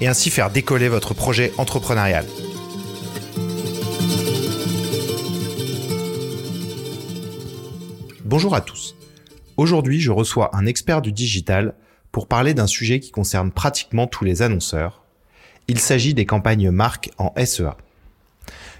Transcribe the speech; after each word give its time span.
et 0.00 0.06
ainsi 0.06 0.30
faire 0.30 0.50
décoller 0.50 0.88
votre 0.88 1.14
projet 1.14 1.52
entrepreneurial. 1.58 2.26
Bonjour 8.24 8.54
à 8.54 8.60
tous. 8.60 8.96
Aujourd'hui, 9.56 10.00
je 10.00 10.10
reçois 10.10 10.50
un 10.56 10.66
expert 10.66 11.02
du 11.02 11.12
digital 11.12 11.74
pour 12.10 12.26
parler 12.26 12.54
d'un 12.54 12.66
sujet 12.66 13.00
qui 13.00 13.10
concerne 13.10 13.52
pratiquement 13.52 14.06
tous 14.06 14.24
les 14.24 14.42
annonceurs. 14.42 15.02
Il 15.68 15.78
s'agit 15.78 16.14
des 16.14 16.26
campagnes 16.26 16.70
marques 16.70 17.10
en 17.18 17.32
SEA. 17.44 17.76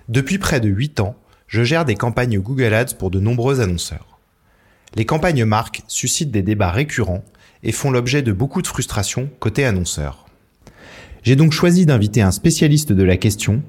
Depuis 0.09 0.39
près 0.39 0.61
de 0.61 0.69
8 0.69 1.01
ans, 1.01 1.17
je 1.47 1.63
gère 1.63 1.85
des 1.85 1.95
campagnes 1.95 2.41
Google 2.41 2.75
Ads 2.75 2.97
pour 2.99 3.11
de 3.11 3.21
nombreux 3.21 3.61
annonceurs. 3.61 4.19
Les 4.95 5.07
campagnes 5.07 5.45
marques 5.45 5.83
suscitent 5.89 6.31
des 6.31 6.43
débats 6.43 6.71
récurrents 6.71 7.25
et 7.63 7.73
font 7.73 7.91
l'objet 7.91 8.23
de 8.23 8.33
beaucoup 8.33 8.63
de 8.63 8.67
frustration 8.67 9.31
côté 9.41 9.65
annonceurs. 9.65 10.24
J'ai 11.25 11.37
donc 11.37 11.53
choisi 11.53 11.87
d'inviter 11.87 12.21
un 12.21 12.31
spécialiste 12.31 12.93
de 12.93 13.03
la 13.03 13.17
question 13.17 13.63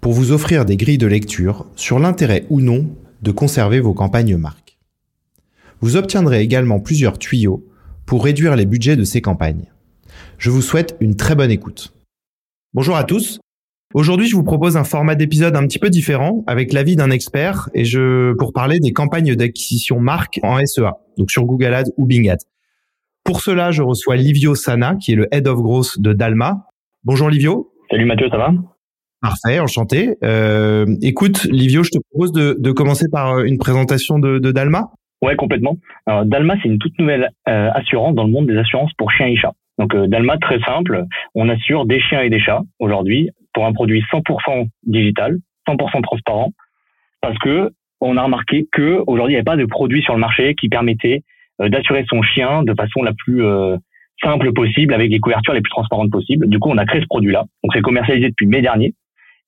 pour 0.00 0.12
vous 0.12 0.30
offrir 0.30 0.64
des 0.64 0.76
grilles 0.76 0.96
de 0.96 1.08
lecture 1.08 1.66
sur 1.74 1.98
l'intérêt 1.98 2.46
ou 2.50 2.60
non 2.60 2.86
de 3.20 3.32
conserver 3.32 3.80
vos 3.80 3.94
campagnes 3.94 4.36
marques. 4.36 4.78
Vous 5.80 5.96
obtiendrez 5.96 6.40
également 6.40 6.78
plusieurs 6.78 7.18
tuyaux 7.18 7.66
pour 8.06 8.22
réduire 8.22 8.54
les 8.54 8.64
budgets 8.64 8.94
de 8.94 9.02
ces 9.02 9.20
campagnes. 9.20 9.72
Je 10.38 10.50
vous 10.50 10.62
souhaite 10.62 10.96
une 11.00 11.16
très 11.16 11.34
bonne 11.34 11.50
écoute. 11.50 11.92
Bonjour 12.74 12.94
à 12.94 13.02
tous. 13.02 13.40
Aujourd'hui, 13.92 14.28
je 14.28 14.36
vous 14.36 14.44
propose 14.44 14.76
un 14.76 14.84
format 14.84 15.16
d'épisode 15.16 15.56
un 15.56 15.66
petit 15.66 15.80
peu 15.80 15.90
différent 15.90 16.44
avec 16.46 16.72
l'avis 16.72 16.94
d'un 16.94 17.10
expert 17.10 17.70
et 17.74 17.84
je 17.84 18.34
pour 18.34 18.52
parler 18.52 18.78
des 18.78 18.92
campagnes 18.92 19.34
d'acquisition 19.34 19.98
marque 19.98 20.38
en 20.44 20.64
SEA, 20.64 20.92
donc 21.18 21.32
sur 21.32 21.44
Google 21.44 21.74
Ads 21.74 21.90
ou 21.96 22.06
Bing 22.06 22.30
Ads. 22.30 22.46
Pour 23.24 23.40
cela, 23.40 23.72
je 23.72 23.82
reçois 23.82 24.14
Livio 24.14 24.54
Sana, 24.54 24.94
qui 24.94 25.12
est 25.12 25.16
le 25.16 25.26
Head 25.34 25.48
of 25.48 25.60
Growth 25.60 25.98
de 26.00 26.12
Dalma, 26.12 26.69
Bonjour 27.02 27.30
Livio. 27.30 27.70
Salut 27.90 28.04
Mathieu, 28.04 28.28
ça 28.28 28.36
va? 28.36 28.52
Parfait, 29.22 29.58
enchanté. 29.58 30.16
Euh, 30.22 30.84
écoute, 31.00 31.44
Livio, 31.44 31.82
je 31.82 31.88
te 31.88 31.98
propose 32.10 32.30
de, 32.30 32.72
commencer 32.72 33.06
par 33.10 33.36
euh, 33.36 33.44
une 33.44 33.56
présentation 33.56 34.18
de, 34.18 34.38
Dalma. 34.50 34.90
Ouais, 35.22 35.34
complètement. 35.34 35.78
Alors, 36.04 36.26
Dalma, 36.26 36.56
c'est 36.62 36.68
une 36.68 36.78
toute 36.78 36.98
nouvelle 36.98 37.30
euh, 37.48 37.70
assurance 37.72 38.14
dans 38.14 38.24
le 38.24 38.30
monde 38.30 38.48
des 38.48 38.56
assurances 38.58 38.92
pour 38.98 39.10
chiens 39.12 39.28
et 39.28 39.36
chats. 39.36 39.54
Donc 39.78 39.96
Dalma, 39.96 40.36
très 40.36 40.60
simple, 40.60 41.06
on 41.34 41.48
assure 41.48 41.86
des 41.86 42.00
chiens 42.00 42.20
et 42.20 42.28
des 42.28 42.38
chats 42.38 42.60
aujourd'hui 42.80 43.30
pour 43.54 43.64
un 43.64 43.72
produit 43.72 44.04
100% 44.12 44.68
digital, 44.82 45.38
100% 45.66 46.02
transparent, 46.02 46.52
parce 47.22 47.38
que 47.38 47.70
on 48.02 48.18
a 48.18 48.22
remarqué 48.22 48.68
que 48.72 49.02
aujourd'hui 49.06 49.32
il 49.32 49.36
n'y 49.36 49.40
avait 49.40 49.44
pas 49.44 49.56
de 49.56 49.64
produit 49.64 50.02
sur 50.02 50.12
le 50.12 50.20
marché 50.20 50.54
qui 50.54 50.68
permettait 50.68 51.22
d'assurer 51.58 52.04
son 52.10 52.20
chien 52.20 52.62
de 52.62 52.74
façon 52.74 53.02
la 53.02 53.14
plus 53.14 53.42
simple 54.22 54.52
possible 54.52 54.94
avec 54.94 55.10
les 55.10 55.20
couvertures 55.20 55.54
les 55.54 55.60
plus 55.60 55.70
transparentes 55.70 56.10
possibles. 56.10 56.48
Du 56.48 56.58
coup, 56.58 56.70
on 56.70 56.78
a 56.78 56.84
créé 56.84 57.00
ce 57.00 57.06
produit-là. 57.06 57.44
Donc, 57.62 57.72
c'est 57.74 57.82
commercialisé 57.82 58.28
depuis 58.28 58.46
mai 58.46 58.62
dernier. 58.62 58.94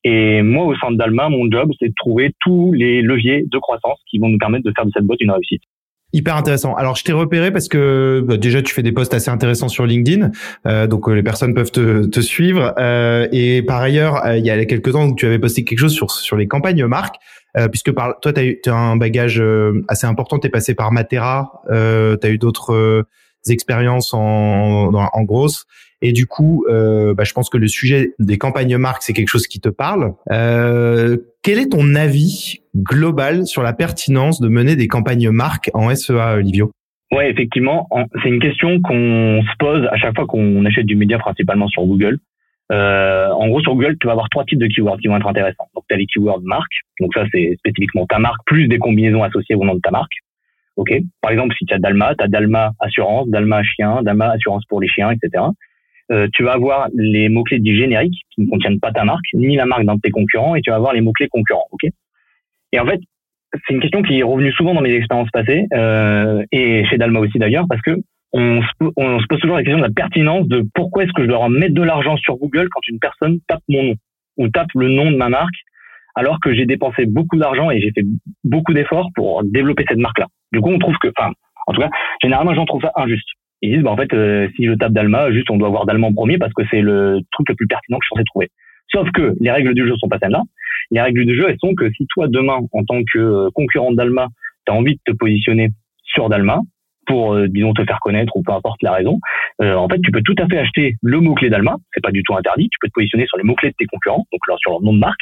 Et 0.05 0.43
moi, 0.43 0.65
au 0.65 0.75
sein 0.77 0.91
Dalma, 0.91 1.29
mon 1.29 1.51
job, 1.51 1.71
c'est 1.79 1.89
de 1.89 1.95
trouver 1.97 2.33
tous 2.41 2.73
les 2.73 3.03
leviers 3.03 3.45
de 3.51 3.59
croissance 3.59 3.99
qui 4.11 4.19
vont 4.19 4.29
nous 4.29 4.39
permettre 4.39 4.65
de 4.65 4.73
faire 4.75 4.85
de 4.85 4.91
cette 4.95 5.05
boîte 5.05 5.21
une 5.21 5.31
réussite. 5.31 5.63
Hyper 6.15 6.37
intéressant. 6.37 6.75
Alors 6.75 6.95
je 6.95 7.05
t'ai 7.05 7.13
repéré 7.13 7.51
parce 7.51 7.69
que 7.69 8.23
bah, 8.27 8.37
déjà 8.37 8.61
tu 8.61 8.75
fais 8.75 8.83
des 8.83 8.93
posts 8.93 9.15
assez 9.15 9.31
intéressants 9.31 9.69
sur 9.69 9.87
LinkedIn, 9.87 10.31
euh, 10.67 10.87
donc 10.87 11.09
euh, 11.09 11.15
les 11.15 11.23
personnes 11.23 11.55
peuvent 11.55 11.71
te, 11.71 12.05
te 12.05 12.21
suivre. 12.21 12.75
Euh, 12.79 13.27
et 13.33 13.63
par 13.63 13.81
ailleurs, 13.81 14.23
euh, 14.27 14.37
il 14.37 14.45
y 14.45 14.51
a 14.51 14.63
quelques 14.67 14.93
temps, 14.93 15.11
tu 15.15 15.25
avais 15.25 15.39
posté 15.39 15.65
quelque 15.65 15.79
chose 15.79 15.95
sur 15.95 16.11
sur 16.11 16.37
les 16.37 16.47
campagnes 16.47 16.85
marques, 16.85 17.17
euh, 17.57 17.69
puisque 17.69 17.93
par 17.93 18.21
toi 18.21 18.35
tu 18.35 18.41
as, 18.41 18.71
as, 18.71 18.77
un 18.77 18.97
bagage 18.97 19.43
assez 19.89 20.07
important. 20.07 20.39
Tu 20.39 20.49
es 20.49 20.51
passé 20.51 20.75
par 20.75 20.93
Matera, 20.93 21.63
tu 21.71 21.75
as 21.75 22.31
eu 22.31 22.37
d'autres 22.37 23.07
expériences 23.51 24.15
en, 24.15 24.93
en 24.93 25.23
grosse. 25.23 25.67
Et 26.03 26.13
du 26.13 26.27
coup, 26.27 26.65
euh, 26.69 27.15
bah, 27.15 27.23
je 27.23 27.33
pense 27.33 27.49
que 27.49 27.57
le 27.57 27.69
sujet 27.69 28.13
des 28.19 28.37
campagnes 28.37 28.77
marques, 28.77 29.03
c'est 29.05 29.13
quelque 29.13 29.29
chose 29.29 29.47
qui 29.47 29.61
te 29.61 29.69
parle. 29.69 30.15
Euh, 30.33 31.17
quel 31.43 31.61
est 31.61 31.71
ton 31.71 31.95
avis 31.95 32.61
global 32.77 33.47
sur 33.47 33.63
la 33.63 33.73
pertinence 33.73 34.41
de 34.41 34.49
mener 34.49 34.75
des 34.75 34.89
campagnes 34.89 35.31
marques 35.31 35.71
en 35.75 35.95
SEA, 35.95 36.41
Livio? 36.41 36.73
Ouais, 37.13 37.31
effectivement, 37.31 37.89
c'est 38.23 38.31
une 38.31 38.41
question 38.41 38.81
qu'on 38.81 39.43
se 39.43 39.57
pose 39.59 39.87
à 39.93 39.97
chaque 39.97 40.17
fois 40.17 40.27
qu'on 40.27 40.65
achète 40.65 40.87
du 40.87 40.97
média, 40.97 41.19
principalement 41.19 41.69
sur 41.69 41.85
Google. 41.85 42.19
Euh, 42.73 43.29
en 43.29 43.49
gros, 43.49 43.61
sur 43.61 43.75
Google, 43.75 43.97
tu 44.01 44.07
vas 44.07 44.13
avoir 44.13 44.31
trois 44.31 44.45
types 44.45 44.59
de 44.59 44.67
keywords 44.67 44.99
qui 44.99 45.09
vont 45.09 45.17
être 45.17 45.27
intéressants. 45.27 45.69
Donc, 45.75 45.85
tu 45.89 45.95
as 45.95 45.99
les 45.99 46.07
keywords 46.07 46.41
marque. 46.43 46.73
Donc, 47.01 47.13
ça, 47.15 47.25
c'est 47.31 47.55
spécifiquement 47.59 48.07
ta 48.07 48.19
marque 48.19 48.41
plus 48.47 48.67
des 48.67 48.79
combinaisons 48.79 49.23
associées 49.23 49.55
au 49.55 49.65
nom 49.65 49.75
de 49.75 49.81
ta 49.81 49.91
marque. 49.91 50.15
Ok. 50.77 50.93
Par 51.21 51.31
exemple, 51.31 51.55
si 51.59 51.67
tu 51.67 51.75
as 51.75 51.79
Dalma, 51.79 52.15
tu 52.15 52.25
as 52.25 52.29
Dalma 52.29 52.73
assurance, 52.81 53.29
Dalma 53.29 53.63
chien, 53.63 54.03
Dalma 54.03 54.31
assurance 54.31 54.65
pour 54.67 54.81
les 54.81 54.89
chiens, 54.89 55.11
etc. 55.11 55.45
Euh, 56.11 56.29
tu 56.33 56.43
vas 56.43 56.53
avoir 56.53 56.89
les 56.95 57.29
mots-clés 57.29 57.59
dits 57.59 57.77
génériques 57.77 58.23
qui 58.31 58.43
ne 58.43 58.49
contiennent 58.49 58.81
pas 58.81 58.93
ta 58.93 59.05
marque, 59.05 59.25
ni 59.35 59.57
la 59.57 59.67
marque 59.67 59.85
d'un 59.85 59.97
de 59.97 60.01
tes 60.01 60.11
concurrents, 60.11 60.55
et 60.57 60.61
tu 60.61 60.71
vas 60.71 60.77
avoir 60.77 60.93
les 60.93 61.01
mots-clés 61.01 61.29
concurrents. 61.29 61.69
Ok? 61.71 61.91
Et 62.73 62.81
en 62.81 62.87
fait, 62.87 63.01
c'est 63.53 63.75
une 63.75 63.81
question 63.81 64.03
qui 64.03 64.19
est 64.19 64.23
revenue 64.23 64.53
souvent 64.53 64.75
dans 64.75 64.81
mes 64.81 64.93
expériences 64.93 65.31
passées, 65.31 65.67
euh, 65.75 66.43
et 66.53 66.85
chez 66.87 66.99
Dalma 66.99 67.21
aussi 67.21 67.39
d'ailleurs, 67.39 67.67
parce 67.69 67.83
que 67.83 67.97
on 68.33 68.63
se, 68.63 68.93
on 68.97 69.21
se, 69.21 69.27
pose 69.27 69.41
toujours 69.41 69.57
la 69.57 69.63
question 69.63 69.79
de 69.79 69.87
la 69.87 69.93
pertinence 69.93 70.49
de 70.49 70.65
pourquoi 70.75 71.05
est-ce 71.05 71.13
que 71.13 71.23
je 71.23 71.29
dois 71.29 71.49
mettre 71.51 71.75
de 71.75 71.83
l'argent 71.83 72.17
sur 72.17 72.37
Google 72.37 72.69
quand 72.71 72.81
une 72.89 72.99
personne 72.99 73.41
tape 73.47 73.63
mon 73.69 73.83
nom 73.83 73.95
ou 74.39 74.49
tape 74.49 74.71
le 74.75 74.89
nom 74.89 75.11
de 75.11 75.17
ma 75.17 75.29
marque 75.29 75.55
alors 76.15 76.41
que 76.41 76.55
j'ai 76.55 76.65
dépensé 76.67 77.05
beaucoup 77.07 77.37
d'argent 77.37 77.71
et 77.71 77.81
j'ai 77.81 77.91
fait 77.93 78.05
beaucoup 78.45 78.73
d'efforts 78.73 79.11
pour 79.15 79.45
développer 79.45 79.85
cette 79.89 79.99
marque-là. 79.99 80.29
Du 80.53 80.61
coup, 80.61 80.71
on 80.71 80.79
trouve 80.79 80.97
que, 80.99 81.09
enfin, 81.17 81.33
en 81.67 81.73
tout 81.73 81.81
cas, 81.81 81.91
généralement, 82.23 82.55
j'en 82.55 82.65
trouve 82.65 82.83
ça 82.83 82.93
injuste. 82.97 83.29
Ils 83.63 83.75
disent, 83.75 83.83
bah, 83.83 83.93
en 83.93 83.97
fait, 83.97 84.13
euh, 84.13 84.49
si 84.57 84.67
je 84.67 84.73
tape 84.73 84.93
Dalma, 84.93 85.33
juste, 85.33 85.51
on 85.51 85.57
doit 85.57 85.69
voir 85.69 85.87
Dalma 85.87 86.09
en 86.09 86.13
premier 86.13 86.39
parce 86.39 86.53
que 86.53 86.63
c'est 86.71 86.81
le 86.81 87.21
truc 87.31 87.49
le 87.49 87.55
plus 87.55 87.67
pertinent 87.67 87.99
que 87.99 88.05
je 88.05 88.09
suis 88.09 88.15
censé 88.17 88.25
trouver. 88.25 88.51
Sauf 88.93 89.09
que 89.13 89.35
les 89.41 89.51
règles 89.51 89.75
du 89.75 89.87
jeu 89.87 89.95
sont 89.97 90.09
pas 90.09 90.19
celles-là. 90.21 90.43
Les 90.91 91.01
règles 91.01 91.25
du 91.25 91.37
jeu, 91.37 91.47
elles 91.49 91.59
sont 91.61 91.75
que 91.75 91.91
si 91.93 92.07
toi, 92.09 92.27
demain, 92.29 92.59
en 92.73 92.85
tant 92.85 93.01
que 93.13 93.19
euh, 93.19 93.49
concurrent 93.55 93.93
Dalma, 93.93 94.29
tu 94.67 94.73
as 94.73 94.77
envie 94.77 94.95
de 94.95 95.01
te 95.05 95.17
positionner 95.17 95.71
sur 96.05 96.29
Dalma, 96.29 96.61
pour, 97.07 97.35
euh, 97.35 97.49
disons, 97.49 97.73
te 97.73 97.85
faire 97.85 97.99
connaître 98.01 98.37
ou 98.37 98.43
peu 98.43 98.53
importe 98.53 98.83
la 98.83 98.93
raison, 98.93 99.19
en 99.61 99.89
fait, 99.89 100.01
tu 100.01 100.11
peux 100.11 100.23
tout 100.23 100.35
à 100.39 100.47
fait 100.47 100.59
acheter 100.59 100.97
le 101.03 101.21
mot-clé 101.21 101.49
d'Alma, 101.49 101.77
c'est 101.95 102.01
pas 102.01 102.11
du 102.11 102.23
tout 102.25 102.35
interdit, 102.35 102.69
tu 102.69 102.79
peux 102.81 102.89
te 102.89 102.93
positionner 102.95 103.27
sur 103.27 103.39
les 103.39 103.45
mots-clés 103.45 103.71
de 103.71 103.75
tes 103.79 103.87
concurrents, 103.87 104.25
donc 104.33 104.59
sur 104.59 104.73
leur 104.73 104.83
nom 104.83 104.93
de 104.93 104.99
marque, 104.99 105.21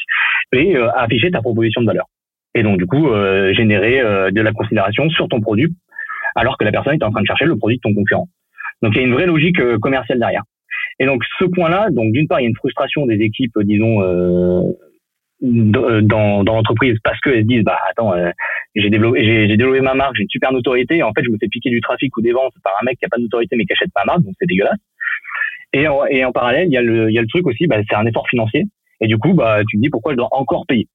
et 0.52 0.76
afficher 0.76 1.30
ta 1.30 1.42
proposition 1.42 1.82
de 1.82 1.86
valeur 1.86 2.06
et 2.54 2.62
donc 2.62 2.78
du 2.78 2.86
coup 2.86 3.08
euh, 3.08 3.52
générer 3.54 4.00
euh, 4.00 4.30
de 4.30 4.40
la 4.40 4.52
considération 4.52 5.08
sur 5.10 5.28
ton 5.28 5.40
produit 5.40 5.74
alors 6.34 6.56
que 6.58 6.64
la 6.64 6.72
personne 6.72 6.94
est 6.94 7.04
en 7.04 7.10
train 7.10 7.22
de 7.22 7.26
chercher 7.26 7.44
le 7.44 7.56
produit 7.56 7.76
de 7.76 7.82
ton 7.82 7.94
concurrent. 7.94 8.28
Donc 8.82 8.94
il 8.94 8.98
y 8.98 9.00
a 9.00 9.06
une 9.06 9.14
vraie 9.14 9.26
logique 9.26 9.60
euh, 9.60 9.78
commerciale 9.78 10.18
derrière. 10.18 10.42
Et 10.98 11.06
donc 11.06 11.22
ce 11.38 11.44
point-là, 11.44 11.88
donc 11.90 12.12
d'une 12.12 12.28
part 12.28 12.40
il 12.40 12.44
y 12.44 12.46
a 12.46 12.48
une 12.48 12.56
frustration 12.56 13.06
des 13.06 13.16
équipes, 13.16 13.58
disons 13.62 14.76
dans, 15.40 16.44
dans 16.44 16.54
l'entreprise 16.54 16.98
parce 17.02 17.18
qu'elles 17.20 17.42
se 17.42 17.46
disent 17.46 17.64
bah 17.64 17.78
attends 17.90 18.12
j'ai 18.74 18.90
développé 18.90 19.24
j'ai 19.24 19.56
développé 19.56 19.80
ma 19.80 19.94
marque 19.94 20.14
j'ai 20.16 20.24
une 20.24 20.28
super 20.28 20.52
notoriété 20.52 20.98
et 20.98 21.02
en 21.02 21.12
fait 21.12 21.24
je 21.24 21.30
me 21.30 21.38
fais 21.38 21.48
piquer 21.48 21.70
du 21.70 21.80
trafic 21.80 22.14
ou 22.14 22.20
des 22.20 22.32
ventes 22.32 22.52
par 22.62 22.74
un 22.80 22.84
mec 22.84 22.98
qui 22.98 23.06
a 23.06 23.08
pas 23.08 23.16
de 23.16 23.22
notoriété 23.22 23.56
mais 23.56 23.64
qui 23.64 23.72
achète 23.72 23.88
ma 23.96 24.04
marque 24.04 24.20
donc 24.20 24.34
c'est 24.38 24.46
dégueulasse 24.46 24.78
et 25.72 25.88
en, 25.88 26.04
et 26.04 26.26
en 26.26 26.32
parallèle 26.32 26.66
il 26.66 26.72
y 26.72 26.76
a 26.76 26.82
le 26.82 27.08
il 27.08 27.14
y 27.14 27.18
a 27.18 27.22
le 27.22 27.26
truc 27.26 27.46
aussi 27.46 27.66
bah, 27.66 27.76
c'est 27.88 27.96
un 27.96 28.04
effort 28.04 28.28
financier 28.28 28.64
et 29.00 29.06
du 29.06 29.16
coup 29.16 29.32
bah 29.32 29.60
tu 29.66 29.78
te 29.78 29.82
dis 29.82 29.88
pourquoi 29.88 30.12
je 30.12 30.18
dois 30.18 30.28
encore 30.32 30.66
payer 30.66 30.86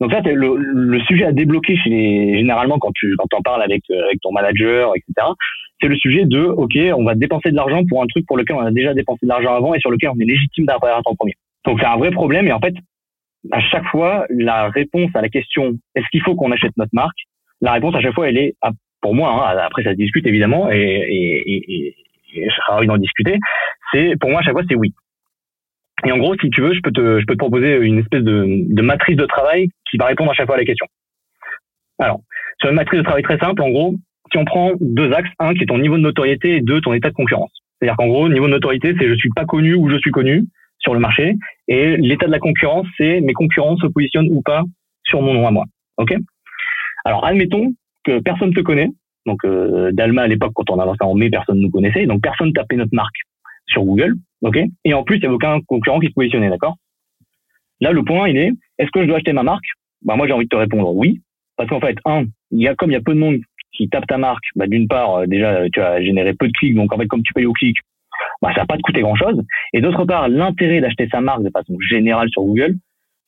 Donc 0.00 0.12
ça, 0.12 0.20
c'est 0.24 0.34
le, 0.34 1.00
sujet 1.06 1.24
à 1.24 1.32
débloquer 1.32 1.76
généralement 1.76 2.78
quand 2.78 2.92
tu 2.94 3.14
quand 3.16 3.32
en 3.36 3.42
parles 3.42 3.62
avec 3.62 3.82
euh, 3.90 4.02
ton 4.22 4.32
manager, 4.32 4.92
etc. 4.96 5.28
C'est 5.80 5.88
le 5.88 5.96
sujet 5.96 6.24
de 6.24 6.40
ok, 6.40 6.76
on 6.96 7.04
va 7.04 7.14
dépenser 7.14 7.50
de 7.50 7.56
l'argent 7.56 7.82
pour 7.88 8.02
un 8.02 8.06
truc 8.06 8.26
pour 8.26 8.36
lequel 8.36 8.56
on 8.56 8.60
a 8.60 8.70
déjà 8.70 8.94
dépensé 8.94 9.20
de 9.26 9.28
l'argent 9.28 9.54
avant 9.54 9.74
et 9.74 9.80
sur 9.80 9.90
lequel 9.90 10.10
on 10.10 10.20
est 10.20 10.24
légitime 10.24 10.66
d'apparaître 10.66 11.02
en 11.06 11.14
premier. 11.14 11.34
Donc 11.66 11.80
c'est 11.80 11.86
un 11.86 11.96
vrai 11.96 12.10
problème 12.10 12.46
et 12.46 12.52
en 12.52 12.60
fait, 12.60 12.74
à 13.50 13.60
chaque 13.60 13.86
fois, 13.86 14.26
la 14.30 14.68
réponse 14.68 15.10
à 15.14 15.20
la 15.20 15.28
question 15.28 15.74
est-ce 15.94 16.06
qu'il 16.10 16.22
faut 16.22 16.34
qu'on 16.34 16.52
achète 16.52 16.76
notre 16.76 16.94
marque, 16.94 17.18
la 17.60 17.72
réponse 17.72 17.94
à 17.94 18.00
chaque 18.00 18.14
fois, 18.14 18.28
elle 18.28 18.38
est 18.38 18.54
ah, 18.62 18.70
pour 19.00 19.14
moi. 19.14 19.30
Hein, 19.30 19.58
après, 19.58 19.82
ça 19.82 19.90
se 19.90 19.96
discute 19.96 20.26
évidemment 20.26 20.70
et, 20.70 20.78
et, 20.78 21.74
et, 21.74 21.96
et 22.36 22.86
d'en 22.86 22.96
discuter. 22.96 23.38
C'est 23.92 24.14
pour 24.18 24.30
moi 24.30 24.40
à 24.40 24.42
chaque 24.42 24.54
fois, 24.54 24.62
c'est 24.68 24.76
oui. 24.76 24.92
Et 26.06 26.12
en 26.12 26.18
gros, 26.18 26.34
si 26.40 26.50
tu 26.50 26.60
veux, 26.60 26.74
je 26.74 26.80
peux 26.80 26.92
te, 26.92 27.20
je 27.20 27.26
peux 27.26 27.34
te 27.34 27.38
proposer 27.38 27.76
une 27.76 27.98
espèce 27.98 28.22
de, 28.22 28.44
de 28.46 28.82
matrice 28.82 29.16
de 29.16 29.26
travail 29.26 29.68
qui 29.90 29.96
va 29.96 30.06
répondre 30.06 30.30
à 30.30 30.34
chaque 30.34 30.46
fois 30.46 30.56
à 30.56 30.58
la 30.58 30.64
question. 30.64 30.86
Alors, 31.98 32.20
sur 32.60 32.68
une 32.70 32.76
matrice 32.76 32.98
de 32.98 33.04
travail 33.04 33.22
très 33.22 33.38
simple, 33.38 33.62
en 33.62 33.70
gros, 33.70 33.94
si 34.30 34.38
on 34.38 34.44
prend 34.44 34.72
deux 34.80 35.12
axes, 35.12 35.30
un 35.38 35.54
qui 35.54 35.62
est 35.62 35.66
ton 35.66 35.78
niveau 35.78 35.96
de 35.96 36.02
notoriété 36.02 36.56
et 36.56 36.60
deux 36.60 36.80
ton 36.80 36.92
état 36.92 37.08
de 37.08 37.14
concurrence. 37.14 37.52
C'est-à-dire 37.78 37.96
qu'en 37.96 38.08
gros, 38.08 38.28
niveau 38.28 38.46
de 38.46 38.52
notoriété, 38.52 38.94
c'est 38.98 39.08
je 39.08 39.14
suis 39.14 39.30
pas 39.30 39.44
connu 39.44 39.74
ou 39.74 39.88
je 39.90 39.96
suis 39.98 40.10
connu 40.10 40.44
sur 40.78 40.94
le 40.94 41.00
marché. 41.00 41.34
Et 41.68 41.96
l'état 41.96 42.26
de 42.26 42.32
la 42.32 42.38
concurrence, 42.38 42.86
c'est 42.96 43.20
mes 43.20 43.32
concurrents 43.32 43.76
se 43.76 43.86
positionnent 43.86 44.28
ou 44.30 44.42
pas 44.42 44.62
sur 45.04 45.22
mon 45.22 45.34
nom 45.34 45.46
à 45.46 45.50
moi. 45.50 45.64
Ok? 45.98 46.14
Alors, 47.04 47.24
admettons 47.24 47.72
que 48.04 48.20
personne 48.20 48.52
te 48.52 48.60
connaît. 48.60 48.88
Donc, 49.26 49.44
euh, 49.44 49.90
Dalma, 49.92 50.22
à 50.22 50.26
l'époque, 50.26 50.52
quand 50.54 50.70
on 50.70 50.78
a 50.78 50.84
lancé 50.84 50.98
en 51.02 51.14
mai, 51.14 51.30
personne 51.30 51.58
ne 51.58 51.62
nous 51.62 51.70
connaissait. 51.70 52.06
Donc, 52.06 52.22
personne 52.22 52.52
tapait 52.52 52.76
notre 52.76 52.94
marque 52.94 53.16
sur 53.66 53.84
Google. 53.84 54.14
OK 54.44 54.58
Et 54.84 54.94
en 54.94 55.02
plus, 55.02 55.16
il 55.16 55.20
n'y 55.20 55.26
avait 55.26 55.34
aucun 55.34 55.60
concurrent 55.62 55.98
qui 55.98 56.08
se 56.08 56.12
positionnait, 56.12 56.50
d'accord 56.50 56.76
Là, 57.80 57.90
le 57.90 58.04
point, 58.04 58.28
il 58.28 58.36
est, 58.36 58.52
est-ce 58.78 58.90
que 58.90 59.02
je 59.02 59.06
dois 59.06 59.16
acheter 59.16 59.32
ma 59.32 59.42
marque 59.42 59.64
bah, 60.02 60.16
Moi, 60.16 60.26
j'ai 60.26 60.32
envie 60.32 60.44
de 60.44 60.50
te 60.50 60.56
répondre 60.56 60.94
oui. 60.94 61.20
Parce 61.56 61.68
qu'en 61.68 61.80
fait, 61.80 61.96
un, 62.04 62.24
il 62.50 62.60
y 62.60 62.68
a, 62.68 62.74
comme 62.74 62.90
il 62.90 62.94
y 62.94 62.96
a 62.96 63.00
peu 63.00 63.14
de 63.14 63.18
monde 63.18 63.40
qui 63.72 63.88
tape 63.88 64.06
ta 64.06 64.18
marque, 64.18 64.44
bah, 64.54 64.66
d'une 64.66 64.86
part, 64.86 65.16
euh, 65.16 65.26
déjà, 65.26 65.68
tu 65.70 65.80
as 65.80 66.00
généré 66.02 66.34
peu 66.34 66.46
de 66.46 66.52
clics. 66.52 66.74
Donc, 66.74 66.92
en 66.92 66.98
fait, 66.98 67.06
comme 67.06 67.22
tu 67.22 67.32
payes 67.32 67.46
au 67.46 67.52
clic, 67.52 67.76
bah, 68.42 68.50
ça 68.54 68.60
va 68.60 68.66
pas 68.66 68.76
te 68.76 68.82
coûter 68.82 69.00
grand 69.00 69.16
chose. 69.16 69.40
Et 69.72 69.80
d'autre 69.80 70.04
part, 70.04 70.28
l'intérêt 70.28 70.80
d'acheter 70.80 71.08
sa 71.10 71.20
marque 71.20 71.42
de 71.42 71.50
façon 71.50 71.76
générale 71.80 72.28
sur 72.30 72.42
Google, 72.42 72.76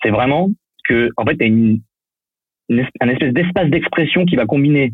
c'est 0.03 0.11
vraiment 0.11 0.51
que, 0.87 1.11
en 1.17 1.25
fait, 1.25 1.37
tu 1.37 1.45
as 1.45 1.47
une, 1.47 1.81
un 2.71 3.09
espèce 3.09 3.33
d'espace 3.33 3.71
d'expression 3.71 4.25
qui 4.27 4.37
va 4.37 4.47
combiner 4.47 4.93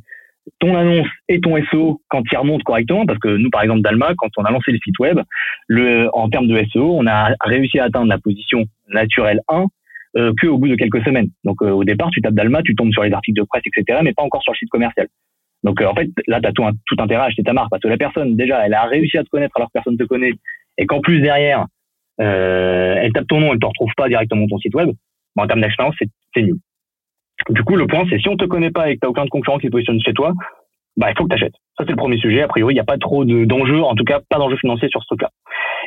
ton 0.58 0.76
annonce 0.76 1.06
et 1.28 1.40
ton 1.40 1.56
SEO 1.70 2.00
quand 2.08 2.22
il 2.30 2.38
remonte 2.38 2.62
correctement, 2.62 3.06
parce 3.06 3.18
que 3.18 3.28
nous, 3.28 3.50
par 3.50 3.62
exemple, 3.62 3.82
Dalma, 3.82 4.12
quand 4.16 4.30
on 4.36 4.44
a 4.44 4.50
lancé 4.50 4.72
le 4.72 4.78
site 4.78 4.98
web, 4.98 5.20
le, 5.68 6.08
en 6.12 6.28
termes 6.28 6.48
de 6.48 6.64
SEO, 6.72 6.96
on 6.96 7.06
a 7.06 7.34
réussi 7.44 7.78
à 7.78 7.84
atteindre 7.84 8.08
la 8.08 8.18
position 8.18 8.64
naturelle 8.88 9.40
1 9.48 9.66
euh, 10.16 10.32
que 10.40 10.46
au 10.46 10.58
bout 10.58 10.68
de 10.68 10.74
quelques 10.74 11.02
semaines. 11.04 11.28
Donc, 11.44 11.62
euh, 11.62 11.70
au 11.70 11.84
départ, 11.84 12.10
tu 12.10 12.20
tapes 12.20 12.34
Dalma, 12.34 12.62
tu 12.62 12.74
tombes 12.74 12.92
sur 12.92 13.02
les 13.02 13.12
articles 13.12 13.40
de 13.40 13.46
presse, 13.46 13.62
etc., 13.66 14.00
mais 14.02 14.12
pas 14.12 14.22
encore 14.22 14.42
sur 14.42 14.52
le 14.52 14.58
site 14.58 14.70
commercial. 14.70 15.08
Donc, 15.62 15.80
euh, 15.80 15.86
en 15.86 15.94
fait, 15.94 16.08
là, 16.26 16.40
tu 16.40 16.48
as 16.48 16.52
tout, 16.52 16.64
tout 16.86 16.96
intérêt 16.98 17.22
à 17.22 17.26
acheter 17.26 17.42
ta 17.42 17.52
marque, 17.52 17.70
parce 17.70 17.82
que 17.82 17.88
la 17.88 17.96
personne, 17.96 18.36
déjà, 18.36 18.66
elle 18.66 18.74
a 18.74 18.84
réussi 18.84 19.18
à 19.18 19.24
te 19.24 19.28
connaître 19.28 19.56
alors 19.56 19.68
que 19.68 19.74
personne 19.74 19.96
te 19.96 20.04
connaît, 20.04 20.32
et 20.78 20.86
qu'en 20.86 21.00
plus, 21.00 21.20
derrière, 21.20 21.66
euh, 22.20 22.96
elle 22.98 23.12
tape 23.12 23.26
ton 23.28 23.40
nom, 23.40 23.52
elle 23.52 23.58
te 23.58 23.66
retrouve 23.66 23.92
pas 23.96 24.08
directement 24.08 24.46
ton 24.46 24.58
site 24.58 24.74
web, 24.74 24.90
en 25.36 25.46
termes 25.46 25.60
d'expérience, 25.60 25.94
c'est 26.34 26.42
nul. 26.42 26.58
Du 27.50 27.62
coup, 27.62 27.76
le 27.76 27.86
point, 27.86 28.04
c'est 28.08 28.18
si 28.18 28.28
on 28.28 28.36
te 28.36 28.44
connaît 28.44 28.70
pas 28.70 28.90
et 28.90 28.94
que 28.94 29.00
tu 29.00 29.06
aucun 29.06 29.26
concurrent 29.26 29.58
qui 29.58 29.66
se 29.66 29.72
positionne 29.72 30.00
chez 30.00 30.12
toi, 30.12 30.32
bah, 30.96 31.10
il 31.10 31.16
faut 31.16 31.24
que 31.24 31.30
tu 31.30 31.34
achètes. 31.34 31.54
Ça, 31.76 31.84
c'est 31.84 31.92
le 31.92 31.96
premier 31.96 32.18
sujet. 32.18 32.42
A 32.42 32.48
priori, 32.48 32.74
il 32.74 32.76
n'y 32.76 32.80
a 32.80 32.84
pas 32.84 32.98
trop 32.98 33.24
d'enjeux, 33.24 33.82
en 33.82 33.94
tout 33.94 34.04
cas, 34.04 34.20
pas 34.28 34.38
d'enjeux 34.38 34.56
financiers 34.56 34.88
sur 34.88 35.00
ce 35.02 35.06
truc-là. 35.06 35.30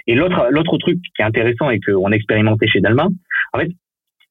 Et 0.08 0.16
l'autre, 0.16 0.48
l'autre 0.50 0.78
truc 0.78 1.00
qui 1.16 1.22
est 1.22 1.26
intéressant 1.26 1.70
et 1.70 1.80
qu'on 1.80 2.12
a 2.12 2.16
expérimenté 2.16 2.68
chez 2.68 2.82
Dalma, 2.82 3.08
en 3.54 3.60
fait, 3.60 3.70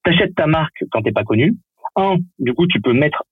t'achètes 0.02 0.34
ta 0.34 0.46
marque 0.46 0.84
quand 0.90 1.02
t'es 1.02 1.12
pas 1.12 1.24
connu. 1.24 1.54
Un, 1.96 2.16
du 2.38 2.52
coup, 2.54 2.66
tu 2.66 2.80
peux 2.80 2.92
mettre 2.92 3.22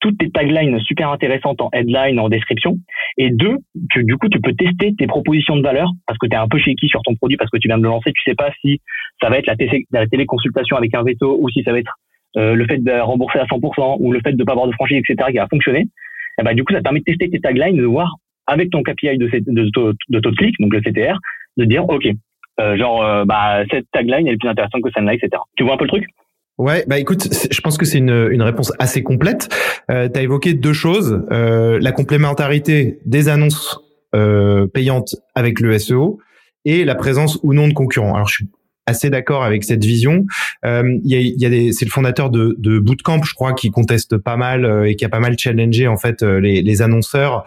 toutes 0.00 0.18
tes 0.18 0.30
taglines 0.30 0.78
super 0.80 1.10
intéressantes 1.10 1.60
en 1.60 1.68
headline, 1.72 2.18
en 2.18 2.28
description. 2.28 2.76
Et 3.18 3.30
deux, 3.30 3.58
tu, 3.90 4.04
du 4.04 4.16
coup, 4.16 4.28
tu 4.28 4.40
peux 4.40 4.54
tester 4.54 4.94
tes 4.94 5.06
propositions 5.06 5.56
de 5.56 5.62
valeur 5.62 5.90
parce 6.06 6.18
que 6.18 6.26
tu 6.26 6.32
es 6.32 6.38
un 6.38 6.48
peu 6.48 6.58
shaky 6.58 6.88
sur 6.88 7.02
ton 7.02 7.14
produit 7.16 7.36
parce 7.36 7.50
que 7.50 7.58
tu 7.58 7.68
viens 7.68 7.78
de 7.78 7.82
le 7.82 7.88
lancer. 7.88 8.12
Tu 8.12 8.22
sais 8.22 8.34
pas 8.34 8.50
si 8.60 8.80
ça 9.20 9.28
va 9.28 9.38
être 9.38 9.46
la, 9.46 9.54
la 9.92 10.06
téléconsultation 10.06 10.76
avec 10.76 10.94
un 10.94 11.02
veto 11.02 11.38
ou 11.40 11.50
si 11.50 11.62
ça 11.62 11.72
va 11.72 11.78
être 11.78 11.94
euh, 12.36 12.54
le 12.54 12.66
fait 12.66 12.78
de 12.78 13.00
rembourser 13.00 13.38
à 13.38 13.44
100% 13.44 13.96
ou 14.00 14.12
le 14.12 14.20
fait 14.24 14.32
de 14.32 14.38
ne 14.38 14.44
pas 14.44 14.52
avoir 14.52 14.66
de 14.66 14.72
franchise, 14.72 15.02
etc., 15.08 15.30
qui 15.32 15.38
a 15.38 15.46
fonctionné, 15.48 15.80
et 15.80 16.42
eh 16.42 16.44
ben, 16.44 16.54
du 16.54 16.64
coup, 16.64 16.72
ça 16.72 16.80
permet 16.80 17.00
de 17.00 17.04
tester 17.04 17.28
tes 17.28 17.40
taglines, 17.40 17.76
de 17.76 17.84
voir 17.84 18.14
avec 18.46 18.70
ton 18.70 18.82
KPI 18.82 19.18
de, 19.18 19.26
de, 19.26 19.70
de, 19.70 19.96
de 20.08 20.20
taux 20.20 20.32
clic, 20.32 20.54
donc 20.58 20.72
le 20.72 20.80
CTR, 20.80 21.18
de 21.56 21.64
dire, 21.64 21.88
OK, 21.88 22.06
euh, 22.60 22.76
genre, 22.76 23.04
euh, 23.04 23.24
bah, 23.24 23.62
cette 23.70 23.86
tagline, 23.92 24.26
elle 24.26 24.34
est 24.34 24.38
plus 24.38 24.48
intéressante 24.48 24.82
que 24.82 24.90
celle-là, 24.94 25.14
etc. 25.14 25.30
Tu 25.56 25.64
vois 25.64 25.74
un 25.74 25.76
peu 25.76 25.84
le 25.84 25.90
truc? 25.90 26.04
Ouais, 26.58 26.84
bah 26.86 26.98
écoute, 26.98 27.26
je 27.50 27.60
pense 27.62 27.78
que 27.78 27.86
c'est 27.86 27.98
une, 27.98 28.28
une 28.30 28.42
réponse 28.42 28.72
assez 28.78 29.02
complète. 29.02 29.48
Euh, 29.90 30.08
tu 30.12 30.18
as 30.18 30.22
évoqué 30.22 30.52
deux 30.52 30.74
choses, 30.74 31.24
euh, 31.30 31.78
la 31.80 31.92
complémentarité 31.92 32.98
des 33.06 33.28
annonces 33.28 33.80
payantes 34.74 35.14
avec 35.36 35.60
le 35.60 35.78
SEO 35.78 36.18
et 36.64 36.84
la 36.84 36.96
présence 36.96 37.38
ou 37.44 37.54
non 37.54 37.68
de 37.68 37.72
concurrents. 37.72 38.14
Alors 38.14 38.26
je 38.26 38.34
suis 38.34 38.46
assez 38.90 39.10
d'accord 39.10 39.42
avec 39.44 39.64
cette 39.64 39.84
vision. 39.84 40.26
Euh, 40.64 40.98
il 41.04 41.10
y 41.10 41.16
a, 41.16 41.20
y 41.20 41.46
a 41.46 41.50
des, 41.50 41.72
c'est 41.72 41.84
le 41.84 41.90
fondateur 41.90 42.30
de, 42.30 42.54
de 42.58 42.78
Bootcamp, 42.78 43.22
je 43.22 43.34
crois, 43.34 43.54
qui 43.54 43.70
conteste 43.70 44.18
pas 44.18 44.36
mal 44.36 44.64
euh, 44.64 44.88
et 44.88 44.96
qui 44.96 45.04
a 45.04 45.08
pas 45.08 45.20
mal 45.20 45.38
challengé 45.38 45.86
en 45.86 45.96
fait 45.96 46.22
euh, 46.22 46.40
les, 46.40 46.62
les 46.62 46.82
annonceurs 46.82 47.44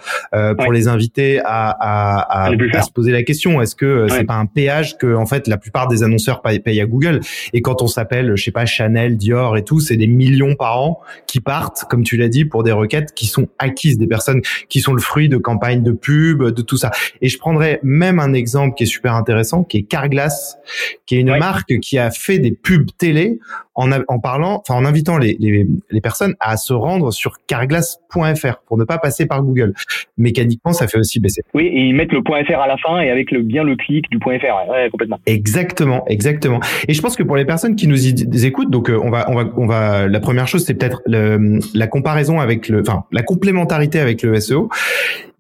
pour 0.58 0.72
les 0.72 0.88
inviter 0.88 1.40
à, 1.40 1.70
à, 1.70 2.48
à, 2.48 2.52
à, 2.52 2.82
se 2.82 2.92
poser 2.92 3.12
la 3.12 3.24
question. 3.24 3.62
Est-ce 3.62 3.76
que 3.76 4.08
c'est 4.10 4.24
pas 4.24 4.36
un 4.36 4.46
péage 4.46 4.98
que 4.98 5.16
en 5.16 5.26
fait 5.26 5.48
la 5.48 5.58
plupart 5.58 5.88
des 5.88 6.04
annonceurs 6.04 6.42
payent, 6.42 6.82
à 6.82 6.86
Google? 6.86 7.20
Et 7.54 7.62
quand 7.62 7.82
on 7.82 7.88
s'appelle, 7.88 8.36
je 8.36 8.44
sais 8.44 8.52
pas, 8.52 8.66
Chanel, 8.66 9.18
Dior 9.18 9.58
et 9.58 9.64
tout, 9.64 9.80
c'est 9.80 9.98
des 9.98 10.08
millions 10.08 10.56
par 10.56 10.82
an 10.82 11.02
qui 11.28 11.40
partent, 11.40 11.86
comme 11.90 12.04
tu 12.04 12.18
l'as 12.18 12.30
dit, 12.30 12.46
pour 12.46 12.64
des 12.64 12.72
requêtes 12.72 13.14
qui 13.14 13.28
sont 13.28 13.48
acquises, 13.60 13.98
des 13.98 14.08
personnes 14.08 14.42
qui 14.70 14.80
sont 14.80 14.94
le 14.94 15.02
fruit 15.02 15.30
de 15.30 15.38
campagnes 15.38 15.84
de 15.84 15.92
pub, 15.92 16.44
de 16.44 16.62
tout 16.62 16.78
ça. 16.78 16.92
Et 17.22 17.30
je 17.30 17.38
prendrais 17.38 17.80
même 17.84 18.20
un 18.20 18.34
exemple 18.34 18.76
qui 18.76 18.84
est 18.84 18.88
super 18.88 19.14
intéressant, 19.14 19.64
qui 19.64 19.78
est 19.78 19.84
Carglass, 19.84 20.58
qui 21.06 21.16
est 21.16 21.20
une 21.20 21.30
marque 21.40 21.80
qui 21.80 21.98
a 21.98 22.12
fait 22.12 22.40
des 22.40 22.52
pubs 22.52 22.90
télé 22.98 23.40
en, 23.76 23.92
en 23.92 24.20
parlant, 24.20 24.62
enfin 24.62 24.80
en 24.80 24.86
invitant 24.86 25.18
les, 25.18 25.36
les, 25.40 25.66
les, 25.90 26.02
personnes 26.02 26.36
à 26.40 26.58
se 26.58 26.74
rendre 26.74 27.12
sur 27.12 27.38
carglass.fr 27.48 28.62
pour 28.68 28.78
ne 28.78 28.84
pas 28.84 28.98
passer 28.98 29.26
par 29.26 29.42
Google. 29.42 29.74
Mécaniquement, 30.18 30.74
ça 30.74 30.88
fait 30.88 31.00
aussi 31.00 31.20
baisser. 31.20 31.42
Oui, 31.54 31.66
et 31.66 31.80
ils 31.80 31.96
mettent 31.96 32.12
le 32.12 32.22
.fr 32.22 32.60
à 32.60 32.68
la 32.68 32.78
fin 32.78 33.00
et 33.00 33.10
avec 33.10 33.32
le 33.32 33.42
bien 33.42 33.64
le 33.64 33.76
clic 33.76 34.10
du 34.10 34.20
.fr. 34.20 34.70
Ouais, 34.70 34.90
complètement. 34.92 35.20
Exactement, 35.26 36.06
exactement. 36.08 36.60
Et 36.88 36.94
je 36.94 37.02
pense 37.02 37.16
que 37.16 37.24
pour 37.24 37.36
les 37.36 37.46
personnes 37.46 37.76
qui 37.76 37.88
nous 37.88 38.46
écoutent, 38.46 38.70
donc 38.70 38.90
euh, 38.90 39.00
on 39.04 39.10
va, 39.10 39.30
on 39.30 39.36
va, 39.36 39.50
on 39.58 39.66
va. 39.66 40.08
La 40.08 40.20
première 40.20 40.48
chose, 40.48 40.66
c'est 40.66 40.76
peut-être 40.76 41.02
la 41.08 41.88
comparaison 41.88 42.40
avec 42.40 42.70
le, 42.70 42.82
enfin 42.82 43.06
la 43.12 43.24
complémentarité 43.24 44.00
avec 44.00 44.22
le 44.22 44.40
SEO. 44.40 44.70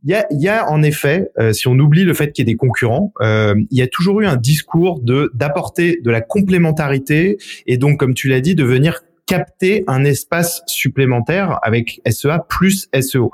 Il 0.04 0.12
y 0.12 0.16
a, 0.16 0.26
y 0.32 0.48
a, 0.48 0.70
en 0.70 0.84
effet, 0.84 1.30
euh, 1.40 1.54
si 1.54 1.68
on 1.68 1.74
oublie 1.74 2.04
le 2.04 2.14
fait 2.14 2.32
qu'il 2.32 2.48
y 2.48 2.50
ait 2.50 2.54
des 2.54 2.58
concurrents, 2.58 3.14
euh, 3.22 3.56
il 3.72 3.78
y 3.78 3.82
a 3.82 3.88
toujours 3.88 4.22
eu 4.22 4.26
un 4.26 4.36
discours 4.36 5.00
de 5.00 5.32
d'apporter 5.34 6.00
de 6.04 6.12
la 6.12 6.22
complémentarité 6.22 7.38
et 7.68 7.78
donc, 7.78 8.00
comme 8.00 8.14
tu 8.14 8.28
l'as 8.28 8.42
dit, 8.42 8.56
de 8.56 8.64
venir 8.64 9.02
capter 9.26 9.84
un 9.88 10.04
espace 10.04 10.64
supplémentaire 10.68 11.60
avec 11.64 12.02
SEA 12.10 12.40
plus 12.50 12.90
SEO. 13.00 13.32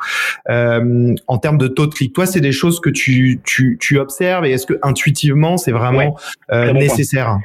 Euh, 0.50 1.16
en 1.28 1.38
termes 1.38 1.58
de 1.58 1.68
taux 1.68 1.88
de 1.88 1.94
clic, 1.94 2.14
toi, 2.14 2.26
c'est 2.26 2.42
des 2.42 2.52
choses 2.52 2.80
que 2.80 2.90
tu, 2.90 3.42
tu, 3.44 3.78
tu 3.80 3.98
observes 3.98 4.46
et 4.46 4.52
est-ce 4.52 4.68
que 4.68 4.80
intuitivement, 4.84 5.58
c'est 5.58 5.72
vraiment 5.72 6.16
euh, 6.52 6.74
nécessaire? 6.74 7.38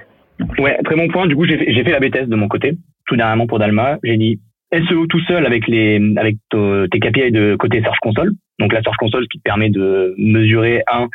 Ouais, 0.58 0.78
très 0.84 0.96
bon 0.96 1.08
point. 1.08 1.26
Du 1.26 1.36
coup, 1.36 1.46
j'ai 1.46 1.58
fait, 1.58 1.84
fait 1.84 1.90
la 1.90 2.00
BTS 2.00 2.28
de 2.28 2.36
mon 2.36 2.48
côté, 2.48 2.76
tout 3.06 3.16
dernièrement 3.16 3.46
pour 3.46 3.58
Dalma. 3.58 3.98
J'ai 4.02 4.16
dit 4.16 4.40
SEO 4.72 5.06
tout 5.06 5.20
seul 5.26 5.46
avec 5.46 5.68
les 5.68 6.00
avec 6.16 6.36
tes 6.50 7.00
KPI 7.00 7.30
de 7.30 7.56
côté 7.56 7.80
Search 7.82 7.98
Console. 8.00 8.32
Donc 8.58 8.72
la 8.72 8.82
Search 8.82 8.96
Console 8.96 9.28
qui 9.28 9.38
te 9.38 9.42
permet 9.42 9.70
de 9.70 10.14
mesurer 10.18 10.82
un 10.90 11.08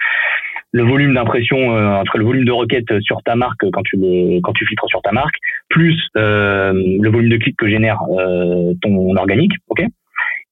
le 0.71 0.83
volume 0.83 1.15
d'impression 1.15 1.75
euh, 1.75 1.95
entre 1.95 2.17
le 2.17 2.25
volume 2.25 2.45
de 2.45 2.51
requêtes 2.51 2.99
sur 3.01 3.21
ta 3.23 3.35
marque 3.35 3.65
quand 3.71 3.81
tu 3.83 3.97
le, 3.97 4.39
quand 4.41 4.53
tu 4.53 4.65
filtres 4.65 4.87
sur 4.87 5.01
ta 5.01 5.11
marque 5.11 5.35
plus 5.69 5.99
euh, 6.17 6.73
le 6.73 7.09
volume 7.09 7.29
de 7.29 7.37
clics 7.37 7.57
que 7.57 7.67
génère 7.67 7.99
euh, 8.11 8.73
ton 8.81 9.15
organique, 9.15 9.53
ok? 9.69 9.83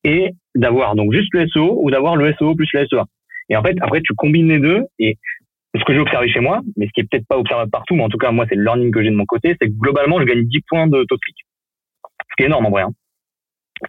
Et 0.03 0.31
d'avoir 0.55 0.95
donc 0.95 1.13
juste 1.13 1.33
le 1.33 1.47
SEO 1.47 1.79
ou 1.81 1.91
d'avoir 1.91 2.15
le 2.15 2.33
SEO 2.33 2.55
plus 2.55 2.69
le 2.73 2.87
SEA. 2.87 3.03
Et 3.49 3.55
en 3.55 3.63
fait, 3.63 3.75
après 3.81 4.01
tu 4.01 4.13
combines 4.15 4.47
les 4.47 4.59
deux 4.59 4.85
et 4.99 5.17
ce 5.75 5.83
que 5.83 5.93
j'ai 5.93 5.99
observé 5.99 6.29
chez 6.29 6.39
moi, 6.39 6.61
mais 6.75 6.87
ce 6.87 6.91
qui 6.93 7.01
est 7.01 7.09
peut-être 7.09 7.27
pas 7.27 7.37
observé 7.37 7.69
partout, 7.71 7.95
mais 7.95 8.03
en 8.03 8.09
tout 8.09 8.17
cas 8.17 8.31
moi 8.31 8.45
c'est 8.49 8.55
le 8.55 8.63
learning 8.63 8.91
que 8.91 9.03
j'ai 9.03 9.11
de 9.11 9.15
mon 9.15 9.25
côté, 9.25 9.55
c'est 9.61 9.67
que 9.67 9.73
globalement 9.77 10.19
je 10.19 10.25
gagne 10.25 10.43
10 10.43 10.61
points 10.67 10.87
de 10.87 11.03
taux 11.03 11.15
de 11.15 11.21
clic. 11.21 11.35
Qui 12.37 12.43
est 12.43 12.47
énorme 12.47 12.65
en 12.65 12.69
vrai. 12.69 12.83
Hein. 12.83 12.91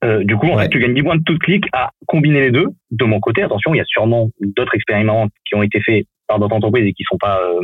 Euh, 0.04 0.24
du 0.24 0.36
coup, 0.36 0.48
en 0.48 0.58
fait, 0.58 0.68
tu 0.68 0.78
gagnes 0.78 0.94
10 0.94 1.02
points 1.02 1.16
de 1.16 1.22
tout 1.22 1.38
clic 1.38 1.64
à 1.72 1.90
combiner 2.06 2.40
les 2.40 2.50
deux. 2.50 2.66
De 2.90 3.04
mon 3.04 3.20
côté, 3.20 3.42
attention, 3.42 3.74
il 3.74 3.78
y 3.78 3.80
a 3.80 3.84
sûrement 3.84 4.28
d'autres 4.40 4.74
expériments 4.74 5.28
qui 5.46 5.54
ont 5.54 5.62
été 5.62 5.80
faits 5.80 6.04
par 6.26 6.38
d'autres 6.38 6.54
entreprises 6.54 6.86
et 6.86 6.92
qui 6.92 7.04
sont 7.04 7.16
pas 7.18 7.40
euh, 7.40 7.60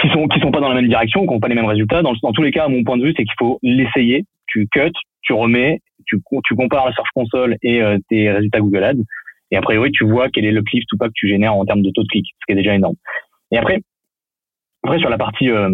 qui 0.00 0.08
sont 0.10 0.28
qui 0.28 0.40
sont 0.40 0.50
pas 0.50 0.60
dans 0.60 0.68
la 0.68 0.74
même 0.74 0.88
direction, 0.88 1.22
qui 1.22 1.32
n'ont 1.32 1.40
pas 1.40 1.48
les 1.48 1.54
mêmes 1.54 1.66
résultats. 1.66 2.02
Dans, 2.02 2.12
dans 2.22 2.32
tous 2.32 2.42
les 2.42 2.52
cas, 2.52 2.68
mon 2.68 2.84
point 2.84 2.98
de 2.98 3.04
vue, 3.04 3.14
c'est 3.16 3.24
qu'il 3.24 3.34
faut 3.38 3.58
l'essayer. 3.62 4.24
Tu 4.46 4.68
cut, 4.70 4.92
tu 5.22 5.32
remets, 5.32 5.80
tu 6.06 6.20
tu 6.44 6.54
compares 6.54 6.86
la 6.86 6.92
Search 6.92 7.08
Console 7.14 7.56
et 7.62 7.82
euh, 7.82 7.98
tes 8.08 8.30
résultats 8.30 8.60
Google 8.60 8.84
Ads. 8.84 9.02
Et 9.52 9.56
après, 9.56 9.78
oui, 9.78 9.90
tu 9.92 10.04
vois 10.04 10.28
quel 10.28 10.44
est 10.44 10.52
le 10.52 10.62
cliff 10.62 10.84
tout 10.88 10.96
pas 10.96 11.06
que 11.06 11.14
tu 11.14 11.28
génères 11.28 11.54
en 11.54 11.64
termes 11.64 11.82
de 11.82 11.90
taux 11.90 12.02
de 12.02 12.08
clic, 12.08 12.26
ce 12.26 12.46
qui 12.46 12.52
est 12.52 12.62
déjà 12.62 12.74
énorme. 12.74 12.94
Et 13.50 13.58
après, 13.58 13.80
après 14.84 14.98
sur 14.98 15.08
la 15.08 15.18
partie 15.18 15.50
euh, 15.50 15.70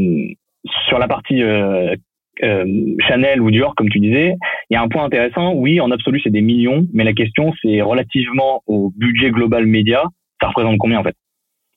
sur 0.88 0.98
la 0.98 1.08
partie 1.08 1.42
euh, 1.42 1.94
Chanel 2.40 3.40
ou 3.40 3.50
Dior, 3.50 3.74
comme 3.74 3.88
tu 3.88 3.98
disais, 3.98 4.34
il 4.70 4.74
y 4.74 4.76
a 4.76 4.82
un 4.82 4.88
point 4.88 5.04
intéressant. 5.04 5.54
Oui, 5.54 5.80
en 5.80 5.90
absolu, 5.90 6.20
c'est 6.22 6.30
des 6.30 6.42
millions, 6.42 6.86
mais 6.92 7.04
la 7.04 7.12
question, 7.12 7.52
c'est 7.62 7.80
relativement 7.80 8.62
au 8.66 8.92
budget 8.96 9.30
global 9.30 9.66
média, 9.66 10.02
ça 10.40 10.48
représente 10.48 10.78
combien 10.78 10.98
en 10.98 11.04
fait? 11.04 11.14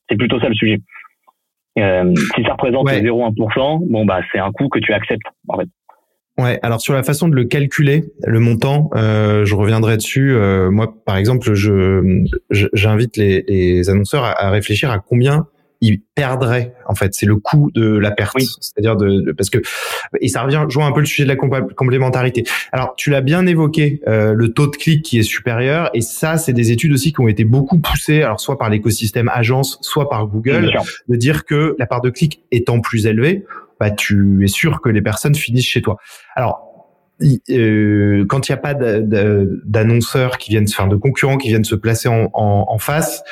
C'est 0.09 0.17
plutôt 0.17 0.39
ça 0.39 0.49
le 0.49 0.55
sujet. 0.55 0.79
Euh, 1.77 2.13
si 2.35 2.43
ça 2.43 2.53
représente 2.53 2.89
0,1%, 2.89 3.89
bon 3.89 4.05
bah 4.05 4.19
c'est 4.31 4.39
un 4.39 4.51
coût 4.51 4.69
que 4.69 4.79
tu 4.79 4.91
acceptes 4.91 5.27
en 5.47 5.57
fait. 5.57 5.67
Ouais, 6.37 6.57
alors 6.63 6.79
sur 6.79 6.93
la 6.93 7.03
façon 7.03 7.27
de 7.27 7.35
le 7.35 7.43
calculer, 7.43 8.05
le 8.25 8.39
montant, 8.39 8.89
euh, 8.95 9.43
je 9.43 9.55
reviendrai 9.55 9.97
dessus. 9.97 10.33
Euh, 10.33 10.71
moi, 10.71 10.93
par 11.05 11.17
exemple, 11.17 11.53
je 11.53 12.23
j'invite 12.49 13.17
les, 13.17 13.43
les, 13.47 13.89
annonceurs 13.89 14.23
à, 14.23 14.49
réfléchir 14.49 14.89
à 14.89 14.99
combien 14.99 15.47
il 15.81 16.01
perdrait 16.15 16.73
en 16.87 16.95
fait. 16.95 17.13
C'est 17.13 17.25
le 17.25 17.37
coût 17.37 17.71
de 17.73 17.97
la 17.97 18.11
perte, 18.11 18.37
c'est-à-dire 18.59 18.95
de, 18.95 19.31
parce 19.31 19.49
que 19.49 19.59
et 20.19 20.27
ça 20.27 20.43
revient 20.43 20.65
joue 20.69 20.83
un 20.83 20.91
peu 20.91 20.99
le 20.99 21.05
sujet 21.05 21.23
de 21.23 21.29
la 21.29 21.35
complémentarité. 21.35 22.43
Alors 22.71 22.95
tu 22.97 23.09
l'as 23.09 23.21
bien 23.21 23.45
évoqué, 23.45 24.01
euh, 24.07 24.33
le 24.33 24.53
taux 24.53 24.67
de 24.67 24.75
clic 24.75 25.03
qui 25.03 25.19
est 25.19 25.23
supérieur 25.23 25.89
et 25.93 26.01
ça 26.01 26.37
c'est 26.37 26.53
des 26.53 26.71
études 26.71 26.91
aussi 26.91 27.13
qui 27.13 27.21
ont 27.21 27.27
été 27.27 27.45
beaucoup 27.45 27.79
poussées, 27.79 28.21
alors 28.21 28.39
soit 28.39 28.57
par 28.57 28.69
l'écosystème 28.69 29.29
agence, 29.33 29.79
soit 29.81 30.09
par 30.09 30.27
Google, 30.27 30.73
de 31.07 31.15
dire 31.15 31.45
que 31.45 31.75
la 31.79 31.85
part 31.85 32.01
de 32.01 32.09
clic 32.09 32.43
étant 32.51 32.81
plus 32.81 33.05
élevée, 33.05 33.45
bah 33.79 33.91
tu 33.91 34.43
es 34.43 34.47
sûr 34.47 34.81
que 34.81 34.89
les 34.89 35.01
personnes 35.01 35.35
finissent 35.35 35.67
chez 35.67 35.81
toi. 35.81 35.97
Alors 36.35 36.68
euh, 37.49 38.25
quand 38.27 38.47
il 38.47 38.51
n'y 38.51 38.57
a 38.57 38.61
pas 38.61 38.73
d'annonceurs 38.73 40.37
qui 40.37 40.51
viennent, 40.51 40.67
enfin 40.69 40.87
de 40.87 40.95
concurrents 40.95 41.37
qui 41.37 41.49
viennent 41.49 41.65
se 41.65 41.75
placer 41.75 42.07
en, 42.07 42.29
en, 42.33 42.65
en 42.69 42.77
face, 42.77 43.23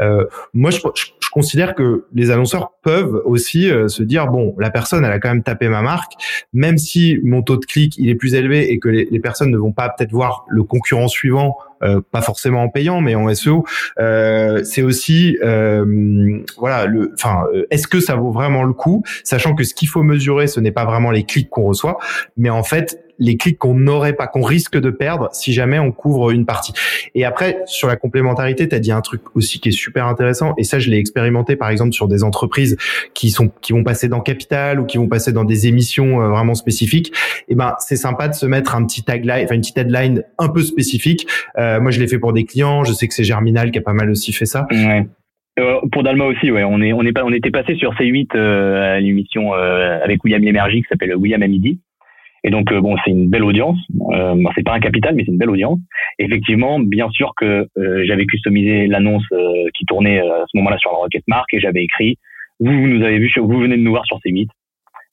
euh, 0.00 0.24
moi 0.54 0.70
je, 0.70 0.78
je, 0.78 1.30
considère 1.30 1.74
que 1.74 2.06
les 2.14 2.30
annonceurs 2.30 2.72
peuvent 2.82 3.20
aussi 3.24 3.68
euh, 3.68 3.88
se 3.88 4.02
dire 4.02 4.28
bon, 4.28 4.54
la 4.58 4.70
personne 4.70 5.04
elle 5.04 5.10
a 5.12 5.18
quand 5.18 5.28
même 5.28 5.42
tapé 5.42 5.68
ma 5.68 5.82
marque, 5.82 6.12
même 6.52 6.78
si 6.78 7.18
mon 7.22 7.42
taux 7.42 7.56
de 7.56 7.66
clic 7.66 7.98
il 7.98 8.08
est 8.08 8.14
plus 8.14 8.34
élevé 8.34 8.72
et 8.72 8.78
que 8.78 8.88
les, 8.88 9.08
les 9.10 9.20
personnes 9.20 9.50
ne 9.50 9.58
vont 9.58 9.72
pas 9.72 9.90
peut-être 9.90 10.12
voir 10.12 10.46
le 10.48 10.62
concurrent 10.62 11.08
suivant, 11.08 11.56
euh, 11.82 12.00
pas 12.12 12.22
forcément 12.22 12.62
en 12.62 12.68
payant 12.68 13.00
mais 13.00 13.14
en 13.14 13.34
SEO, 13.34 13.66
c'est 13.98 14.82
aussi 14.82 15.36
voilà 15.42 16.86
le, 16.86 17.12
enfin 17.14 17.44
est-ce 17.70 17.88
que 17.88 18.00
ça 18.00 18.14
vaut 18.14 18.30
vraiment 18.30 18.62
le 18.62 18.72
coup, 18.72 19.02
sachant 19.22 19.54
que 19.54 19.64
ce 19.64 19.74
qu'il 19.74 19.88
faut 19.88 20.02
mesurer 20.02 20.46
ce 20.46 20.60
n'est 20.60 20.72
pas 20.72 20.86
vraiment 20.86 21.10
les 21.10 21.24
clics 21.24 21.50
qu'on 21.50 21.64
reçoit, 21.64 21.98
mais 22.36 22.48
en 22.48 22.62
fait 22.62 23.03
les 23.18 23.36
clics 23.36 23.58
qu'on 23.58 23.74
n'aurait 23.74 24.14
pas, 24.14 24.26
qu'on 24.26 24.42
risque 24.42 24.78
de 24.78 24.90
perdre 24.90 25.28
si 25.32 25.52
jamais 25.52 25.78
on 25.78 25.92
couvre 25.92 26.30
une 26.30 26.46
partie. 26.46 26.72
Et 27.14 27.24
après, 27.24 27.62
sur 27.66 27.88
la 27.88 27.96
complémentarité, 27.96 28.68
tu 28.68 28.74
as 28.74 28.80
dit 28.80 28.92
un 28.92 29.00
truc 29.00 29.22
aussi 29.34 29.60
qui 29.60 29.68
est 29.70 29.72
super 29.72 30.06
intéressant, 30.06 30.54
et 30.58 30.64
ça, 30.64 30.78
je 30.78 30.90
l'ai 30.90 30.98
expérimenté 30.98 31.56
par 31.56 31.70
exemple 31.70 31.92
sur 31.92 32.08
des 32.08 32.24
entreprises 32.24 32.76
qui 33.14 33.30
sont 33.30 33.50
qui 33.60 33.72
vont 33.72 33.84
passer 33.84 34.08
dans 34.08 34.20
Capital 34.20 34.80
ou 34.80 34.84
qui 34.84 34.98
vont 34.98 35.08
passer 35.08 35.32
dans 35.32 35.44
des 35.44 35.66
émissions 35.66 36.20
euh, 36.20 36.28
vraiment 36.28 36.54
spécifiques. 36.54 37.08
Et 37.48 37.52
eh 37.52 37.54
ben, 37.54 37.74
c'est 37.78 37.96
sympa 37.96 38.28
de 38.28 38.34
se 38.34 38.46
mettre 38.46 38.74
un 38.74 38.84
petit 38.84 39.02
tagline, 39.02 39.44
enfin 39.44 39.54
une 39.54 39.60
petite 39.60 39.78
headline 39.78 40.22
un 40.38 40.48
peu 40.48 40.62
spécifique. 40.62 41.26
Euh, 41.58 41.80
moi, 41.80 41.90
je 41.90 42.00
l'ai 42.00 42.08
fait 42.08 42.18
pour 42.18 42.32
des 42.32 42.44
clients. 42.44 42.84
Je 42.84 42.92
sais 42.92 43.08
que 43.08 43.14
c'est 43.14 43.24
Germinal 43.24 43.70
qui 43.70 43.78
a 43.78 43.82
pas 43.82 43.92
mal 43.92 44.10
aussi 44.10 44.32
fait 44.32 44.46
ça. 44.46 44.66
Ouais. 44.70 45.06
Euh, 45.60 45.76
pour 45.92 46.02
Dalma 46.02 46.24
aussi, 46.24 46.50
ouais, 46.50 46.64
on 46.64 46.80
est 46.82 46.92
on 46.92 47.02
est 47.02 47.12
pas 47.12 47.24
on 47.24 47.32
était 47.32 47.52
passé 47.52 47.76
sur 47.76 47.94
C8 47.94 48.36
à 48.36 48.98
l'émission 48.98 49.52
avec 49.52 50.24
William 50.24 50.42
Lémergie 50.42 50.82
qui 50.82 50.88
s'appelle 50.88 51.14
William 51.14 51.42
à 51.42 51.46
midi. 51.46 51.78
Et 52.44 52.50
donc 52.50 52.70
euh, 52.70 52.80
bon, 52.80 52.94
c'est 53.04 53.10
une 53.10 53.28
belle 53.28 53.42
audience. 53.42 53.78
Euh, 54.12 54.36
c'est 54.54 54.64
pas 54.64 54.74
un 54.74 54.80
capital, 54.80 55.14
mais 55.14 55.24
c'est 55.24 55.32
une 55.32 55.38
belle 55.38 55.50
audience. 55.50 55.78
Effectivement, 56.18 56.78
bien 56.78 57.08
sûr 57.08 57.32
que 57.36 57.66
euh, 57.78 58.04
j'avais 58.04 58.26
customisé 58.26 58.86
l'annonce 58.86 59.24
qui 59.74 59.86
tournait 59.86 60.20
à 60.20 60.44
ce 60.46 60.56
moment-là 60.58 60.76
sur 60.78 60.92
la 60.92 60.98
Rocket 60.98 61.24
Mark 61.26 61.52
et 61.54 61.60
j'avais 61.60 61.82
écrit 61.82 62.18
vous, 62.60 62.70
vous 62.70 62.86
nous 62.86 63.04
avez 63.04 63.18
vu, 63.18 63.32
vous 63.36 63.58
venez 63.58 63.76
de 63.76 63.82
nous 63.82 63.90
voir 63.90 64.04
sur 64.04 64.18
C8. 64.18 64.48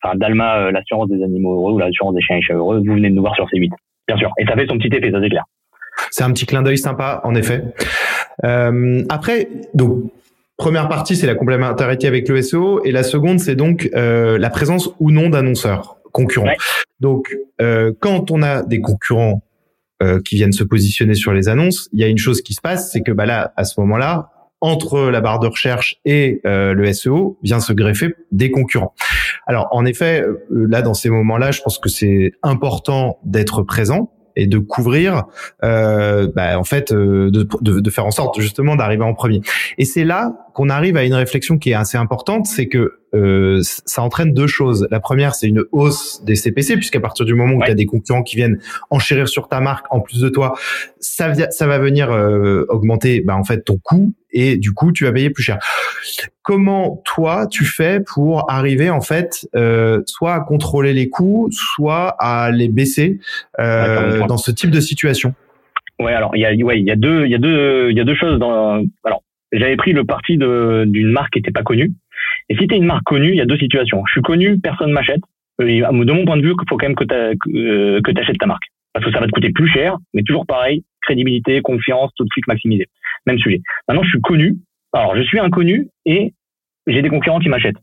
Enfin, 0.04 0.16
Dalma, 0.16 0.72
l'assurance 0.72 1.10
des 1.10 1.24
animaux 1.24 1.54
heureux 1.56 1.74
ou 1.74 1.78
l'assurance 1.80 2.14
des 2.14 2.22
chiens 2.22 2.38
et 2.38 2.42
chats 2.42 2.54
heureux, 2.54 2.80
vous 2.86 2.94
venez 2.94 3.10
de 3.10 3.16
nous 3.16 3.22
voir 3.22 3.36
sur 3.36 3.46
C8. 3.46 3.70
Bien 4.08 4.18
sûr. 4.18 4.32
Et 4.38 4.46
ça 4.46 4.56
fait 4.56 4.68
son 4.68 4.78
petit 4.78 4.96
effet, 4.96 5.12
ça 5.12 5.20
c'est 5.22 5.30
clair. 5.30 5.44
C'est 6.12 6.24
un 6.24 6.32
petit 6.32 6.46
clin 6.46 6.62
d'œil 6.62 6.78
sympa, 6.78 7.22
en 7.24 7.34
effet. 7.36 7.64
après, 9.10 9.48
donc 9.74 10.12
première 10.58 10.90
partie, 10.90 11.16
c'est 11.16 11.28
la 11.28 11.36
complémentarité 11.36 12.08
avec 12.08 12.28
le 12.28 12.42
SEO, 12.42 12.84
et 12.84 12.92
la 12.92 13.04
seconde, 13.04 13.40
c'est 13.40 13.56
donc 13.56 13.90
la 13.94 14.50
présence 14.50 14.94
ou 15.00 15.12
non 15.12 15.30
d'annonceurs 15.30 16.01
concurrents. 16.12 16.54
Donc, 17.00 17.36
euh, 17.62 17.92
quand 18.00 18.32
on 18.32 18.42
a 18.42 18.64
des 18.64 18.82
concurrents 18.82 19.44
euh, 20.02 20.20
qui 20.24 20.36
viennent 20.36 20.52
se 20.52 20.64
positionner 20.64 21.14
sur 21.14 21.34
les 21.34 21.50
annonces, 21.50 21.90
il 21.94 22.00
y 22.00 22.04
a 22.04 22.08
une 22.08 22.18
chose 22.18 22.42
qui 22.42 22.54
se 22.54 22.62
passe, 22.62 22.92
c'est 22.92 23.02
que 23.02 23.12
bah 23.12 23.26
là, 23.26 23.54
à 23.56 23.64
ce 23.64 23.80
moment-là, 23.82 24.32
entre 24.62 25.10
la 25.10 25.22
barre 25.22 25.40
de 25.40 25.48
recherche 25.48 26.00
et 26.06 26.40
euh, 26.46 26.74
le 26.74 26.92
SEO 26.94 27.40
vient 27.42 27.60
se 27.60 27.74
greffer 27.74 28.14
des 28.32 28.52
concurrents. 28.52 28.94
Alors 29.48 29.68
en 29.72 29.86
effet, 29.86 30.22
euh, 30.22 30.68
là 30.70 30.84
dans 30.84 30.94
ces 30.94 31.10
moments-là, 31.10 31.52
je 31.52 31.62
pense 31.62 31.80
que 31.80 31.90
c'est 31.90 32.34
important 32.44 33.20
d'être 33.26 33.64
présent 33.64 34.12
et 34.36 34.48
de 34.48 34.60
couvrir, 34.60 35.24
euh, 35.64 36.32
bah, 36.34 36.58
en 36.58 36.64
fait, 36.64 36.92
euh, 36.92 37.30
de, 37.32 37.48
de, 37.62 37.80
de, 37.80 37.90
faire 37.90 38.06
en 38.06 38.12
sorte 38.12 38.40
justement 38.40 38.76
d'arriver 38.76 39.04
en 39.04 39.14
premier. 39.14 39.42
Et 39.78 39.86
c'est 39.86 40.06
là 40.06 40.48
qu'on 40.54 40.70
arrive 40.70 40.96
à 40.96 41.04
une 41.04 41.14
réflexion 41.14 41.58
qui 41.58 41.72
est 41.72 41.76
assez 41.76 41.98
importante, 41.98 42.46
c'est 42.46 42.68
que 42.68 43.01
euh, 43.14 43.60
ça 43.64 44.02
entraîne 44.02 44.34
deux 44.34 44.48
choses. 44.48 44.88
La 44.92 45.00
première, 45.00 45.36
c'est 45.36 45.48
une 45.48 45.64
hausse 45.72 46.24
des 46.24 46.36
CPC, 46.36 46.76
puisqu'à 46.76 47.00
partir 47.00 47.26
du 47.26 47.34
moment 47.34 47.56
où 47.56 47.64
il 47.64 47.68
y 47.68 47.72
a 47.72 47.76
des 47.76 47.86
concurrents 47.86 48.24
qui 48.24 48.36
viennent 48.36 48.60
enchérir 48.90 49.28
sur 49.28 49.48
ta 49.48 49.60
marque 49.60 49.86
en 49.90 50.00
plus 50.00 50.22
de 50.22 50.30
toi, 50.30 50.54
ça, 51.00 51.34
ça 51.52 51.68
va 51.68 51.80
venir 51.80 52.12
euh, 52.12 52.66
augmenter 52.70 53.22
bah, 53.22 53.36
en 53.36 53.44
fait 53.44 53.64
ton 53.64 53.78
coût 53.78 54.14
et 54.32 54.58
du 54.58 54.72
coup 54.72 54.92
tu 54.92 55.04
vas 55.04 55.12
payer 55.12 55.30
plus 55.30 55.44
cher. 55.44 55.60
Comment 56.44 57.02
toi 57.06 57.48
tu 57.48 57.66
fais 57.66 58.00
pour 58.00 58.50
arriver 58.50 58.90
en 58.90 59.02
fait 59.02 59.48
euh, 59.56 60.02
soit 60.06 60.34
à 60.34 60.40
contrôler 60.40 60.94
les 60.94 61.10
coûts, 61.10 61.50
soit 61.52 62.16
à 62.20 62.52
les 62.52 62.70
baisser 62.70 63.20
euh, 63.60 64.26
dans 64.28 64.38
ce 64.38 64.52
type 64.52 64.72
de 64.72 64.80
situation? 64.80 65.34
Ouais, 66.00 66.14
alors 66.14 66.36
il 66.36 66.42
y 66.42 66.46
a 66.46 66.54
ouais 66.66 66.80
il 66.80 66.86
y 66.86 66.92
a 66.92 66.96
deux 66.96 67.26
il 67.26 67.32
y 67.32 67.36
a 67.36 67.38
deux 67.38 67.92
il 67.92 67.98
y 67.98 68.00
a 68.00 68.04
deux 68.04 68.16
choses 68.16 68.40
dans 68.40 68.84
alors 69.04 69.24
j'avais 69.52 69.76
pris 69.76 69.92
le 69.92 70.06
parti 70.06 70.38
d'une 70.38 71.12
marque 71.12 71.34
qui 71.34 71.40
était 71.40 71.52
pas 71.52 71.64
connue. 71.64 71.92
Et 72.52 72.58
si 72.58 72.68
tu 72.68 72.76
es 72.76 72.78
une 72.78 72.86
marque 72.86 73.06
connue, 73.06 73.30
il 73.30 73.38
y 73.38 73.42
a 73.42 73.46
deux 73.46 73.58
situations. 73.58 74.04
Je 74.08 74.12
suis 74.12 74.22
connu, 74.22 74.60
personne 74.60 74.92
m'achète. 74.92 75.22
Euh, 75.62 75.66
de 75.66 76.12
mon 76.12 76.26
point 76.26 76.36
de 76.36 76.42
vue, 76.42 76.52
il 76.52 76.70
faut 76.70 76.76
quand 76.76 76.86
même 76.86 76.98
que 76.98 77.06
tu 77.06 77.58
euh, 77.58 78.02
achètes 78.18 78.38
ta 78.38 78.46
marque. 78.46 78.66
Parce 78.94 79.06
que 79.06 79.12
ça 79.14 79.22
va 79.22 79.28
te 79.28 79.32
coûter 79.32 79.52
plus 79.52 79.70
cher, 79.70 79.96
mais 80.14 80.22
toujours 80.24 80.46
pareil, 80.46 80.84
crédibilité, 81.02 81.62
confiance, 81.62 82.12
tout 82.18 82.26
de 82.26 82.30
suite 82.30 82.46
maximisé. 82.48 82.88
Même 83.26 83.40
sujet. 83.40 83.62
Maintenant, 83.88 84.04
je 84.04 84.10
suis 84.10 84.20
connu. 84.20 84.58
Alors, 84.92 85.16
je 85.16 85.22
suis 85.22 85.40
inconnu 85.40 85.88
et 86.06 86.34
j'ai 86.88 87.02
des 87.02 87.08
concurrents 87.08 87.40
qui 87.40 87.48
m'achètent. 87.48 87.78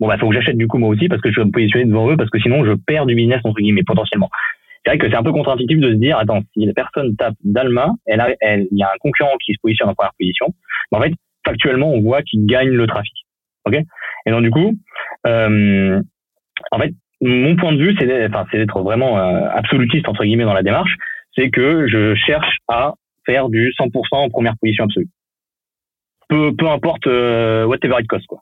Bon, 0.00 0.08
bah, 0.08 0.16
faut 0.16 0.30
que 0.30 0.34
j'achète 0.34 0.56
du 0.56 0.66
coup 0.66 0.78
moi 0.78 0.88
aussi 0.88 1.08
parce 1.08 1.20
que 1.20 1.30
je 1.30 1.38
vais 1.38 1.44
me 1.44 1.50
positionner 1.50 1.84
devant 1.84 2.10
eux 2.10 2.16
parce 2.16 2.30
que 2.30 2.38
sinon 2.38 2.64
je 2.64 2.72
perds 2.72 3.04
du 3.04 3.14
business 3.14 3.42
entre 3.44 3.60
guillemets 3.60 3.82
potentiellement. 3.82 4.30
C'est 4.82 4.92
vrai 4.92 4.98
que 4.98 5.10
c'est 5.10 5.16
un 5.16 5.22
peu 5.22 5.32
contre-intuitif 5.32 5.78
de 5.78 5.90
se 5.90 5.96
dire, 5.96 6.16
attends, 6.16 6.40
si 6.54 6.64
la 6.64 6.72
personne 6.72 7.14
tape 7.16 7.34
Dalma, 7.44 7.90
elle 8.06 8.20
a, 8.20 8.28
elle, 8.40 8.66
il 8.70 8.78
y 8.78 8.82
a 8.82 8.86
un 8.86 8.98
concurrent 8.98 9.36
qui 9.44 9.52
se 9.52 9.58
positionne 9.60 9.90
en 9.90 9.94
première 9.94 10.14
position. 10.18 10.54
Mais 10.90 10.98
en 10.98 11.02
fait, 11.02 11.12
factuellement, 11.44 11.92
on 11.92 12.00
voit 12.00 12.22
qu'il 12.22 12.46
gagne 12.46 12.70
le 12.70 12.86
trafic. 12.86 13.25
Ok 13.66 13.74
Et 14.26 14.30
donc 14.30 14.42
du 14.42 14.50
coup, 14.50 14.74
euh, 15.26 16.00
en 16.70 16.78
fait, 16.78 16.94
mon 17.20 17.56
point 17.56 17.72
de 17.72 17.82
vue, 17.82 17.96
c'est 17.98 18.06
d'être 18.06 18.80
vraiment 18.82 19.18
euh, 19.18 19.48
absolutiste 19.50 20.08
entre 20.08 20.24
guillemets 20.24 20.44
dans 20.44 20.54
la 20.54 20.62
démarche, 20.62 20.94
c'est 21.34 21.50
que 21.50 21.86
je 21.88 22.14
cherche 22.14 22.58
à 22.68 22.94
faire 23.24 23.48
du 23.48 23.72
100% 23.78 23.90
en 24.12 24.28
première 24.28 24.56
position 24.60 24.84
absolue. 24.84 25.08
Peu, 26.28 26.54
peu 26.56 26.68
importe 26.68 27.06
euh, 27.06 27.64
whatever 27.66 27.96
it 28.00 28.06
cost 28.06 28.26
quoi. 28.26 28.40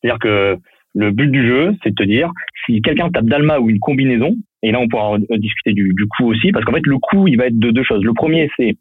C'est-à-dire 0.00 0.18
que 0.18 0.56
le 0.94 1.10
but 1.10 1.30
du 1.30 1.46
jeu, 1.46 1.74
c'est 1.82 1.90
de 1.90 1.94
te 1.94 2.02
dire 2.02 2.30
si 2.64 2.80
quelqu'un 2.80 3.10
tape 3.10 3.26
Dalma 3.26 3.58
ou 3.58 3.68
une 3.68 3.78
combinaison, 3.78 4.34
et 4.62 4.72
là 4.72 4.80
on 4.80 4.88
pourra 4.88 5.18
discuter 5.18 5.72
du, 5.72 5.92
du 5.94 6.06
coût 6.06 6.26
aussi, 6.30 6.52
parce 6.52 6.64
qu'en 6.64 6.72
fait 6.72 6.86
le 6.86 6.98
coût 6.98 7.28
il 7.28 7.36
va 7.36 7.46
être 7.46 7.58
de 7.58 7.70
deux 7.70 7.84
choses. 7.84 8.02
Le 8.02 8.14
premier 8.14 8.50
c'est 8.56 8.76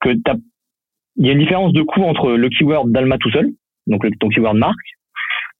que 0.00 0.10
il 1.16 1.26
y 1.26 1.30
a 1.30 1.32
une 1.32 1.38
différence 1.38 1.72
de 1.72 1.82
coût 1.82 2.02
entre 2.02 2.32
le 2.32 2.48
keyword 2.48 2.90
Dalma 2.92 3.18
tout 3.18 3.30
seul, 3.30 3.50
donc 3.86 4.04
le, 4.04 4.10
ton 4.18 4.28
keyword 4.28 4.56
marque, 4.56 4.76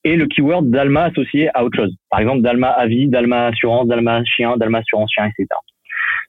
et 0.04 0.16
le 0.16 0.26
keyword 0.26 0.70
Dalma 0.70 1.04
associé 1.04 1.50
à 1.54 1.64
autre 1.64 1.76
chose. 1.76 1.94
Par 2.10 2.20
exemple, 2.20 2.42
Dalma 2.42 2.68
avis, 2.68 3.08
Dalma 3.08 3.46
assurance, 3.46 3.88
Dalma 3.88 4.24
chien, 4.24 4.56
Dalma 4.56 4.78
assurance 4.78 5.10
chien, 5.12 5.26
etc. 5.26 5.48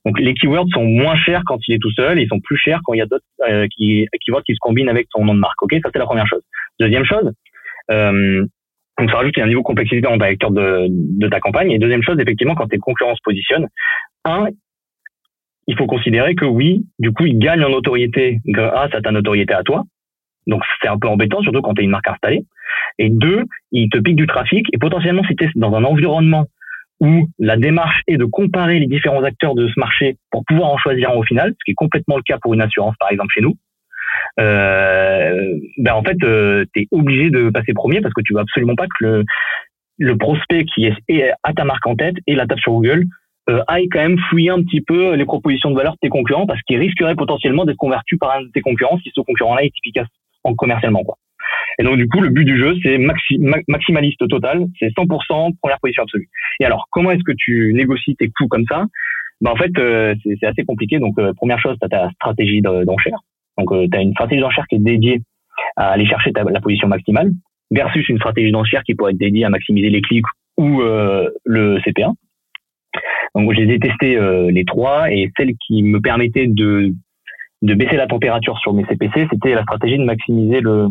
Donc 0.05 0.19
les 0.19 0.33
keywords 0.33 0.69
sont 0.73 0.85
moins 0.85 1.17
chers 1.17 1.41
quand 1.45 1.59
il 1.67 1.75
est 1.75 1.79
tout 1.79 1.91
seul, 1.91 2.19
ils 2.19 2.27
sont 2.27 2.39
plus 2.39 2.57
chers 2.57 2.79
quand 2.85 2.93
il 2.93 2.99
y 2.99 3.01
a 3.01 3.05
d'autres 3.05 3.25
euh, 3.49 3.67
qui, 3.75 4.07
keywords 4.25 4.43
qui 4.43 4.53
se 4.53 4.59
combinent 4.61 4.89
avec 4.89 5.07
ton 5.09 5.25
nom 5.25 5.33
de 5.33 5.39
marque. 5.39 5.61
Ok, 5.61 5.73
ça 5.83 5.89
c'est 5.91 5.99
la 5.99 6.05
première 6.05 6.27
chose. 6.27 6.41
Deuxième 6.79 7.03
chose, 7.03 7.31
euh, 7.91 8.45
donc 8.97 9.11
ça 9.11 9.17
rajoute 9.17 9.37
un 9.37 9.47
niveau 9.47 9.59
de 9.59 9.65
complexité 9.65 10.01
dans 10.01 10.17
ta 10.17 10.29
lecture 10.29 10.51
de, 10.51 10.87
de 10.89 11.27
ta 11.27 11.39
campagne. 11.39 11.71
Et 11.71 11.77
deuxième 11.77 12.03
chose, 12.03 12.17
effectivement, 12.19 12.55
quand 12.55 12.67
tes 12.67 12.77
concurrents 12.77 13.15
se 13.15 13.21
positionnent, 13.23 13.67
un, 14.25 14.47
il 15.67 15.77
faut 15.77 15.85
considérer 15.85 16.35
que 16.35 16.45
oui, 16.45 16.85
du 16.99 17.11
coup, 17.11 17.25
ils 17.25 17.37
gagnent 17.37 17.63
en 17.63 17.69
notoriété 17.69 18.39
grâce 18.45 18.93
à 18.95 19.01
ta 19.01 19.11
notoriété 19.11 19.53
à 19.53 19.63
toi. 19.63 19.83
Donc 20.47 20.63
c'est 20.81 20.87
un 20.87 20.97
peu 20.97 21.07
embêtant, 21.07 21.41
surtout 21.41 21.61
quand 21.61 21.73
tu 21.73 21.81
es 21.81 21.85
une 21.85 21.91
marque 21.91 22.07
installée. 22.07 22.45
Et 22.99 23.09
deux, 23.09 23.43
ils 23.71 23.89
te 23.89 23.97
piquent 23.99 24.15
du 24.15 24.27
trafic 24.27 24.65
et 24.73 24.77
potentiellement 24.77 25.23
si 25.23 25.35
tu 25.35 25.45
es 25.45 25.49
dans 25.55 25.73
un 25.75 25.83
environnement 25.83 26.47
où 26.99 27.27
la 27.37 27.57
démarche 27.57 28.01
est 28.07 28.17
de 28.17 28.25
comparer 28.25 28.79
les 28.79 28.87
différents 28.87 29.23
acteurs 29.23 29.53
de 29.53 29.67
ce 29.67 29.79
marché 29.79 30.17
pour 30.31 30.43
pouvoir 30.45 30.69
en 30.69 30.77
choisir 30.77 31.11
un 31.11 31.15
au 31.15 31.23
final, 31.23 31.51
ce 31.51 31.63
qui 31.65 31.71
est 31.71 31.75
complètement 31.75 32.17
le 32.17 32.23
cas 32.23 32.37
pour 32.41 32.53
une 32.53 32.61
assurance 32.61 32.95
par 32.99 33.11
exemple 33.11 33.31
chez 33.33 33.41
nous, 33.41 33.55
euh, 34.39 35.59
ben 35.77 35.93
en 35.93 36.03
fait 36.03 36.17
euh, 36.23 36.65
tu 36.73 36.81
es 36.81 36.87
obligé 36.91 37.29
de 37.29 37.49
passer 37.49 37.73
premier 37.73 38.01
parce 38.01 38.13
que 38.13 38.21
tu 38.21 38.33
veux 38.33 38.39
absolument 38.39 38.75
pas 38.75 38.87
que 38.87 39.05
le, 39.05 39.25
le 39.99 40.17
prospect 40.17 40.65
qui 40.65 40.85
est 40.85 41.31
à 41.43 41.53
ta 41.53 41.65
marque 41.65 41.85
en 41.85 41.95
tête 41.95 42.15
et 42.25 42.35
la 42.35 42.47
tape 42.47 42.59
sur 42.59 42.71
Google 42.71 43.05
euh, 43.49 43.61
aille 43.67 43.89
quand 43.89 43.99
même 43.99 44.19
fouiller 44.29 44.49
un 44.49 44.61
petit 44.63 44.81
peu 44.81 45.13
les 45.13 45.25
propositions 45.25 45.69
de 45.69 45.75
valeur 45.75 45.93
de 45.93 45.99
tes 46.01 46.09
concurrents 46.09 46.47
parce 46.47 46.61
qu'ils 46.63 46.79
risqueraient 46.79 47.15
potentiellement 47.15 47.65
d'être 47.65 47.77
convertis 47.77 48.17
par 48.17 48.37
un 48.37 48.41
de 48.41 48.49
tes 48.49 48.61
concurrents 48.61 48.97
si 49.03 49.11
ce 49.13 49.21
concurrent-là 49.21 49.63
est 49.63 49.71
efficace 49.83 50.07
en 50.43 50.53
commercialement 50.53 51.03
quoi. 51.03 51.17
Et 51.79 51.83
donc 51.83 51.97
du 51.97 52.07
coup 52.07 52.21
le 52.21 52.29
but 52.29 52.45
du 52.45 52.57
jeu 52.57 52.75
c'est 52.83 52.97
maximaliste 53.67 54.27
total, 54.27 54.65
c'est 54.79 54.89
100% 54.89 55.55
première 55.61 55.79
position 55.79 56.03
absolue. 56.03 56.27
Et 56.59 56.65
alors 56.65 56.87
comment 56.91 57.11
est-ce 57.11 57.23
que 57.23 57.33
tu 57.37 57.73
négocies 57.73 58.15
tes 58.15 58.29
coûts 58.29 58.47
comme 58.47 58.65
ça? 58.65 58.85
Ben, 59.41 59.51
en 59.51 59.55
fait 59.55 59.71
euh, 59.77 60.15
c'est 60.23 60.47
assez 60.47 60.63
compliqué. 60.63 60.99
Donc 60.99 61.17
euh, 61.19 61.33
première 61.33 61.59
chose 61.59 61.77
tu 61.79 61.85
as 61.85 61.89
ta 61.89 62.09
stratégie 62.11 62.61
d'enchère. 62.61 63.19
Donc 63.57 63.69
tu 63.71 63.97
as 63.97 64.01
une 64.01 64.13
stratégie 64.13 64.41
d'enchère 64.41 64.65
qui 64.67 64.75
est 64.75 64.83
dédiée 64.83 65.21
à 65.75 65.91
aller 65.91 66.05
chercher 66.05 66.31
ta, 66.31 66.43
la 66.43 66.61
position 66.61 66.87
maximale. 66.87 67.31
versus 67.71 68.07
une 68.09 68.17
stratégie 68.17 68.51
d'enchère 68.51 68.83
qui 68.83 68.95
pourrait 68.95 69.11
être 69.11 69.17
dédiée 69.17 69.45
à 69.45 69.49
maximiser 69.49 69.89
les 69.89 70.01
clics 70.01 70.25
ou 70.57 70.81
le 70.81 71.79
CPA. 71.83 72.11
Donc 73.35 73.53
je 73.53 73.61
les 73.61 73.75
ai 73.75 73.79
testés 73.79 74.17
les 74.49 74.65
trois 74.65 75.11
et 75.11 75.31
celle 75.37 75.53
qui 75.67 75.83
me 75.83 75.99
permettait 75.99 76.47
de 76.47 76.93
de 77.61 77.73
baisser 77.73 77.95
la 77.95 78.07
température 78.07 78.57
sur 78.59 78.73
mes 78.73 78.85
CPC, 78.85 79.27
c'était 79.31 79.53
la 79.53 79.63
stratégie 79.63 79.97
de 79.97 80.03
maximiser 80.03 80.61
le 80.61 80.87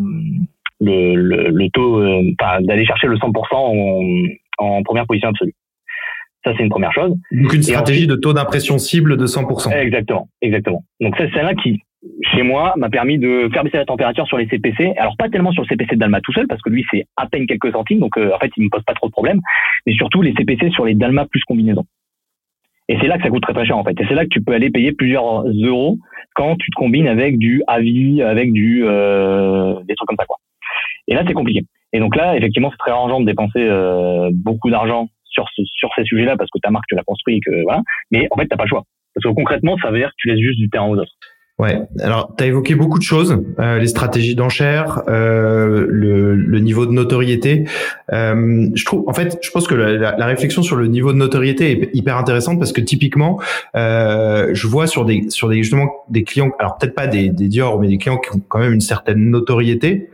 le, 0.79 1.49
le, 1.49 1.69
taux, 1.71 2.03
d'aller 2.61 2.85
chercher 2.85 3.07
le 3.07 3.15
100% 3.15 3.33
en, 3.51 4.63
en 4.63 4.83
première 4.83 5.07
position 5.07 5.29
absolue. 5.29 5.55
Ça, 6.43 6.53
c'est 6.55 6.63
une 6.63 6.69
première 6.69 6.93
chose. 6.93 7.15
Donc 7.31 7.53
une 7.53 7.63
stratégie 7.63 8.07
de 8.07 8.15
taux 8.15 8.33
d'impression 8.33 8.77
cible 8.77 9.17
de 9.17 9.25
100%. 9.25 9.73
Exactement, 9.73 10.29
exactement. 10.41 10.83
Donc 11.01 11.15
c'est 11.17 11.31
celle-là 11.31 11.55
qui, 11.55 11.81
chez 12.21 12.43
moi, 12.43 12.73
m'a 12.77 12.89
permis 12.89 13.17
de 13.17 13.49
faire 13.51 13.63
baisser 13.63 13.77
la 13.77 13.85
température 13.85 14.27
sur 14.27 14.37
les 14.37 14.47
CPC. 14.47 14.93
Alors 14.97 15.15
pas 15.17 15.29
tellement 15.29 15.51
sur 15.51 15.63
le 15.63 15.67
CPC 15.67 15.95
de 15.95 15.99
Dalma 15.99 16.21
tout 16.21 16.33
seul, 16.33 16.47
parce 16.47 16.61
que 16.61 16.69
lui 16.69 16.85
c'est 16.91 17.05
à 17.17 17.27
peine 17.27 17.47
quelques 17.47 17.71
centimes, 17.71 17.99
donc 17.99 18.17
euh, 18.17 18.31
en 18.33 18.39
fait 18.39 18.51
il 18.55 18.63
me 18.63 18.69
pose 18.69 18.83
pas 18.83 18.93
trop 18.93 19.07
de 19.07 19.11
problèmes, 19.11 19.41
mais 19.85 19.93
surtout 19.93 20.21
les 20.21 20.33
CPC 20.33 20.69
sur 20.71 20.85
les 20.85 20.93
Dalma 20.93 21.25
plus 21.25 21.43
combinaison. 21.43 21.85
Et 22.89 22.97
c'est 22.99 23.07
là 23.07 23.17
que 23.17 23.23
ça 23.23 23.29
coûte 23.29 23.43
très 23.43 23.53
très 23.53 23.65
cher 23.65 23.77
en 23.77 23.83
fait. 23.83 23.99
Et 23.99 24.05
c'est 24.07 24.15
là 24.15 24.23
que 24.23 24.29
tu 24.29 24.41
peux 24.41 24.53
aller 24.53 24.69
payer 24.69 24.91
plusieurs 24.91 25.43
euros 25.47 25.97
quand 26.35 26.55
tu 26.55 26.69
te 26.69 26.75
combines 26.75 27.07
avec 27.07 27.37
du 27.37 27.63
avis, 27.67 28.21
avec 28.21 28.53
du 28.53 28.83
euh, 28.85 29.75
des 29.87 29.95
trucs 29.95 30.07
comme 30.07 30.17
ça 30.17 30.25
quoi. 30.25 30.37
Et 31.07 31.15
là 31.15 31.23
c'est 31.27 31.33
compliqué. 31.33 31.63
Et 31.93 31.99
donc 31.99 32.15
là 32.15 32.35
effectivement 32.37 32.69
c'est 32.71 32.77
très 32.77 32.91
arrangeant 32.91 33.19
de 33.19 33.25
dépenser 33.25 33.59
euh, 33.59 34.29
beaucoup 34.33 34.69
d'argent 34.69 35.09
sur, 35.37 35.45
ce, 35.55 35.61
sur 35.65 35.89
ces 35.95 36.03
sujets-là 36.03 36.35
parce 36.37 36.49
que 36.49 36.59
ta 36.59 36.71
marque, 36.71 36.85
tu 36.87 36.95
l'as 36.95 37.03
construit, 37.03 37.39
que, 37.39 37.63
voilà. 37.63 37.81
Mais 38.11 38.27
en 38.31 38.37
fait, 38.37 38.47
t'as 38.47 38.57
pas 38.57 38.63
le 38.63 38.69
choix. 38.69 38.83
Parce 39.13 39.23
que 39.25 39.35
concrètement, 39.35 39.77
ça 39.77 39.91
veut 39.91 39.99
dire 39.99 40.09
que 40.09 40.15
tu 40.17 40.27
laisses 40.29 40.39
juste 40.39 40.59
du 40.59 40.69
terrain 40.69 40.87
aux 40.87 40.97
autres. 40.97 41.13
Ouais. 41.59 41.81
Alors, 42.01 42.35
tu 42.37 42.43
as 42.43 42.47
évoqué 42.47 42.75
beaucoup 42.75 42.99
de 42.99 43.03
choses, 43.03 43.35
euh, 43.57 43.79
les 43.79 43.87
stratégies 43.87 44.35
d'enchères, 44.35 45.01
euh, 45.07 45.87
le, 45.89 46.35
le, 46.35 46.59
niveau 46.59 46.85
de 46.85 46.91
notoriété. 46.91 47.65
Euh, 48.13 48.69
je 48.75 48.85
trouve, 48.85 49.03
en 49.07 49.13
fait, 49.13 49.39
je 49.41 49.49
pense 49.49 49.67
que 49.67 49.73
la, 49.73 50.15
la, 50.15 50.25
réflexion 50.27 50.61
sur 50.61 50.75
le 50.75 50.85
niveau 50.85 51.13
de 51.13 51.17
notoriété 51.17 51.71
est 51.71 51.89
hyper 51.95 52.15
intéressante 52.15 52.59
parce 52.59 52.73
que 52.73 52.81
typiquement, 52.81 53.41
euh, 53.75 54.51
je 54.53 54.67
vois 54.67 54.85
sur 54.85 55.03
des 55.03 55.31
sur 55.31 55.49
des 55.49 55.57
justement 55.63 55.89
des 56.09 56.23
clients, 56.23 56.51
alors 56.59 56.77
peut-être 56.77 56.93
pas 56.93 57.07
des, 57.07 57.29
des 57.29 57.47
Dior, 57.47 57.79
mais 57.79 57.87
des 57.87 57.97
clients 57.97 58.19
qui 58.19 58.35
ont 58.35 58.41
quand 58.47 58.59
même 58.59 58.73
une 58.73 58.81
certaine 58.81 59.31
notoriété. 59.31 60.09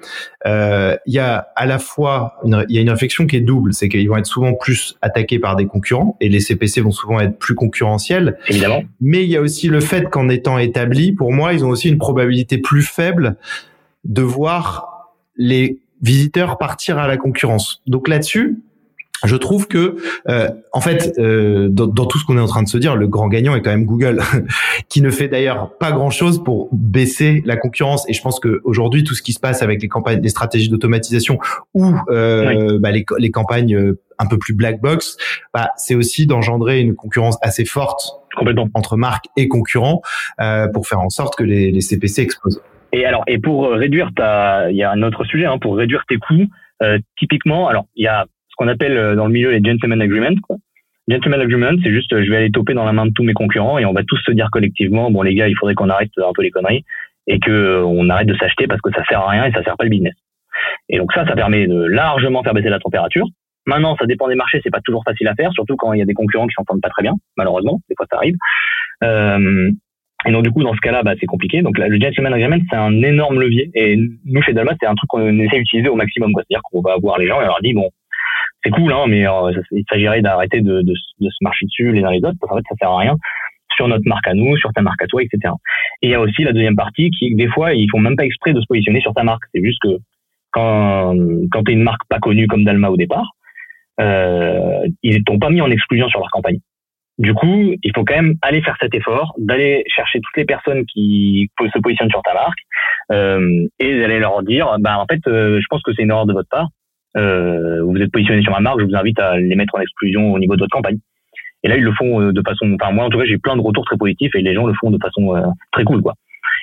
Euh, 0.46 0.96
il 1.06 1.14
y 1.14 1.20
a 1.20 1.48
à 1.58 1.66
la 1.66 1.78
fois 1.78 2.36
une, 2.46 2.66
il 2.70 2.76
y 2.76 2.80
a 2.80 2.82
une 2.82 2.90
réflexion 2.90 3.26
qui 3.26 3.36
est 3.36 3.42
double, 3.42 3.74
c'est 3.74 3.90
qu'ils 3.90 4.08
vont 4.08 4.16
être 4.16 4.26
souvent 4.28 4.54
plus 4.54 4.98
attaqués 5.02 5.40
par 5.40 5.58
des 5.58 5.66
concurrents 5.66 6.16
et 6.22 6.30
les 6.30 6.40
CPC 6.40 6.80
vont 6.80 6.92
souvent 6.92 7.20
être 7.20 7.38
plus 7.38 7.56
concurrentiels. 7.56 8.38
Évidemment. 8.48 8.84
Mais 9.02 9.24
il 9.24 9.30
y 9.30 9.36
a 9.36 9.42
aussi 9.42 9.68
le 9.68 9.82
fait 9.82 10.10
qu'en 10.10 10.30
étant 10.30 10.58
établis, 10.58 11.12
pour 11.12 11.33
moi, 11.34 11.54
ils 11.54 11.66
ont 11.66 11.70
aussi 11.70 11.90
une 11.90 11.98
probabilité 11.98 12.58
plus 12.58 12.84
faible 12.84 13.38
de 14.06 14.22
voir 14.22 15.13
les 15.36 15.80
visiteurs 16.02 16.58
partir 16.58 16.98
à 16.98 17.08
la 17.08 17.18
concurrence. 17.18 17.82
Donc 17.88 18.08
là-dessus, 18.08 18.62
je 19.24 19.38
trouve 19.38 19.68
que, 19.68 19.96
euh, 20.28 20.50
en 20.74 20.82
fait, 20.82 21.18
euh, 21.18 21.70
dans, 21.70 22.06
tout 22.06 22.20
ce 22.20 22.25
qu'on 22.25 22.38
est 22.38 22.42
en 22.42 22.48
train 22.48 22.63
de 22.63 22.68
se 22.68 22.78
dire, 22.78 22.96
le 22.96 23.08
grand 23.08 23.30
gagnant 23.30 23.56
est 23.56 23.62
quand 23.62 23.72
même 23.72 23.86
Google, 23.86 24.22
qui 24.90 25.02
ne 25.02 25.10
fait 25.10 25.30
d'ailleurs 25.30 25.78
pas 25.78 25.92
grand-chose 25.92 26.44
pour 26.44 26.68
baisser 26.74 27.42
la 27.46 27.56
concurrence. 27.56 28.08
Et 28.10 28.13
je 28.13 28.22
pense 28.22 28.40
qu'aujourd'hui, 28.40 29.04
tout 29.04 29.16
ce 29.16 29.22
qui 29.22 29.32
se 29.32 29.40
passe 29.40 29.62
avec 29.62 29.82
les 29.82 29.88
campagnes, 29.88 30.22
les 30.22 30.30
stratégies 30.30 30.70
d'automatisation 30.70 31.40
ou 31.74 31.94
euh, 32.10 32.80
bah, 32.80 32.92
les, 32.92 33.06
les, 33.18 33.32
campagnes 33.32 33.96
un 34.20 34.25
peu 34.25 34.38
plus 34.38 34.54
black 34.54 34.82
box, 34.82 35.16
bah, 35.54 35.70
c'est 35.78 35.96
aussi 35.96 36.28
d'engendrer 36.28 36.82
une 36.82 36.96
concurrence 36.96 37.38
assez 37.42 37.66
forte 37.66 38.23
entre 38.74 38.98
marques 38.98 39.25
et 39.38 39.48
concurrents 39.48 40.02
euh, 40.40 40.68
pour 40.74 40.88
faire 40.88 41.00
en 41.00 41.10
sorte 41.10 41.36
que 41.36 41.44
les, 41.44 41.72
les, 41.72 41.82
CPC 41.82 42.22
explosent. 42.22 42.62
Et 42.92 43.06
alors, 43.06 43.24
et 43.28 43.40
pour 43.40 43.70
réduire 43.70 44.12
ta, 44.16 44.70
il 44.70 44.78
y 44.78 44.84
a 44.84 44.92
un 44.92 45.02
autre 45.02 45.24
sujet, 45.24 45.46
hein, 45.46 45.58
pour 45.60 45.78
réduire 45.78 46.04
tes 46.08 46.18
coûts, 46.18 46.48
euh, 46.82 47.00
typiquement, 47.18 47.68
alors 47.68 47.86
il 47.96 48.04
y 48.04 48.08
a 48.08 48.25
ce 48.50 48.56
qu'on 48.58 48.68
appelle 48.68 48.98
euh, 48.98 49.16
dans 49.16 49.25
le 49.25 49.34
milieu 49.34 49.52
les 49.52 49.63
gentleman 49.63 50.02
agreements. 50.02 50.40
Quoi. 50.42 50.58
Gentleman 51.08 51.42
agreement, 51.42 51.75
c'est 51.84 51.92
juste, 51.92 52.10
je 52.24 52.30
vais 52.30 52.38
aller 52.38 52.52
toper 52.52 52.74
dans 52.74 52.86
la 52.86 52.94
main 52.94 53.06
de 53.06 53.12
tous 53.12 53.24
mes 53.24 53.34
concurrents 53.34 53.78
et 53.78 53.86
on 53.86 53.94
va 53.94 54.04
tous 54.04 54.22
se 54.25 54.32
dire 54.32 54.50
collectivement, 54.52 55.12
bon 55.12 55.22
les 55.22 55.36
gars, 55.36 55.48
il 55.48 55.56
faudrait 55.58 55.75
qu'on 55.75 55.90
arrête 55.90 56.12
un 56.18 56.32
peu 56.34 56.44
les 56.44 56.52
conneries 56.52 56.86
et 57.28 57.40
que 57.40 57.84
on 57.84 58.10
arrête 58.10 58.28
de 58.28 58.36
s'acheter 58.36 58.68
parce 58.68 58.82
que 58.82 58.92
ça 58.92 59.04
sert 59.06 59.20
à 59.20 59.30
rien 59.30 59.46
et 59.46 59.52
ça 59.52 59.63
sert 59.63 59.76
pas 59.76 59.84
le 59.84 59.89
business. 59.89 60.13
Et 60.89 60.98
donc 60.98 61.12
ça, 61.13 61.26
ça 61.26 61.36
permet 61.36 61.67
de 61.67 61.84
largement 61.84 62.43
faire 62.43 62.54
baisser 62.54 62.69
la 62.69 62.80
température. 62.80 63.28
Maintenant, 63.65 63.95
ça 63.97 64.06
dépend 64.06 64.28
des 64.28 64.36
marchés, 64.36 64.60
c'est 64.63 64.71
pas 64.71 64.82
toujours 64.82 65.04
facile 65.04 65.28
à 65.28 65.36
faire, 65.36 65.52
surtout 65.54 65.76
quand 65.76 65.93
il 65.93 65.99
y 65.99 66.02
a 66.02 66.06
des 66.06 66.13
concurrents 66.13 66.47
qui 66.47 66.54
s'entendent 66.54 66.82
pas 66.82 66.89
très 66.89 67.04
bien, 67.04 67.13
malheureusement, 67.38 67.80
des 67.89 67.95
fois 67.95 68.06
ça 68.10 68.17
arrive. 68.17 68.36
Euh, 69.04 69.71
et 70.26 70.32
donc 70.32 70.43
du 70.43 70.52
coup, 70.52 70.63
dans 70.63 70.73
ce 70.73 70.80
cas-là, 70.80 71.04
bah, 71.04 71.13
c'est 71.19 71.26
compliqué. 71.26 71.62
Donc 71.62 71.78
le 71.78 71.99
gentleman 71.99 72.34
agreement, 72.34 72.58
c'est 72.69 72.78
un 72.78 73.02
énorme 73.04 73.39
levier. 73.39 73.69
Et 73.76 73.97
nous, 74.26 74.41
chez 74.41 74.54
Dalma, 74.54 74.73
c'est 74.80 74.88
un 74.88 74.95
truc 74.95 75.10
qu'on 75.10 75.39
essaie 75.39 75.58
d'utiliser 75.58 75.89
au 75.89 75.95
maximum. 75.95 76.32
C'est-à-dire 76.36 76.62
qu'on 76.63 76.82
va 76.82 76.95
voir 77.02 77.17
les 77.17 77.28
gens 77.28 77.41
et 77.41 77.45
on 77.45 77.47
leur 77.47 77.62
dit, 77.62 77.73
bon, 77.73 77.89
c'est 78.63 78.71
cool, 78.71 78.93
hein, 78.93 79.06
mais 79.08 79.28
euh, 79.28 79.52
il 79.71 79.84
s'agirait 79.89 80.21
d'arrêter 80.21 80.62
de, 80.62 80.82
de, 80.82 80.93
de, 81.19 81.30
se 81.30 81.38
marcher 81.41 81.65
dessus 81.65 81.91
les 81.91 82.04
uns 82.04 82.12
les 82.12 82.19
autres, 82.19 82.38
parce 82.39 82.49
qu'en 82.49 82.58
fait, 82.58 82.63
ça 82.69 82.76
sert 82.80 82.89
à 82.89 82.99
rien 82.99 83.15
sur 83.76 83.88
notre 83.88 84.08
marque 84.08 84.28
à 84.28 84.34
nous, 84.34 84.56
sur 84.58 84.71
ta 84.71 84.82
marque 84.82 85.02
à 85.02 85.08
toi, 85.08 85.21
etc. 85.21 85.54
Et 86.02 86.08
il 86.08 86.12
y 86.12 86.13
a 86.13 86.21
aussi 86.21 86.43
la 86.43 86.54
deuxième 86.54 86.76
partie 86.76 87.10
qui, 87.10 87.36
des 87.36 87.47
fois, 87.47 87.73
ils 87.73 87.89
font 87.89 87.99
même 87.99 88.15
pas 88.15 88.23
exprès 88.23 88.54
de 88.54 88.62
se 88.62 88.65
positionner 88.67 89.02
sur 89.02 89.13
ta 89.13 89.23
marque. 89.23 89.43
C'est 89.54 89.63
juste 89.63 89.82
que 89.82 89.97
quand, 90.52 91.15
quand 91.52 91.63
tu 91.63 91.71
es 91.71 91.73
une 91.73 91.84
marque 91.84 92.02
pas 92.08 92.19
connue 92.19 92.47
comme 92.47 92.63
Dalma 92.63 92.89
au 92.89 92.97
départ, 92.97 93.32
euh, 93.99 94.88
ils 95.01 95.23
t'ont 95.23 95.39
pas 95.39 95.49
mis 95.49 95.62
en 95.62 95.71
exclusion 95.71 96.08
sur 96.10 96.19
leur 96.19 96.29
campagne. 96.29 96.60
Du 97.19 97.34
coup, 97.34 97.75
il 97.84 97.91
faut 97.93 98.03
quand 98.03 98.15
même 98.15 98.36
aller 98.41 98.62
faire 98.63 98.75
cet 98.82 98.95
effort, 98.95 99.36
d'aller 99.38 99.84
chercher 99.88 100.19
toutes 100.19 100.36
les 100.36 100.45
personnes 100.45 100.84
qui 100.86 101.47
se 101.60 101.79
positionnent 101.79 102.10
sur 102.10 102.23
ta 102.23 102.34
marque 102.34 102.60
euh, 103.12 103.67
et 103.77 103.99
d'aller 103.99 104.19
leur 104.19 104.41
dire, 104.41 104.77
bah 104.79 104.97
en 104.97 105.06
fait, 105.06 105.21
euh, 105.27 105.60
je 105.62 105.65
pense 105.69 105.84
que 105.84 105.93
c'est 105.93 106.01
une 106.01 106.10
erreur 106.10 106.25
de 106.25 106.34
votre 106.34 106.49
part. 106.49 106.69
Euh, 107.15 107.84
vous 107.84 107.97
êtes 107.97 108.12
positionné 108.12 108.41
sur 108.41 108.51
ma 108.51 108.62
marque, 108.62 108.79
je 108.79 108.86
vous 108.86 108.95
invite 108.95 109.19
à 109.19 109.38
les 109.38 109.56
mettre 109.56 109.75
en 109.75 109.82
exclusion 109.82 110.34
au 110.34 110.39
niveau 110.39 110.56
de 110.56 110.62
votre 110.62 110.75
campagne. 110.75 110.97
Et 111.63 111.67
là, 111.67 111.77
ils 111.77 111.84
le 111.84 111.93
font 111.93 112.19
euh, 112.19 112.34
de 112.34 112.41
façon, 112.45 112.75
enfin 112.82 112.91
moi 112.91 113.06
en 113.06 113.10
tout 113.10 113.19
cas, 113.19 113.25
j'ai 113.25 113.38
plein 113.38 113.56
de 113.56 113.62
retours 113.62 113.86
très 113.86 113.97
positifs 113.97 114.34
et 114.34 114.41
les 114.41 114.56
gens 114.56 114.65
le 114.65 114.73
font 114.73 114.89
de 114.89 114.97
façon 115.01 115.36
euh, 115.36 115.45
très 115.71 115.84
cool, 115.84 116.01
quoi. 116.01 116.15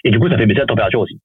Et 0.04 0.10
du 0.10 0.18
coup, 0.18 0.28
ça 0.28 0.36
fait 0.36 0.46
baisser 0.46 0.60
la 0.60 0.66
température 0.66 1.00
aussi. 1.00 1.18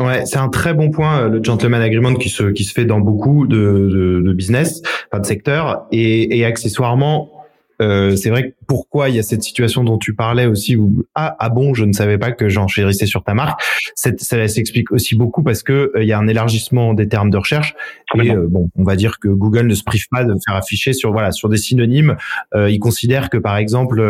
Ouais, 0.00 0.24
c'est 0.24 0.38
un 0.38 0.48
très 0.48 0.72
bon 0.72 0.90
point, 0.90 1.28
le 1.28 1.44
gentleman 1.44 1.82
agreement 1.82 2.14
qui 2.14 2.30
se 2.30 2.44
qui 2.44 2.64
se 2.64 2.72
fait 2.72 2.86
dans 2.86 3.00
beaucoup 3.00 3.46
de, 3.46 3.56
de, 3.56 4.22
de 4.24 4.32
business, 4.32 4.80
enfin 5.10 5.20
de 5.20 5.26
secteurs, 5.26 5.86
et, 5.92 6.38
et 6.38 6.44
accessoirement, 6.46 7.39
euh, 7.80 8.16
c'est 8.16 8.30
vrai 8.30 8.50
que 8.50 8.54
pourquoi 8.66 9.08
il 9.08 9.16
y 9.16 9.18
a 9.18 9.22
cette 9.22 9.42
situation 9.42 9.84
dont 9.84 9.98
tu 9.98 10.14
parlais 10.14 10.46
aussi 10.46 10.76
où 10.76 11.04
ah, 11.14 11.36
ah 11.38 11.48
bon 11.48 11.74
je 11.74 11.84
ne 11.84 11.92
savais 11.92 12.18
pas 12.18 12.32
que 12.32 12.48
j'enchérissais 12.48 13.06
sur 13.06 13.24
ta 13.24 13.34
marque. 13.34 13.60
Ça 13.94 14.48
s'explique 14.48 14.92
aussi 14.92 15.16
beaucoup 15.16 15.42
parce 15.42 15.62
que 15.62 15.92
euh, 15.94 16.02
il 16.02 16.08
y 16.08 16.12
a 16.12 16.18
un 16.18 16.28
élargissement 16.28 16.94
des 16.94 17.08
termes 17.08 17.30
de 17.30 17.36
recherche 17.36 17.74
et 18.14 18.30
euh, 18.30 18.46
bon 18.48 18.70
on 18.76 18.84
va 18.84 18.96
dire 18.96 19.18
que 19.18 19.28
Google 19.28 19.66
ne 19.66 19.74
se 19.74 19.84
prive 19.84 20.06
pas 20.10 20.24
de 20.24 20.34
faire 20.46 20.56
afficher 20.56 20.92
sur 20.92 21.12
voilà 21.12 21.32
sur 21.32 21.48
des 21.48 21.56
synonymes. 21.56 22.16
Il 22.54 22.78
considère 22.78 23.30
que 23.30 23.38
par 23.38 23.56
exemple 23.56 24.02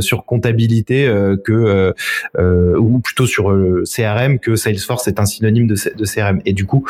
sur 0.00 0.24
comptabilité 0.24 1.10
que 1.44 1.94
ou 2.38 2.98
plutôt 3.00 3.26
sur 3.26 3.52
CRM 3.84 4.38
que 4.38 4.56
Salesforce 4.56 5.08
est 5.08 5.20
un 5.20 5.26
synonyme 5.26 5.66
de, 5.66 5.74
de 5.74 6.04
CRM 6.04 6.40
et 6.44 6.52
du 6.52 6.66
coup 6.66 6.86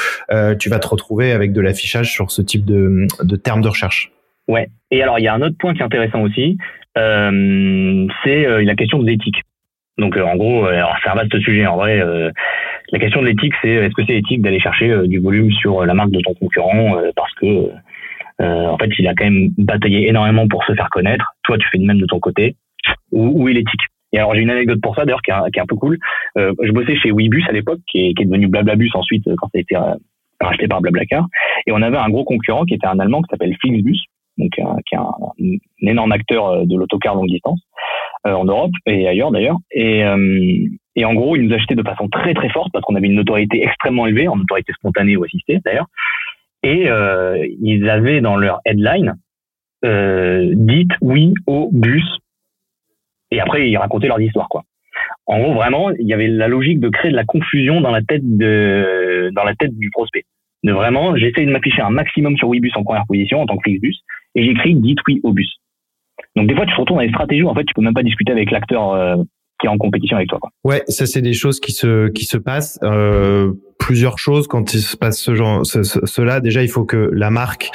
tu 0.58 0.68
vas 0.68 0.78
te 0.78 0.88
retrouver 0.88 1.32
avec 1.32 1.52
de 1.52 1.60
l'affichage 1.60 2.12
sur 2.12 2.30
ce 2.30 2.42
type 2.42 2.64
de, 2.64 3.06
de 3.22 3.36
termes 3.36 3.62
de 3.62 3.68
recherche 3.68 4.12
Ouais. 4.48 4.68
Et 4.90 5.02
alors, 5.02 5.18
il 5.18 5.22
y 5.22 5.28
a 5.28 5.34
un 5.34 5.42
autre 5.42 5.56
point 5.58 5.72
qui 5.74 5.80
est 5.80 5.84
intéressant 5.84 6.22
aussi, 6.22 6.58
euh, 6.98 8.06
c'est 8.24 8.46
euh, 8.46 8.62
la 8.64 8.74
question 8.74 8.98
de 8.98 9.06
l'éthique. 9.06 9.40
Donc, 9.98 10.16
euh, 10.16 10.24
en 10.24 10.36
gros, 10.36 10.64
alors 10.66 10.96
c'est 11.02 11.10
un 11.10 11.14
vaste 11.14 11.38
sujet. 11.40 11.66
En 11.66 11.76
vrai, 11.76 12.02
la 12.92 12.98
question 12.98 13.20
de 13.20 13.26
l'éthique, 13.26 13.54
c'est 13.62 13.70
est-ce 13.70 13.94
que 13.94 14.04
c'est 14.06 14.16
éthique 14.16 14.42
d'aller 14.42 14.60
chercher 14.60 15.06
du 15.06 15.18
volume 15.18 15.50
sur 15.52 15.84
la 15.84 15.94
marque 15.94 16.10
de 16.10 16.20
ton 16.20 16.34
concurrent 16.34 16.96
parce 17.14 17.32
que, 17.34 17.70
en 18.38 18.76
fait, 18.78 18.90
il 18.98 19.06
a 19.06 19.14
quand 19.14 19.24
même 19.24 19.50
bataillé 19.58 20.08
énormément 20.08 20.48
pour 20.48 20.64
se 20.64 20.74
faire 20.74 20.88
connaître. 20.90 21.24
Toi, 21.44 21.58
tu 21.58 21.68
fais 21.70 21.78
de 21.78 21.84
même 21.84 21.98
de 21.98 22.06
ton 22.06 22.20
côté. 22.20 22.56
Où, 23.12 23.48
est 23.48 23.52
l'éthique? 23.52 23.82
Et 24.14 24.18
alors, 24.18 24.34
j'ai 24.34 24.40
une 24.40 24.50
anecdote 24.50 24.80
pour 24.82 24.94
ça, 24.94 25.04
d'ailleurs, 25.04 25.22
qui, 25.22 25.32
qui, 25.52 25.58
est 25.58 25.62
un 25.62 25.66
peu 25.66 25.76
cool. 25.76 25.98
je 26.36 26.72
bossais 26.72 26.96
chez 26.96 27.12
Webus 27.12 27.44
à 27.48 27.52
l'époque, 27.52 27.80
qui 27.86 28.08
est, 28.08 28.14
qui 28.14 28.22
est 28.22 28.26
devenu 28.26 28.48
Blablabus 28.48 28.90
ensuite 28.94 29.24
quand 29.36 29.48
ça 29.48 29.58
a 29.58 29.60
été 29.60 29.76
racheté 30.40 30.68
par 30.68 30.80
Blablacar. 30.80 31.26
Et 31.66 31.72
on 31.72 31.82
avait 31.82 31.98
un 31.98 32.08
gros 32.08 32.24
concurrent 32.24 32.64
qui 32.64 32.74
était 32.74 32.86
un 32.86 32.98
Allemand 32.98 33.22
qui 33.22 33.28
s'appelle 33.30 33.54
Flixbus 33.60 34.00
donc 34.38 34.50
qui 34.50 34.60
est 34.60 34.98
un, 34.98 35.16
énorme 35.82 36.12
acteur 36.12 36.46
euh, 36.46 36.64
de 36.64 36.76
l'autocar 36.76 37.14
longue 37.14 37.28
distance 37.28 37.60
euh, 38.26 38.32
en 38.32 38.44
Europe 38.44 38.72
et 38.86 39.06
ailleurs 39.08 39.30
d'ailleurs. 39.30 39.56
Et, 39.72 40.04
euh, 40.04 40.68
et 40.96 41.04
en 41.04 41.14
gros, 41.14 41.36
ils 41.36 41.42
nous 41.42 41.54
achetaient 41.54 41.74
de 41.74 41.82
façon 41.82 42.08
très 42.08 42.34
très 42.34 42.48
forte 42.50 42.70
parce 42.72 42.84
qu'on 42.84 42.94
avait 42.94 43.08
une 43.08 43.16
notoriété 43.16 43.64
extrêmement 43.64 44.06
élevée, 44.06 44.28
en 44.28 44.36
notoriété 44.36 44.72
spontanée 44.74 45.16
ou 45.16 45.24
assistée 45.24 45.58
d'ailleurs. 45.64 45.86
Et 46.62 46.88
euh, 46.88 47.44
ils 47.60 47.88
avaient 47.88 48.20
dans 48.20 48.36
leur 48.36 48.60
headline 48.64 49.14
euh, 49.84 50.52
dites 50.54 50.92
oui 51.00 51.34
au 51.46 51.70
bus. 51.72 52.04
Et 53.30 53.40
après, 53.40 53.68
ils 53.68 53.76
racontaient 53.76 54.08
leurs 54.08 54.20
histoires 54.20 54.48
quoi. 54.48 54.62
En 55.26 55.38
gros, 55.38 55.54
vraiment, 55.54 55.90
il 55.90 56.06
y 56.06 56.12
avait 56.12 56.28
la 56.28 56.48
logique 56.48 56.80
de 56.80 56.88
créer 56.88 57.10
de 57.10 57.16
la 57.16 57.24
confusion 57.24 57.80
dans 57.80 57.90
la 57.90 58.02
tête 58.02 58.22
de 58.24 59.30
dans 59.34 59.44
la 59.44 59.54
tête 59.54 59.76
du 59.76 59.90
prospect. 59.90 60.24
De 60.62 60.72
vraiment, 60.72 61.16
j'essaie 61.16 61.44
de 61.44 61.50
m'afficher 61.50 61.82
un 61.82 61.90
maximum 61.90 62.36
sur 62.36 62.48
Webus 62.48 62.72
en 62.76 62.84
première 62.84 63.06
position 63.06 63.40
en 63.40 63.46
tant 63.46 63.56
que 63.56 63.62
Flixbus 63.64 63.96
et 64.34 64.44
j'écris 64.44 64.74
dites 64.74 64.98
oui 65.08 65.20
au 65.22 65.32
bus. 65.32 65.58
Donc 66.36 66.48
des 66.48 66.54
fois 66.54 66.66
tu 66.66 66.74
te 66.74 66.80
retrouves 66.80 66.98
dans 66.98 67.02
les 67.02 67.10
stratégies 67.10 67.42
où 67.42 67.48
en 67.48 67.54
fait 67.54 67.64
tu 67.64 67.74
peux 67.74 67.82
même 67.82 67.94
pas 67.94 68.02
discuter 68.02 68.32
avec 68.32 68.50
l'acteur 68.50 68.92
euh, 68.92 69.16
qui 69.60 69.66
est 69.66 69.70
en 69.70 69.78
compétition 69.78 70.16
avec 70.16 70.28
toi. 70.28 70.38
Quoi. 70.40 70.50
Ouais, 70.64 70.82
ça 70.88 71.06
c'est 71.06 71.22
des 71.22 71.32
choses 71.32 71.60
qui 71.60 71.72
se 71.72 72.08
qui 72.08 72.24
se 72.24 72.36
passent. 72.36 72.78
Euh, 72.82 73.52
plusieurs 73.82 74.18
choses 74.18 74.46
quand 74.46 74.74
il 74.74 74.80
se 74.80 74.96
passe 74.96 75.18
ce 75.18 75.34
genre, 75.34 75.66
cela. 75.66 76.40
Déjà, 76.40 76.62
il 76.62 76.68
faut 76.68 76.84
que 76.84 77.10
la 77.12 77.30
marque, 77.30 77.70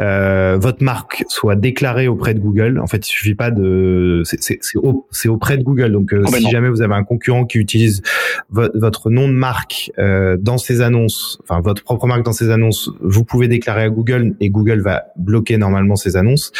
euh, 0.00 0.56
votre 0.58 0.82
marque, 0.82 1.22
soit 1.28 1.54
déclarée 1.54 2.08
auprès 2.08 2.34
de 2.34 2.40
Google. 2.40 2.78
En 2.78 2.86
fait, 2.86 3.06
il 3.06 3.10
suffit 3.10 3.34
pas 3.34 3.50
de, 3.50 4.22
c'est 4.24 5.28
auprès 5.28 5.58
de 5.58 5.62
Google. 5.62 5.92
Donc, 5.92 6.12
euh, 6.12 6.24
si 6.26 6.50
jamais 6.50 6.70
vous 6.70 6.82
avez 6.82 6.94
un 6.94 7.04
concurrent 7.04 7.44
qui 7.44 7.58
utilise 7.58 8.02
votre 8.50 9.10
nom 9.10 9.28
de 9.28 9.34
marque 9.34 9.92
euh, 9.98 10.36
dans 10.40 10.58
ses 10.58 10.80
annonces, 10.80 11.38
enfin 11.42 11.60
votre 11.60 11.84
propre 11.84 12.06
marque 12.06 12.24
dans 12.24 12.32
ses 12.32 12.50
annonces, 12.50 12.90
vous 13.00 13.24
pouvez 13.24 13.46
déclarer 13.46 13.82
à 13.82 13.90
Google 13.90 14.34
et 14.40 14.50
Google 14.50 14.80
va 14.80 15.04
bloquer 15.16 15.58
normalement 15.58 15.96
ces 15.96 16.16
annonces. 16.16 16.52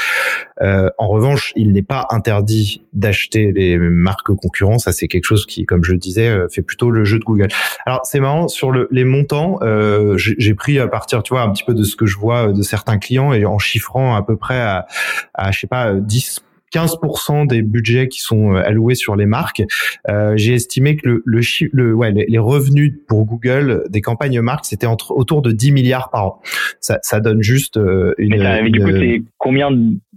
Euh, 0.63 0.91
en 0.99 1.09
revanche, 1.09 1.53
il 1.57 1.73
n'est 1.73 1.83
pas 1.83 2.07
interdit 2.11 2.83
d'acheter 2.93 3.53
les 3.53 3.79
marques 3.79 4.35
concurrentes. 4.35 4.81
Ça, 4.81 4.93
c'est 4.93 5.09
quelque 5.09 5.25
chose 5.25 5.47
qui, 5.47 5.65
comme 5.65 5.85
je 5.85 5.93
le 5.93 5.99
disais, 5.99 6.29
euh, 6.29 6.49
fait 6.49 6.63
plutôt 6.63 6.91
le 6.91 7.05
jeu 7.05 7.19
de 7.19 7.25
Google. 7.25 7.49
Alors, 7.87 8.01
c'est 8.05 8.21
marrant 8.21 8.49
sur 8.49 8.71
le, 8.71 8.89
les 8.91 9.05
montants. 9.05 9.59
Euh, 9.63 10.17
j'ai 10.17 10.55
pris 10.55 10.79
à 10.79 10.89
partir, 10.89 11.23
tu 11.23 11.35
vois, 11.35 11.43
un 11.43 11.53
petit 11.53 11.65
peu 11.65 11.75
de 11.75 11.83
ce 11.83 11.97
que 11.97 12.07
je 12.07 12.17
vois 12.17 12.53
de 12.53 12.63
certains 12.63 12.99
clients 12.99 13.33
et 13.33 13.45
en 13.45 13.59
chiffrant 13.59 14.15
à 14.15 14.23
peu 14.23 14.37
près 14.37 14.61
à, 14.61 14.87
à 15.35 15.51
je 15.51 15.61
sais 15.61 15.67
pas, 15.67 15.95
10 15.95 16.43
15% 16.73 17.47
des 17.47 17.63
budgets 17.63 18.09
qui 18.09 18.21
sont 18.21 18.55
euh, 18.55 18.63
alloués 18.63 18.95
sur 18.95 19.17
les 19.17 19.27
marques. 19.27 19.63
Euh, 20.09 20.37
J'ai 20.37 20.55
estimé 20.55 20.97
que 20.97 21.09
le, 21.09 21.23
le, 21.25 21.41
le 21.73 21.95
ouais, 21.95 22.13
les, 22.13 22.39
revenus 22.39 22.95
pour 23.09 23.25
Google 23.25 23.85
des 23.91 24.01
campagnes 24.01 24.41
marques, 24.41 24.65
c'était 24.65 24.87
entre 24.87 25.13
autour 25.13 25.43
de 25.43 25.53
10 25.53 25.73
milliards 25.73 26.11
par 26.11 26.27
an. 26.27 26.41
Ça, 26.81 26.99
ça 27.03 27.21
donne 27.21 27.43
juste 27.43 27.77
euh, 27.77 28.15
une. 28.19 28.37
Mais, 28.39 28.71
du 28.71 28.81
coup, 28.81 28.91
c'est 28.91 29.23
combien, 29.39 29.71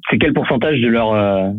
c'est 0.10 0.18
quel 0.18 0.34
pourcentage 0.34 0.80
de 0.80 0.88
leur 0.88 1.14
euh, 1.14 1.50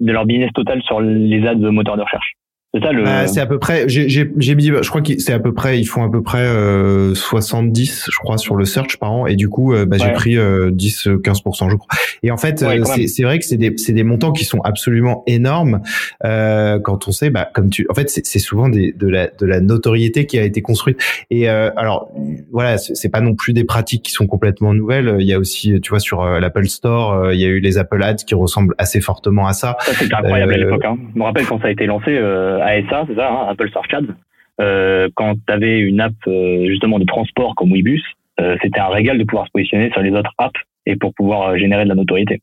de 0.00 0.12
leur 0.12 0.26
business 0.26 0.50
total 0.54 0.82
sur 0.82 1.00
les 1.00 1.46
ads 1.46 1.56
de 1.56 1.68
moteurs 1.70 1.96
de 1.96 2.02
recherche? 2.02 2.34
C'est 2.78 2.86
ça 2.86 2.92
le. 2.92 3.04
Bah, 3.04 3.26
c'est 3.26 3.40
à 3.40 3.46
peu 3.46 3.58
près. 3.58 3.88
J'ai 3.88 4.24
mis. 4.54 4.66
Je 4.66 4.88
crois 4.88 5.02
que 5.02 5.18
c'est 5.18 5.32
à 5.32 5.38
peu 5.38 5.52
près. 5.52 5.78
Ils 5.78 5.86
font 5.86 6.04
à 6.04 6.10
peu 6.10 6.22
près 6.22 6.46
euh, 6.46 7.14
70, 7.14 8.08
je 8.10 8.18
crois, 8.18 8.38
sur 8.38 8.56
le 8.56 8.64
search 8.64 8.98
par 8.98 9.12
an. 9.12 9.26
Et 9.26 9.36
du 9.36 9.48
coup, 9.48 9.72
euh, 9.72 9.86
bah, 9.86 9.96
j'ai 9.98 10.12
pris 10.12 10.36
euh, 10.36 10.70
10, 10.70 11.08
15 11.22 11.38
je 11.44 11.76
crois. 11.76 11.98
Et 12.22 12.30
en 12.30 12.36
fait, 12.36 12.62
euh, 12.62 12.84
c'est 13.06 13.22
vrai 13.22 13.38
que 13.38 13.44
c'est 13.44 13.56
des 13.56 13.74
c'est 13.76 13.92
des 13.92 14.02
montants 14.02 14.32
qui 14.32 14.44
sont 14.44 14.60
absolument 14.60 15.22
énormes 15.26 15.80
euh, 16.24 16.78
quand 16.78 17.08
on 17.08 17.12
sait. 17.12 17.30
Bah, 17.30 17.48
comme 17.52 17.70
tu. 17.70 17.86
En 17.90 17.94
fait, 17.94 18.08
c'est 18.10 18.38
souvent 18.38 18.68
des 18.68 18.92
de 18.92 19.08
la 19.08 19.28
de 19.28 19.46
la 19.46 19.60
notoriété 19.60 20.26
qui 20.26 20.38
a 20.38 20.42
été 20.42 20.62
construite. 20.62 21.00
Et 21.30 21.48
euh, 21.48 21.70
alors 21.76 22.10
voilà, 22.50 22.78
c'est 22.78 23.08
pas 23.08 23.20
non 23.20 23.34
plus 23.34 23.52
des 23.52 23.64
pratiques 23.64 24.04
qui 24.04 24.12
sont 24.12 24.26
complètement 24.26 24.74
nouvelles. 24.74 25.16
Il 25.20 25.26
y 25.26 25.32
a 25.32 25.38
aussi, 25.38 25.80
tu 25.80 25.90
vois, 25.90 26.00
sur 26.00 26.24
l'Apple 26.24 26.66
Store, 26.66 27.32
il 27.32 27.40
y 27.40 27.44
a 27.44 27.48
eu 27.48 27.60
les 27.60 27.78
Apple 27.78 28.02
Ads 28.02 28.24
qui 28.26 28.34
ressemblent 28.34 28.74
assez 28.78 29.00
fortement 29.00 29.46
à 29.46 29.52
ça. 29.52 29.76
Ça 29.80 29.92
c'était 29.94 30.14
incroyable 30.14 30.54
à 30.54 30.56
l'époque. 30.56 30.84
Hein. 30.84 30.96
Je 31.14 31.18
me 31.18 31.24
rappelle 31.24 31.46
quand 31.46 31.60
ça 31.60 31.68
a 31.68 31.70
été 31.70 31.86
lancé 31.86 32.18
ASA, 32.68 33.04
c'est 33.08 33.16
ça, 33.16 33.30
hein, 33.30 33.46
Apple 33.48 33.70
Ads. 33.92 34.14
Euh, 34.60 35.08
quand 35.14 35.34
tu 35.34 35.52
avais 35.52 35.78
une 35.78 36.00
app 36.00 36.14
euh, 36.26 36.66
justement 36.66 36.98
de 36.98 37.04
transport 37.04 37.54
comme 37.54 37.72
Webus, 37.72 38.02
euh, 38.40 38.56
c'était 38.62 38.80
un 38.80 38.88
régal 38.88 39.18
de 39.18 39.24
pouvoir 39.24 39.46
se 39.46 39.52
positionner 39.52 39.90
sur 39.90 40.00
les 40.00 40.10
autres 40.10 40.32
apps 40.38 40.60
et 40.86 40.96
pour 40.96 41.14
pouvoir 41.14 41.56
générer 41.56 41.84
de 41.84 41.88
la 41.88 41.94
notoriété. 41.94 42.40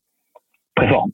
Très 0.76 0.88
fort. 0.88 1.08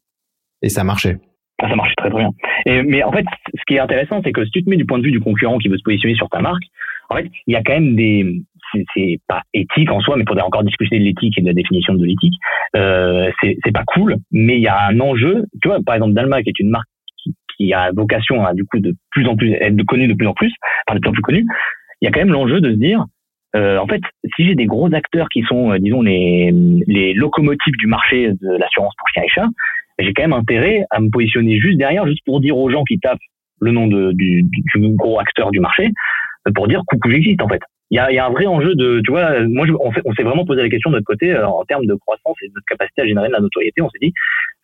Et 0.61 0.69
ça 0.69 0.83
marchait. 0.83 1.17
Ah, 1.59 1.69
ça 1.69 1.75
marchait 1.75 1.95
très 1.97 2.09
très 2.09 2.19
bien. 2.19 2.31
Et, 2.65 2.83
mais 2.83 3.03
en 3.03 3.11
fait, 3.11 3.25
ce 3.55 3.61
qui 3.67 3.75
est 3.75 3.79
intéressant, 3.79 4.21
c'est 4.23 4.31
que 4.31 4.43
si 4.45 4.51
tu 4.51 4.63
te 4.63 4.69
mets 4.69 4.77
du 4.77 4.85
point 4.85 4.99
de 4.99 5.03
vue 5.03 5.11
du 5.11 5.19
concurrent 5.19 5.57
qui 5.57 5.69
veut 5.69 5.77
se 5.77 5.83
positionner 5.83 6.15
sur 6.15 6.29
ta 6.29 6.39
marque, 6.39 6.63
en 7.09 7.15
fait, 7.15 7.29
il 7.47 7.53
y 7.53 7.55
a 7.55 7.61
quand 7.63 7.73
même 7.73 7.95
des, 7.95 8.41
c'est 8.95 9.19
pas 9.27 9.41
éthique 9.53 9.91
en 9.91 9.99
soi, 9.99 10.15
mais 10.15 10.23
il 10.23 10.27
faudrait 10.27 10.43
encore 10.43 10.63
discuter 10.63 10.97
de 10.97 11.03
l'éthique 11.03 11.37
et 11.37 11.41
de 11.41 11.47
la 11.47 11.53
définition 11.53 11.93
de 11.93 12.05
l'éthique. 12.05 12.35
Euh, 12.75 13.29
c'est 13.41 13.73
pas 13.73 13.83
cool, 13.85 14.17
mais 14.31 14.55
il 14.55 14.61
y 14.61 14.67
a 14.67 14.87
un 14.87 14.99
enjeu. 14.99 15.45
Tu 15.61 15.67
vois, 15.67 15.79
par 15.85 15.95
exemple, 15.95 16.13
Dalma, 16.13 16.41
qui 16.41 16.49
est 16.49 16.59
une 16.59 16.69
marque 16.69 16.87
qui 17.61 17.73
a 17.73 17.91
vocation 17.91 18.45
à 18.45 18.53
du 18.53 18.65
coup 18.65 18.79
de 18.79 18.95
plus 19.11 19.27
en 19.27 19.35
plus 19.35 19.53
être 19.53 19.81
connu 19.83 20.07
de 20.07 20.13
plus 20.13 20.27
en 20.27 20.33
plus, 20.33 20.53
enfin 20.87 20.95
de 20.95 21.01
plus 21.01 21.09
en 21.09 21.13
plus 21.13 21.21
connu, 21.21 21.45
il 22.01 22.05
y 22.05 22.07
a 22.07 22.11
quand 22.11 22.19
même 22.19 22.31
l'enjeu 22.31 22.61
de 22.61 22.71
se 22.71 22.77
dire, 22.77 23.05
euh, 23.55 23.77
en 23.77 23.87
fait, 23.87 24.01
si 24.35 24.45
j'ai 24.45 24.55
des 24.55 24.65
gros 24.65 24.91
acteurs 24.93 25.27
qui 25.29 25.43
sont, 25.43 25.71
euh, 25.71 25.77
disons, 25.77 26.01
les, 26.01 26.51
les 26.87 27.13
locomotives 27.13 27.75
du 27.77 27.87
marché 27.87 28.29
de 28.29 28.57
l'assurance 28.57 28.93
pour 28.97 29.07
chien 29.09 29.23
et 29.23 29.29
chat, 29.29 29.47
j'ai 29.99 30.13
quand 30.13 30.23
même 30.23 30.33
intérêt 30.33 30.85
à 30.89 30.99
me 30.99 31.09
positionner 31.09 31.59
juste 31.59 31.77
derrière, 31.77 32.07
juste 32.07 32.23
pour 32.25 32.39
dire 32.39 32.57
aux 32.57 32.69
gens 32.69 32.83
qui 32.83 32.97
tapent 32.99 33.19
le 33.59 33.71
nom 33.71 33.87
de, 33.87 34.11
du, 34.13 34.43
du 34.43 34.95
gros 34.95 35.19
acteur 35.19 35.51
du 35.51 35.59
marché, 35.59 35.91
pour 36.55 36.67
dire 36.67 36.81
coucou 36.87 37.11
j'existe 37.11 37.41
en 37.41 37.47
fait 37.47 37.61
il 37.91 37.97
y 37.97 37.99
a, 37.99 38.09
y 38.09 38.17
a, 38.17 38.25
un 38.25 38.29
vrai 38.29 38.45
enjeu 38.45 38.73
de, 38.73 39.01
tu 39.03 39.11
vois, 39.11 39.41
moi, 39.41 39.67
je, 39.67 39.73
on, 39.73 39.91
on 40.05 40.13
s'est 40.13 40.23
vraiment 40.23 40.45
posé 40.45 40.61
la 40.61 40.69
question 40.69 40.89
de 40.89 40.95
notre 40.95 41.05
côté 41.05 41.33
euh, 41.33 41.45
en 41.45 41.65
termes 41.65 41.85
de 41.85 41.93
croissance 41.95 42.37
et 42.41 42.47
de 42.47 42.53
notre 42.53 42.65
capacité 42.65 43.01
à 43.01 43.05
générer 43.05 43.27
de 43.27 43.33
la 43.33 43.41
notoriété. 43.41 43.81
On 43.81 43.89
s'est 43.89 43.99
dit, 44.01 44.13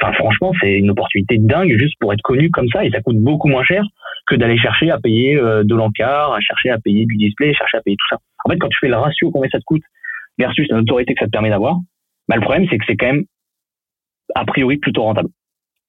enfin, 0.01 0.13
franchement, 0.13 0.53
c'est 0.61 0.75
une 0.75 0.89
opportunité 0.89 1.37
dingue 1.37 1.77
juste 1.77 1.95
pour 1.99 2.13
être 2.13 2.21
connu 2.21 2.49
comme 2.49 2.69
ça 2.69 2.85
et 2.85 2.89
ça 2.89 3.01
coûte 3.01 3.17
beaucoup 3.17 3.49
moins 3.49 3.65
cher 3.65 3.83
que 4.27 4.35
d'aller 4.35 4.57
chercher 4.57 4.91
à 4.91 4.97
payer 4.97 5.35
euh, 5.35 5.65
de 5.65 5.75
l'encart, 5.75 6.33
à 6.33 6.39
chercher 6.39 6.69
à 6.69 6.79
payer 6.79 7.05
du 7.05 7.17
display, 7.17 7.53
chercher 7.53 7.77
à 7.77 7.81
payer 7.81 7.97
tout 7.97 8.07
ça. 8.09 8.17
En 8.45 8.49
fait, 8.49 8.57
quand 8.59 8.69
tu 8.69 8.77
fais 8.79 8.87
le 8.87 8.95
ratio 8.95 9.29
combien 9.29 9.49
ça 9.49 9.59
te 9.59 9.65
coûte 9.65 9.83
versus 10.37 10.65
la 10.69 10.77
notoriété 10.77 11.13
que 11.13 11.19
ça 11.19 11.25
te 11.25 11.31
permet 11.31 11.49
d'avoir, 11.49 11.75
bah, 12.29 12.37
le 12.37 12.41
problème, 12.41 12.65
c'est 12.69 12.77
que 12.77 12.85
c'est 12.87 12.95
quand 12.95 13.07
même 13.07 13.25
a 14.35 14.45
priori 14.45 14.77
plutôt 14.77 15.03
rentable. 15.03 15.29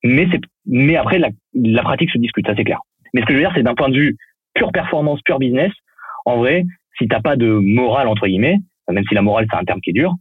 Mais 0.03 0.27
c'est, 0.33 0.41
mais 0.67 0.97
après, 0.97 1.21
la, 1.21 1.29
la 1.55 1.83
pratique 1.83 2.11
se 2.11 2.19
discute, 2.19 2.47
ça 2.47 2.55
c'est 2.57 2.65
clair. 2.65 2.81
Mais 3.15 3.21
ce 3.21 3.27
que 3.27 3.33
je 3.33 3.39
veux 3.39 3.45
dire, 3.45 3.53
c'est 3.55 3.63
d'un 3.63 3.75
point 3.75 3.91
de 3.91 3.97
vue 3.97 4.17
pure 4.55 4.73
performance, 4.73 5.21
pure 5.23 5.39
business, 5.39 5.73
en 6.25 6.39
vrai, 6.39 6.65
si 6.99 7.09
t'as 7.09 7.21
pas 7.21 7.37
de 7.37 7.51
morale 7.51 8.09
entre 8.09 8.27
guillemets, 8.27 8.59
même 8.91 9.05
si 9.09 9.15
la 9.15 9.23
morale 9.23 9.47
c'est 9.51 9.59
un 9.59 9.65
terme 9.65 9.81
qui 9.81 9.91
est 9.91 9.95
dur, 9.95 10.15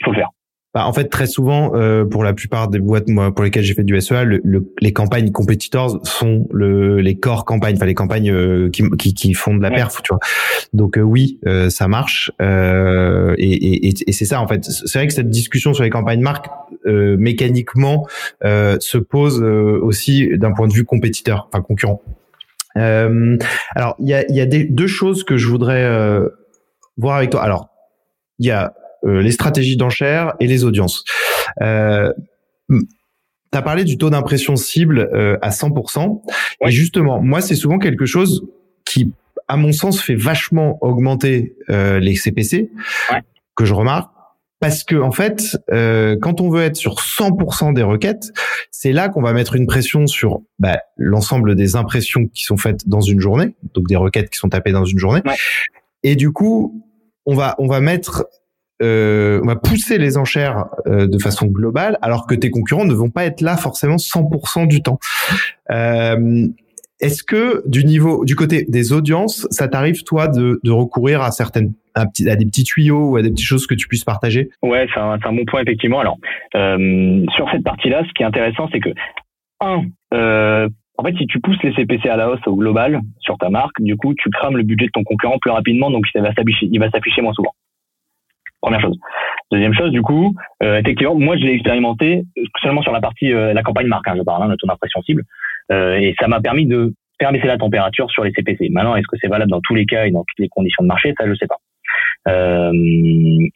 il 0.00 0.04
faut 0.04 0.10
le 0.12 0.16
faire. 0.16 0.30
Bah, 0.74 0.88
en 0.88 0.92
fait, 0.92 1.04
très 1.04 1.26
souvent, 1.26 1.76
euh, 1.76 2.04
pour 2.04 2.24
la 2.24 2.32
plupart 2.32 2.66
des 2.66 2.80
boîtes 2.80 3.06
moi, 3.06 3.32
pour 3.32 3.44
lesquelles 3.44 3.62
j'ai 3.62 3.74
fait 3.74 3.84
du 3.84 3.98
SEA, 4.00 4.24
le, 4.24 4.40
les 4.80 4.92
campagnes 4.92 5.30
competitors 5.30 6.04
sont 6.04 6.48
le, 6.52 7.00
les 7.00 7.14
corps 7.14 7.44
campagnes, 7.44 7.76
enfin 7.76 7.86
les 7.86 7.94
campagnes 7.94 8.32
euh, 8.32 8.70
qui, 8.70 8.82
qui, 8.98 9.14
qui, 9.14 9.34
font 9.34 9.54
de 9.54 9.62
la 9.62 9.70
perf, 9.70 10.02
tu 10.02 10.08
vois. 10.12 10.18
Donc 10.72 10.98
euh, 10.98 11.02
oui, 11.02 11.38
euh, 11.46 11.70
ça 11.70 11.86
marche. 11.86 12.32
et, 12.40 13.34
et, 13.38 13.94
et 14.08 14.12
c'est 14.12 14.24
ça, 14.24 14.40
en 14.40 14.48
fait. 14.48 14.64
C'est 14.64 14.98
vrai 14.98 15.06
que 15.06 15.14
cette 15.14 15.30
discussion 15.30 15.74
sur 15.74 15.84
les 15.84 15.90
campagnes 15.90 16.22
marques, 16.22 16.48
mécaniquement, 16.84 18.08
se 18.42 18.98
pose 18.98 19.40
aussi 19.40 20.36
d'un 20.36 20.52
point 20.52 20.66
de 20.66 20.72
vue 20.72 20.84
compétiteur, 20.84 21.48
enfin 21.52 21.62
concurrent. 21.62 22.02
Euh, 22.76 23.38
alors, 23.74 23.96
il 23.98 24.08
y 24.08 24.14
a, 24.14 24.24
y 24.30 24.40
a 24.40 24.46
des, 24.46 24.64
deux 24.64 24.86
choses 24.86 25.24
que 25.24 25.36
je 25.36 25.48
voudrais 25.48 25.84
euh, 25.84 26.28
voir 26.96 27.16
avec 27.16 27.30
toi. 27.30 27.42
Alors, 27.42 27.68
il 28.38 28.46
y 28.46 28.50
a 28.50 28.74
euh, 29.04 29.20
les 29.20 29.32
stratégies 29.32 29.76
d'enchères 29.76 30.34
et 30.40 30.46
les 30.46 30.64
audiences. 30.64 31.04
Euh, 31.60 32.12
tu 32.70 32.78
as 33.52 33.62
parlé 33.62 33.84
du 33.84 33.98
taux 33.98 34.10
d'impression 34.10 34.56
cible 34.56 35.10
euh, 35.12 35.36
à 35.42 35.50
100%. 35.50 36.22
Et 36.66 36.70
justement, 36.70 37.20
moi, 37.20 37.40
c'est 37.40 37.54
souvent 37.54 37.78
quelque 37.78 38.06
chose 38.06 38.46
qui, 38.86 39.12
à 39.46 39.56
mon 39.56 39.72
sens, 39.72 40.00
fait 40.00 40.14
vachement 40.14 40.78
augmenter 40.82 41.54
les 41.68 42.16
CPC, 42.16 42.70
ouais. 43.12 43.22
que 43.56 43.64
je 43.64 43.74
remarque 43.74 44.10
parce 44.64 44.82
que 44.82 44.96
en 44.96 45.12
fait, 45.12 45.58
euh, 45.72 46.16
quand 46.18 46.40
on 46.40 46.48
veut 46.48 46.62
être 46.62 46.76
sur 46.76 46.94
100% 46.94 47.74
des 47.74 47.82
requêtes, 47.82 48.32
c'est 48.70 48.92
là 48.92 49.10
qu'on 49.10 49.20
va 49.20 49.34
mettre 49.34 49.56
une 49.56 49.66
pression 49.66 50.06
sur 50.06 50.40
bah, 50.58 50.78
l'ensemble 50.96 51.54
des 51.54 51.76
impressions 51.76 52.28
qui 52.28 52.44
sont 52.44 52.56
faites 52.56 52.88
dans 52.88 53.02
une 53.02 53.20
journée, 53.20 53.56
donc 53.74 53.86
des 53.88 53.96
requêtes 53.96 54.30
qui 54.30 54.38
sont 54.38 54.48
tapées 54.48 54.72
dans 54.72 54.86
une 54.86 54.98
journée. 54.98 55.20
Et 56.02 56.16
du 56.16 56.32
coup, 56.32 56.82
on 57.26 57.34
va 57.34 57.56
on 57.58 57.66
va 57.66 57.80
mettre 57.80 58.24
euh, 58.82 59.38
on 59.42 59.48
va 59.48 59.56
pousser 59.56 59.98
les 59.98 60.16
enchères 60.16 60.64
euh, 60.86 61.06
de 61.06 61.18
façon 61.18 61.44
globale, 61.44 61.98
alors 62.00 62.26
que 62.26 62.34
tes 62.34 62.50
concurrents 62.50 62.86
ne 62.86 62.94
vont 62.94 63.10
pas 63.10 63.26
être 63.26 63.42
là 63.42 63.58
forcément 63.58 63.96
100% 63.96 64.66
du 64.66 64.82
temps. 64.82 64.98
Est-ce 67.04 67.22
que 67.22 67.62
du 67.68 67.84
niveau, 67.84 68.24
du 68.24 68.34
côté 68.34 68.64
des 68.66 68.92
audiences, 68.92 69.46
ça 69.50 69.68
t'arrive 69.68 70.04
toi 70.04 70.26
de, 70.26 70.58
de 70.64 70.70
recourir 70.70 71.20
à 71.20 71.30
certaines 71.32 71.74
à, 71.94 72.06
des 72.06 72.46
petits 72.46 72.64
tuyaux 72.64 73.10
ou 73.10 73.16
à 73.16 73.22
des 73.22 73.30
petites 73.30 73.46
choses 73.46 73.66
que 73.66 73.74
tu 73.74 73.86
puisses 73.88 74.04
partager? 74.04 74.48
Ouais, 74.62 74.86
c'est 74.92 75.00
un, 75.00 75.18
un, 75.22 75.32
bon 75.32 75.44
point 75.44 75.60
effectivement. 75.60 76.00
Alors 76.00 76.16
euh, 76.56 77.24
sur 77.36 77.50
cette 77.50 77.62
partie-là, 77.62 78.04
ce 78.08 78.12
qui 78.14 78.22
est 78.22 78.26
intéressant, 78.26 78.68
c'est 78.72 78.80
que 78.80 78.88
un, 79.60 79.82
euh, 80.14 80.68
en 80.96 81.02
fait, 81.04 81.14
si 81.18 81.26
tu 81.26 81.40
pousses 81.40 81.62
les 81.62 81.74
CPC 81.74 82.08
à 82.08 82.16
la 82.16 82.30
hausse 82.30 82.46
au 82.46 82.56
global 82.56 83.00
sur 83.18 83.36
ta 83.36 83.50
marque, 83.50 83.80
du 83.80 83.96
coup, 83.96 84.14
tu 84.14 84.30
crames 84.30 84.56
le 84.56 84.62
budget 84.62 84.86
de 84.86 84.90
ton 84.92 85.04
concurrent 85.04 85.38
plus 85.40 85.50
rapidement, 85.50 85.90
donc 85.90 86.06
il 86.14 86.22
va 86.22 86.32
s'afficher, 86.32 86.68
il 86.70 86.78
va 86.78 86.88
s'afficher 86.90 87.20
moins 87.20 87.32
souvent. 87.34 87.52
Première 88.60 88.80
chose. 88.80 88.96
Deuxième 89.50 89.74
chose, 89.74 89.90
du 89.90 90.00
coup, 90.00 90.34
euh, 90.62 90.78
effectivement, 90.78 91.14
moi, 91.14 91.36
je 91.36 91.42
l'ai 91.44 91.52
expérimenté 91.52 92.24
seulement 92.62 92.80
sur 92.82 92.92
la 92.92 93.00
partie 93.00 93.32
euh, 93.32 93.52
la 93.52 93.62
campagne 93.62 93.88
marque, 93.88 94.08
hein, 94.08 94.14
je 94.16 94.22
parle 94.22 94.44
hein, 94.44 94.48
de 94.48 94.56
ton 94.56 94.68
impression 94.70 95.02
cible. 95.02 95.22
Euh, 95.72 95.96
et 95.96 96.14
ça 96.20 96.28
m'a 96.28 96.40
permis 96.40 96.66
de 96.66 96.92
faire 97.20 97.32
baisser 97.32 97.46
la 97.46 97.58
température 97.58 98.10
sur 98.10 98.24
les 98.24 98.32
CPC. 98.32 98.68
Maintenant, 98.70 98.96
est-ce 98.96 99.06
que 99.06 99.16
c'est 99.20 99.28
valable 99.28 99.50
dans 99.50 99.60
tous 99.60 99.74
les 99.74 99.86
cas 99.86 100.06
et 100.06 100.10
dans 100.10 100.24
toutes 100.24 100.38
les 100.38 100.48
conditions 100.48 100.82
de 100.82 100.88
marché? 100.88 101.14
Ça, 101.18 101.26
je 101.26 101.34
sais 101.34 101.46
pas. 101.46 101.58
Euh, 102.28 102.72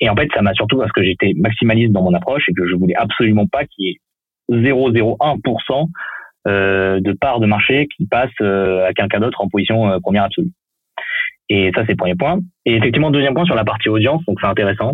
et 0.00 0.08
en 0.08 0.16
fait, 0.16 0.28
ça 0.34 0.42
m'a 0.42 0.54
surtout 0.54 0.78
parce 0.78 0.92
que 0.92 1.02
j'étais 1.02 1.32
maximaliste 1.36 1.92
dans 1.92 2.02
mon 2.02 2.14
approche 2.14 2.48
et 2.48 2.52
que 2.52 2.66
je 2.66 2.74
voulais 2.74 2.94
absolument 2.94 3.46
pas 3.46 3.64
qu'il 3.64 3.86
y 3.86 3.90
ait 3.90 3.96
0,01% 4.50 5.88
euh, 6.46 7.00
de 7.00 7.12
part 7.12 7.40
de 7.40 7.46
marché 7.46 7.88
qui 7.94 8.06
passe 8.06 8.30
euh, 8.40 8.86
à 8.86 8.92
quelqu'un 8.92 9.20
d'autre 9.20 9.40
en 9.40 9.48
position 9.48 9.90
euh, 9.90 9.98
première 10.00 10.24
absolue. 10.24 10.52
Et 11.50 11.70
ça, 11.74 11.82
c'est 11.84 11.92
le 11.92 11.96
premier 11.96 12.14
point. 12.14 12.38
Et 12.64 12.76
effectivement, 12.76 13.10
deuxième 13.10 13.34
point 13.34 13.44
sur 13.44 13.54
la 13.54 13.64
partie 13.64 13.88
audience, 13.88 14.22
donc 14.26 14.38
c'est 14.40 14.46
intéressant. 14.46 14.92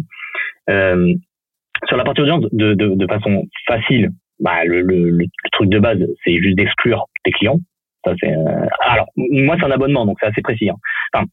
Sur 0.69 1.97
la 1.97 2.05
partie 2.05 2.23
audience, 2.23 2.45
de, 2.53 2.75
de, 2.75 2.95
de 2.95 3.07
façon 3.07 3.45
facile, 3.67 4.11
bah, 4.41 4.65
le, 4.65 4.83
le, 4.83 5.11
le, 5.11 5.27
truc 5.53 5.69
de 5.69 5.79
base, 5.79 5.99
c'est 6.25 6.37
juste 6.37 6.57
d'exclure 6.57 7.07
tes 7.25 7.31
clients. 7.31 7.59
Ça, 8.05 8.13
euh... 8.13 8.67
Alors, 8.81 9.07
moi, 9.17 9.57
c'est 9.59 9.67
un 9.67 9.71
abonnement, 9.71 10.07
donc 10.07 10.19
c'est 10.21 10.27
assez 10.27 10.43
précis. 10.43 10.69
Hein. 10.69 10.77
Enfin, 11.13 11.27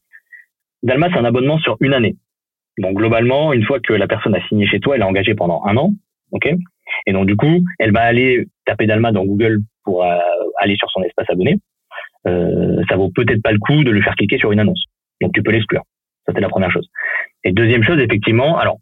Dalma, 0.82 1.08
c'est 1.10 1.18
un 1.18 1.24
abonnement 1.24 1.58
sur 1.58 1.76
une 1.80 1.94
année. 1.94 2.16
Donc 2.78 2.96
globalement, 2.96 3.52
une 3.52 3.64
fois 3.64 3.80
que 3.80 3.92
la 3.92 4.06
personne 4.06 4.34
a 4.34 4.46
signé 4.48 4.66
chez 4.66 4.80
toi, 4.80 4.96
elle 4.96 5.02
est 5.02 5.06
engagée 5.06 5.34
pendant 5.34 5.62
un 5.64 5.76
an, 5.76 5.92
ok? 6.30 6.48
Et 7.06 7.12
donc 7.12 7.26
du 7.26 7.36
coup, 7.36 7.62
elle 7.78 7.92
va 7.92 8.00
aller 8.00 8.46
taper 8.64 8.86
Dalma 8.86 9.12
dans 9.12 9.24
Google 9.24 9.60
pour 9.84 10.04
euh, 10.04 10.18
aller 10.58 10.76
sur 10.76 10.90
son 10.90 11.02
espace 11.02 11.28
abonné. 11.28 11.58
Euh, 12.26 12.82
ça 12.88 12.96
vaut 12.96 13.10
peut-être 13.10 13.42
pas 13.42 13.52
le 13.52 13.58
coup 13.58 13.84
de 13.84 13.90
le 13.90 14.00
faire 14.00 14.14
cliquer 14.14 14.38
sur 14.38 14.52
une 14.52 14.60
annonce. 14.60 14.84
Donc 15.20 15.32
tu 15.34 15.42
peux 15.42 15.52
l'exclure. 15.52 15.82
Ça 16.26 16.32
c'est 16.34 16.40
la 16.40 16.48
première 16.48 16.70
chose. 16.70 16.88
Et 17.44 17.52
deuxième 17.52 17.84
chose, 17.84 17.98
effectivement, 18.00 18.56
alors 18.58 18.78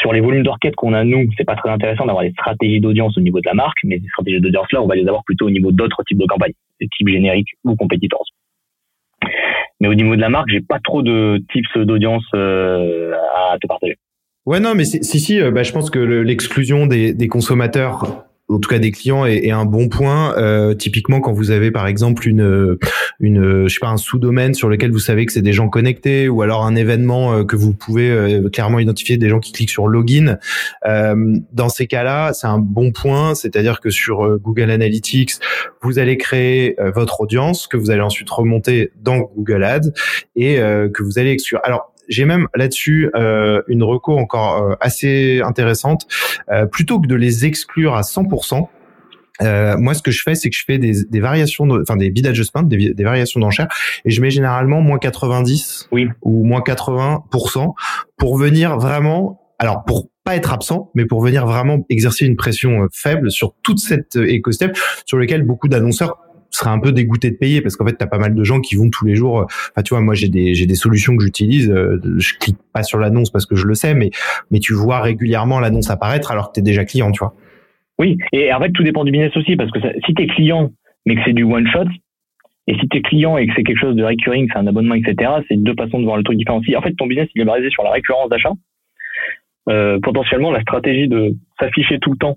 sur 0.00 0.12
les 0.12 0.20
volumes 0.20 0.42
d'enquête 0.42 0.76
qu'on 0.76 0.92
a 0.92 1.04
nous, 1.04 1.28
c'est 1.36 1.44
pas 1.44 1.56
très 1.56 1.70
intéressant 1.70 2.06
d'avoir 2.06 2.24
des 2.24 2.32
stratégies 2.32 2.80
d'audience 2.80 3.16
au 3.18 3.20
niveau 3.20 3.40
de 3.40 3.46
la 3.46 3.54
marque, 3.54 3.78
mais 3.84 3.98
ces 3.98 4.06
stratégies 4.08 4.40
d'audience 4.40 4.66
là, 4.72 4.82
on 4.82 4.86
va 4.86 4.94
les 4.94 5.06
avoir 5.06 5.24
plutôt 5.24 5.46
au 5.46 5.50
niveau 5.50 5.72
d'autres 5.72 6.02
types 6.04 6.18
de 6.18 6.26
campagnes, 6.26 6.52
des 6.80 6.88
types 6.96 7.08
génériques 7.08 7.50
ou 7.64 7.74
compétiteurs. 7.76 8.20
Mais 9.80 9.88
au 9.88 9.94
niveau 9.94 10.14
de 10.14 10.20
la 10.20 10.28
marque, 10.28 10.48
j'ai 10.50 10.60
pas 10.60 10.78
trop 10.78 11.02
de 11.02 11.42
tips 11.52 11.76
d'audience 11.78 12.24
euh, 12.34 13.12
à 13.52 13.58
te 13.58 13.66
partager. 13.66 13.96
Ouais, 14.46 14.60
non, 14.60 14.74
mais 14.74 14.84
si, 14.84 15.02
si, 15.02 15.40
euh, 15.40 15.50
bah, 15.50 15.62
je 15.62 15.72
pense 15.72 15.90
que 15.90 15.98
l'exclusion 15.98 16.86
des, 16.86 17.14
des 17.14 17.28
consommateurs 17.28 18.26
en 18.48 18.58
tout 18.58 18.68
cas 18.68 18.78
des 18.78 18.90
clients 18.90 19.24
est, 19.24 19.50
un 19.50 19.64
bon 19.64 19.88
point. 19.88 20.36
Euh, 20.36 20.74
typiquement, 20.74 21.20
quand 21.20 21.32
vous 21.32 21.50
avez 21.50 21.70
par 21.70 21.86
exemple 21.86 22.28
une, 22.28 22.76
une, 23.22 23.66
je 23.66 23.72
sais 23.72 23.80
pas, 23.80 23.88
un 23.88 23.96
sous-domaine 23.96 24.52
sur 24.52 24.68
lequel 24.68 24.90
vous 24.90 24.98
savez 24.98 25.24
que 25.24 25.32
c'est 25.32 25.42
des 25.42 25.52
gens 25.52 25.68
connectés, 25.68 26.28
ou 26.28 26.42
alors 26.42 26.64
un 26.64 26.74
événement 26.76 27.32
euh, 27.32 27.44
que 27.44 27.56
vous 27.56 27.72
pouvez 27.72 28.10
euh, 28.10 28.50
clairement 28.50 28.78
identifier 28.78 29.16
des 29.16 29.28
gens 29.28 29.40
qui 29.40 29.52
cliquent 29.52 29.70
sur 29.70 29.88
login. 29.88 30.38
dans 30.84 31.68
ces 31.68 31.86
cas-là, 31.86 32.32
c'est 32.34 32.46
un 32.46 32.58
bon 32.58 32.92
point. 32.92 33.34
C'est-à-dire 33.34 33.80
que 33.80 33.90
sur 33.90 34.38
Google 34.38 34.70
Analytics, 34.70 35.34
vous 35.80 35.98
allez 35.98 36.16
créer 36.18 36.76
votre 36.94 37.20
audience 37.20 37.66
que 37.66 37.76
vous 37.76 37.90
allez 37.90 38.00
ensuite 38.00 38.28
remonter 38.28 38.92
dans 39.00 39.30
Google 39.36 39.64
Ads 39.64 39.92
et 40.36 40.56
que 40.56 41.02
vous 41.02 41.18
allez 41.18 41.30
exclure. 41.30 41.60
Alors 41.64 41.92
j'ai 42.08 42.24
même 42.24 42.48
là-dessus 42.54 43.10
euh, 43.14 43.62
une 43.68 43.82
recours 43.82 44.18
encore 44.18 44.62
euh, 44.62 44.74
assez 44.80 45.40
intéressante. 45.42 46.06
Euh, 46.50 46.66
plutôt 46.66 47.00
que 47.00 47.06
de 47.06 47.14
les 47.14 47.46
exclure 47.46 47.94
à 47.94 48.02
100%, 48.02 48.68
euh, 49.40 49.76
moi, 49.78 49.94
ce 49.94 50.02
que 50.02 50.10
je 50.10 50.22
fais, 50.22 50.34
c'est 50.34 50.50
que 50.50 50.56
je 50.56 50.64
fais 50.64 50.78
des, 50.78 51.04
des 51.08 51.20
variations, 51.20 51.66
de, 51.66 51.80
enfin 51.80 51.96
des 51.96 52.10
bid 52.10 52.26
adjustments, 52.26 52.62
des, 52.62 52.92
des 52.92 53.04
variations 53.04 53.40
d'enchères, 53.40 53.68
et 54.04 54.10
je 54.10 54.20
mets 54.20 54.30
généralement 54.30 54.80
moins 54.80 54.98
90 54.98 55.88
oui. 55.92 56.08
ou 56.22 56.44
moins 56.44 56.60
80% 56.60 57.72
pour 58.18 58.36
venir 58.36 58.78
vraiment, 58.78 59.40
alors 59.58 59.84
pour 59.84 60.08
pas 60.24 60.36
être 60.36 60.52
absent, 60.52 60.90
mais 60.94 61.06
pour 61.06 61.20
venir 61.22 61.46
vraiment 61.46 61.84
exercer 61.88 62.26
une 62.26 62.36
pression 62.36 62.86
faible 62.92 63.30
sur 63.30 63.54
toute 63.62 63.80
cette 63.80 64.14
écosystème 64.16 64.72
sur 65.04 65.18
lequel 65.18 65.42
beaucoup 65.42 65.66
d'annonceurs 65.66 66.18
serais 66.56 66.70
un 66.70 66.78
peu 66.78 66.92
dégoûté 66.92 67.30
de 67.30 67.36
payer 67.36 67.60
parce 67.60 67.76
qu'en 67.76 67.86
fait, 67.86 67.96
tu 67.96 68.04
as 68.04 68.06
pas 68.06 68.18
mal 68.18 68.34
de 68.34 68.44
gens 68.44 68.60
qui 68.60 68.76
vont 68.76 68.90
tous 68.90 69.04
les 69.04 69.14
jours. 69.16 69.40
Euh, 69.40 69.44
enfin, 69.44 69.82
tu 69.82 69.94
vois, 69.94 70.00
moi, 70.00 70.14
j'ai 70.14 70.28
des, 70.28 70.54
j'ai 70.54 70.66
des 70.66 70.74
solutions 70.74 71.16
que 71.16 71.24
j'utilise. 71.24 71.70
Euh, 71.70 72.00
je 72.18 72.34
clique 72.38 72.58
pas 72.72 72.82
sur 72.82 72.98
l'annonce 72.98 73.30
parce 73.30 73.46
que 73.46 73.56
je 73.56 73.66
le 73.66 73.74
sais, 73.74 73.94
mais, 73.94 74.10
mais 74.50 74.60
tu 74.60 74.74
vois 74.74 75.00
régulièrement 75.00 75.60
l'annonce 75.60 75.90
apparaître 75.90 76.30
alors 76.30 76.48
que 76.48 76.54
tu 76.54 76.60
es 76.60 76.62
déjà 76.62 76.84
client, 76.84 77.10
tu 77.10 77.20
vois. 77.20 77.34
Oui, 78.02 78.18
et 78.32 78.52
en 78.52 78.58
fait, 78.58 78.72
tout 78.72 78.82
dépend 78.82 79.04
du 79.04 79.12
business 79.12 79.36
aussi 79.36 79.54
parce 79.54 79.70
que 79.70 79.78
si 80.04 80.12
tu 80.12 80.22
es 80.22 80.26
client, 80.26 80.72
mais 81.06 81.14
que 81.14 81.20
c'est 81.24 81.32
du 81.32 81.44
one 81.44 81.68
shot, 81.68 81.86
et 82.66 82.74
si 82.74 82.88
tu 82.88 82.96
es 82.96 83.00
client 83.00 83.36
et 83.36 83.46
que 83.46 83.52
c'est 83.54 83.62
quelque 83.62 83.78
chose 83.78 83.94
de 83.94 84.02
recurring, 84.02 84.48
c'est 84.52 84.58
un 84.58 84.66
abonnement, 84.66 84.96
etc., 84.96 85.30
c'est 85.46 85.56
deux 85.56 85.74
façons 85.78 86.00
de 86.00 86.04
voir 86.04 86.16
le 86.16 86.24
truc 86.24 86.36
différent. 86.36 86.58
en 86.58 86.82
fait, 86.82 86.94
ton 86.94 87.06
business, 87.06 87.28
il 87.36 87.42
est 87.42 87.44
basé 87.44 87.70
sur 87.70 87.84
la 87.84 87.92
récurrence 87.92 88.28
d'achat, 88.28 88.50
euh, 89.68 90.00
potentiellement, 90.02 90.50
la 90.50 90.62
stratégie 90.62 91.06
de 91.06 91.36
s'afficher 91.60 92.00
tout 92.00 92.10
le 92.10 92.16
temps 92.16 92.36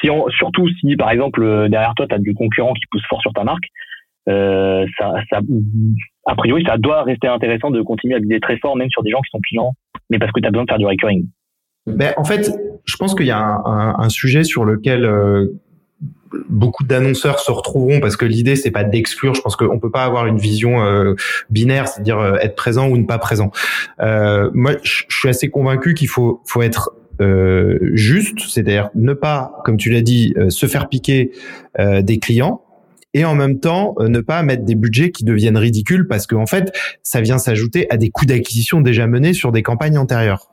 si 0.00 0.08
surtout 0.36 0.68
si 0.80 0.96
par 0.96 1.10
exemple 1.10 1.42
euh, 1.42 1.68
derrière 1.68 1.94
toi 1.94 2.06
tu 2.06 2.14
as 2.14 2.18
du 2.18 2.34
concurrent 2.34 2.72
qui 2.74 2.84
pousse 2.90 3.04
fort 3.08 3.20
sur 3.20 3.32
ta 3.32 3.44
marque, 3.44 3.64
euh, 4.28 4.86
a 6.26 6.34
priori 6.36 6.64
ça 6.64 6.76
doit 6.78 7.02
rester 7.02 7.26
intéressant 7.26 7.70
de 7.70 7.82
continuer 7.82 8.14
à 8.14 8.20
viser 8.20 8.38
très 8.40 8.58
fort 8.58 8.76
même 8.76 8.90
sur 8.90 9.02
des 9.02 9.10
gens 9.10 9.20
qui 9.22 9.30
sont 9.30 9.40
clients, 9.40 9.72
mais 10.10 10.18
parce 10.18 10.30
que 10.32 10.40
tu 10.40 10.46
as 10.46 10.50
besoin 10.50 10.64
de 10.64 10.70
faire 10.70 10.78
du 10.78 10.86
recurring. 10.86 11.26
Ben, 11.86 12.14
en 12.16 12.24
fait, 12.24 12.50
je 12.84 12.96
pense 12.96 13.14
qu'il 13.14 13.26
y 13.26 13.32
a 13.32 13.62
un, 13.66 14.08
sujet 14.08 14.44
sur 14.44 14.64
lequel 14.64 15.04
euh, 15.04 15.58
beaucoup 16.48 16.84
d'annonceurs 16.84 17.40
se 17.40 17.50
retrouveront 17.50 18.00
parce 18.00 18.16
que 18.16 18.24
l'idée 18.24 18.56
c'est 18.56 18.70
pas 18.70 18.84
d'exclure. 18.84 19.34
Je 19.34 19.40
pense 19.40 19.56
qu'on 19.56 19.78
peut 19.78 19.90
pas 19.90 20.04
avoir 20.04 20.26
une 20.26 20.38
vision 20.38 20.84
euh, 20.84 21.14
binaire, 21.50 21.88
c'est-à-dire 21.88 22.18
euh, 22.18 22.36
être 22.36 22.54
présent 22.54 22.88
ou 22.88 22.96
ne 22.96 23.04
pas 23.04 23.18
présent. 23.18 23.50
moi, 23.98 24.72
je 24.82 25.04
suis 25.08 25.28
assez 25.28 25.48
convaincu 25.48 25.94
qu'il 25.94 26.08
faut 26.08 26.40
faut 26.46 26.62
être 26.62 26.94
juste, 27.92 28.40
c'est-à-dire 28.48 28.90
ne 28.96 29.12
pas, 29.12 29.60
comme 29.64 29.76
tu 29.76 29.90
l'as 29.90 30.02
dit, 30.02 30.34
se 30.48 30.66
faire 30.66 30.88
piquer 30.88 31.30
des 31.78 32.18
clients 32.18 32.62
et 33.14 33.24
en 33.24 33.36
même 33.36 33.60
temps 33.60 33.94
ne 34.00 34.18
pas 34.18 34.42
mettre 34.42 34.64
des 34.64 34.74
budgets 34.74 35.12
qui 35.12 35.22
deviennent 35.22 35.56
ridicules 35.56 36.08
parce 36.08 36.26
qu'en 36.26 36.42
en 36.42 36.46
fait, 36.46 36.76
ça 37.04 37.20
vient 37.20 37.38
s'ajouter 37.38 37.86
à 37.90 37.96
des 37.96 38.10
coûts 38.10 38.26
d'acquisition 38.26 38.80
déjà 38.80 39.06
menés 39.06 39.34
sur 39.34 39.52
des 39.52 39.62
campagnes 39.62 39.98
antérieures. 39.98 40.51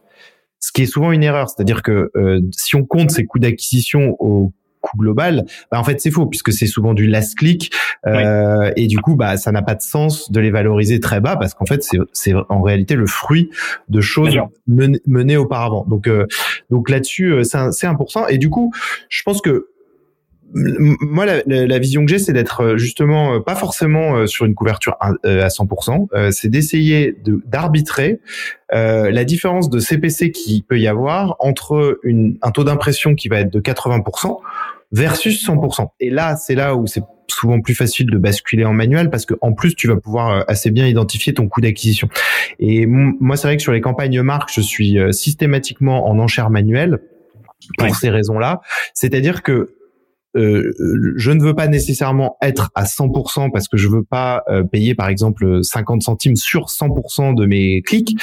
Ce 0.59 0.71
qui 0.71 0.83
est 0.83 0.87
souvent 0.87 1.11
une 1.11 1.23
erreur, 1.23 1.49
c'est-à-dire 1.49 1.81
que 1.83 2.11
si 2.51 2.75
on 2.75 2.85
compte 2.85 3.11
ces 3.11 3.25
coûts 3.25 3.39
d'acquisition 3.39 4.15
au 4.19 4.53
coût 4.81 4.97
global, 4.97 5.45
bah 5.71 5.79
en 5.79 5.83
fait 5.83 5.99
c'est 6.01 6.11
faux 6.11 6.25
puisque 6.25 6.51
c'est 6.51 6.67
souvent 6.67 6.93
du 6.93 7.07
last 7.07 7.37
click 7.37 7.71
euh, 8.05 8.71
et 8.75 8.87
du 8.87 8.99
coup 8.99 9.15
bah 9.15 9.37
ça 9.37 9.51
n'a 9.51 9.61
pas 9.61 9.75
de 9.75 9.81
sens 9.81 10.31
de 10.31 10.39
les 10.39 10.51
valoriser 10.51 10.99
très 10.99 11.19
bas 11.19 11.35
parce 11.35 11.53
qu'en 11.53 11.65
fait 11.65 11.85
c'est 12.13 12.33
en 12.49 12.61
réalité 12.61 12.95
le 12.95 13.05
fruit 13.05 13.49
de 13.89 14.01
choses 14.01 14.37
menées, 14.67 15.37
auparavant. 15.37 15.85
Donc 15.87 16.07
euh, 16.07 16.25
donc 16.69 16.89
là-dessus 16.89 17.33
euh, 17.33 17.43
c'est 17.43 17.87
important 17.87 18.27
et 18.27 18.37
du 18.37 18.49
coup 18.49 18.73
je 19.09 19.21
pense 19.23 19.41
que 19.41 19.68
moi, 20.53 21.25
la, 21.25 21.41
la, 21.45 21.79
vision 21.79 22.05
que 22.05 22.11
j'ai, 22.11 22.19
c'est 22.19 22.33
d'être 22.33 22.75
justement 22.77 23.39
pas 23.41 23.55
forcément 23.55 24.25
sur 24.25 24.45
une 24.45 24.55
couverture 24.55 24.95
à, 24.99 25.11
100%, 25.23 26.31
c'est 26.31 26.49
d'essayer 26.49 27.15
d'arbitrer 27.45 28.19
la 28.71 29.23
différence 29.23 29.69
de 29.69 29.79
CPC 29.79 30.31
qui 30.31 30.63
peut 30.67 30.79
y 30.79 30.87
avoir 30.87 31.35
entre 31.39 31.99
une, 32.03 32.37
un 32.41 32.51
taux 32.51 32.63
d'impression 32.63 33.15
qui 33.15 33.27
va 33.27 33.41
être 33.41 33.53
de 33.53 33.59
80% 33.59 34.37
versus 34.91 35.47
100%. 35.47 35.89
Et 35.99 36.09
là, 36.09 36.35
c'est 36.35 36.55
là 36.55 36.75
où 36.75 36.87
c'est 36.87 37.03
souvent 37.31 37.61
plus 37.61 37.75
facile 37.75 38.07
de 38.09 38.17
basculer 38.17 38.65
en 38.65 38.73
manuel 38.73 39.09
parce 39.09 39.25
que 39.25 39.35
en 39.41 39.53
plus 39.53 39.75
tu 39.75 39.87
vas 39.87 39.95
pouvoir 39.95 40.31
euh, 40.31 40.41
assez 40.47 40.71
bien 40.71 40.87
identifier 40.87 41.33
ton 41.33 41.47
coût 41.47 41.61
d'acquisition. 41.61 42.09
Et 42.59 42.85
moi 42.87 43.37
c'est 43.37 43.47
vrai 43.47 43.57
que 43.57 43.63
sur 43.63 43.71
les 43.71 43.81
campagnes 43.81 44.21
marques, 44.21 44.49
je 44.53 44.61
suis 44.61 44.99
euh, 44.99 45.11
systématiquement 45.11 46.09
en 46.09 46.17
enchère 46.19 46.49
manuelle 46.49 46.99
pour 47.77 47.95
ces 47.95 48.09
raisons-là. 48.09 48.61
C'est-à-dire 48.93 49.43
que 49.43 49.75
euh, 50.35 50.71
je 51.15 51.31
ne 51.31 51.41
veux 51.41 51.55
pas 51.55 51.67
nécessairement 51.67 52.37
être 52.41 52.71
à 52.75 52.83
100% 52.83 53.51
parce 53.51 53.67
que 53.67 53.77
je 53.77 53.87
veux 53.87 54.03
pas 54.03 54.43
payer 54.71 54.95
par 54.95 55.09
exemple 55.09 55.63
50 55.63 56.01
centimes 56.01 56.35
sur 56.35 56.65
100% 56.65 57.35
de 57.35 57.45
mes 57.45 57.81
clics. 57.81 58.15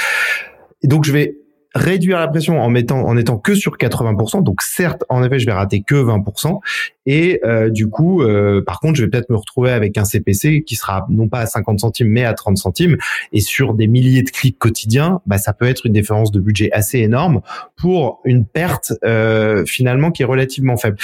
Et 0.83 0.89
donc 0.89 1.05
je 1.05 1.13
vais 1.13 1.37
réduire 1.77 2.19
la 2.19 2.29
pression 2.29 2.61
en 2.61 2.69
mettant 2.69 3.07
en 3.07 3.17
étant 3.17 3.39
que 3.39 3.55
sur 3.55 3.77
80%. 3.77 4.43
Donc 4.43 4.63
certes, 4.63 5.05
en 5.09 5.23
effet, 5.23 5.39
je 5.39 5.47
vais 5.47 5.53
rater 5.53 5.83
que 5.83 5.95
20%. 5.95 6.59
Et 7.07 7.41
euh, 7.45 7.71
du 7.71 7.89
coup, 7.89 8.23
euh, 8.23 8.63
par 8.65 8.81
contre, 8.81 8.97
je 8.97 9.05
vais 9.05 9.11
peut-être 9.11 9.31
me 9.31 9.37
retrouver 9.37 9.71
avec 9.71 9.97
un 9.97 10.05
CPC 10.05 10.65
qui 10.65 10.75
sera 10.75 11.07
non 11.09 11.29
pas 11.29 11.41
à 11.41 11.47
50 11.47 11.79
centimes, 11.81 12.09
mais 12.09 12.25
à 12.25 12.35
30 12.35 12.59
centimes. 12.59 12.97
Et 13.33 13.41
sur 13.41 13.75
des 13.75 13.87
milliers 13.87 14.23
de 14.23 14.31
clics 14.31 14.59
quotidiens, 14.59 15.21
bah, 15.27 15.39
ça 15.39 15.53
peut 15.53 15.67
être 15.67 15.87
une 15.87 15.93
différence 15.93 16.33
de 16.33 16.41
budget 16.41 16.71
assez 16.73 16.99
énorme 16.99 17.43
pour 17.77 18.21
une 18.25 18.45
perte 18.45 18.93
euh, 19.05 19.65
finalement 19.67 20.11
qui 20.11 20.23
est 20.23 20.27
relativement 20.27 20.77
faible. 20.77 20.97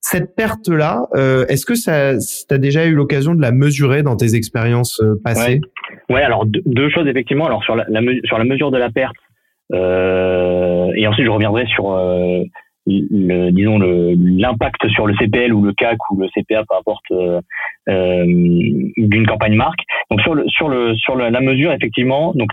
Cette 0.00 0.34
perte-là, 0.36 1.08
est-ce 1.48 1.64
que 1.64 1.74
ça, 1.74 2.10
as 2.50 2.58
déjà 2.58 2.84
eu 2.84 2.94
l'occasion 2.94 3.34
de 3.34 3.40
la 3.40 3.52
mesurer 3.52 4.02
dans 4.02 4.16
tes 4.16 4.34
expériences 4.34 5.00
passées? 5.24 5.62
Ouais. 6.10 6.20
alors 6.20 6.44
deux, 6.44 6.90
choses 6.90 7.06
effectivement. 7.06 7.46
Alors 7.46 7.64
sur 7.64 7.74
la, 7.74 7.86
sur 8.24 8.36
la 8.36 8.44
mesure 8.44 8.70
de 8.70 8.76
la 8.76 8.90
perte, 8.90 9.16
euh, 9.16 9.23
et 9.72 11.06
ensuite, 11.06 11.26
je 11.26 11.30
reviendrai 11.30 11.66
sur 11.66 11.92
euh, 11.92 12.42
le, 12.86 13.50
disons 13.50 13.78
l'impact 13.78 14.88
sur 14.88 15.06
le 15.06 15.14
CPL 15.16 15.52
ou 15.52 15.62
le 15.62 15.72
CAC 15.72 15.98
ou 16.10 16.20
le 16.20 16.28
CPA, 16.28 16.64
peu 16.68 16.76
importe, 16.76 17.04
euh, 17.12 17.40
euh, 17.88 18.24
d'une 18.26 19.26
campagne 19.26 19.54
marque. 19.54 19.80
Donc 20.10 20.20
sur 20.20 20.34
le 20.34 20.46
sur 20.48 20.68
le 20.68 20.94
sur 20.96 21.16
la 21.16 21.40
mesure, 21.40 21.72
effectivement, 21.72 22.32
donc 22.34 22.50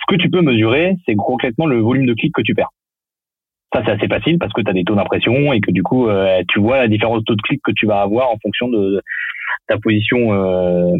ce 0.00 0.14
que 0.14 0.20
tu 0.20 0.30
peux 0.30 0.42
mesurer, 0.42 0.96
c'est 1.06 1.14
concrètement 1.14 1.66
le 1.66 1.80
volume 1.80 2.06
de 2.06 2.14
clics 2.14 2.34
que 2.34 2.42
tu 2.42 2.54
perds. 2.54 2.70
Ça, 3.72 3.82
c'est 3.84 3.92
assez 3.92 4.08
facile 4.08 4.38
parce 4.38 4.52
que 4.52 4.62
tu 4.62 4.70
as 4.70 4.72
des 4.72 4.84
taux 4.84 4.94
d'impression 4.94 5.52
et 5.52 5.60
que 5.60 5.70
du 5.70 5.82
coup, 5.82 6.08
euh, 6.08 6.42
tu 6.48 6.58
vois 6.58 6.78
la 6.78 6.88
différence 6.88 7.18
de 7.18 7.24
taux 7.24 7.34
de 7.34 7.42
clics 7.42 7.60
que 7.62 7.72
tu 7.72 7.86
vas 7.86 8.00
avoir 8.00 8.30
en 8.30 8.38
fonction 8.38 8.68
de 8.68 9.02
ta 9.66 9.76
position 9.76 10.32
euh, 10.32 10.92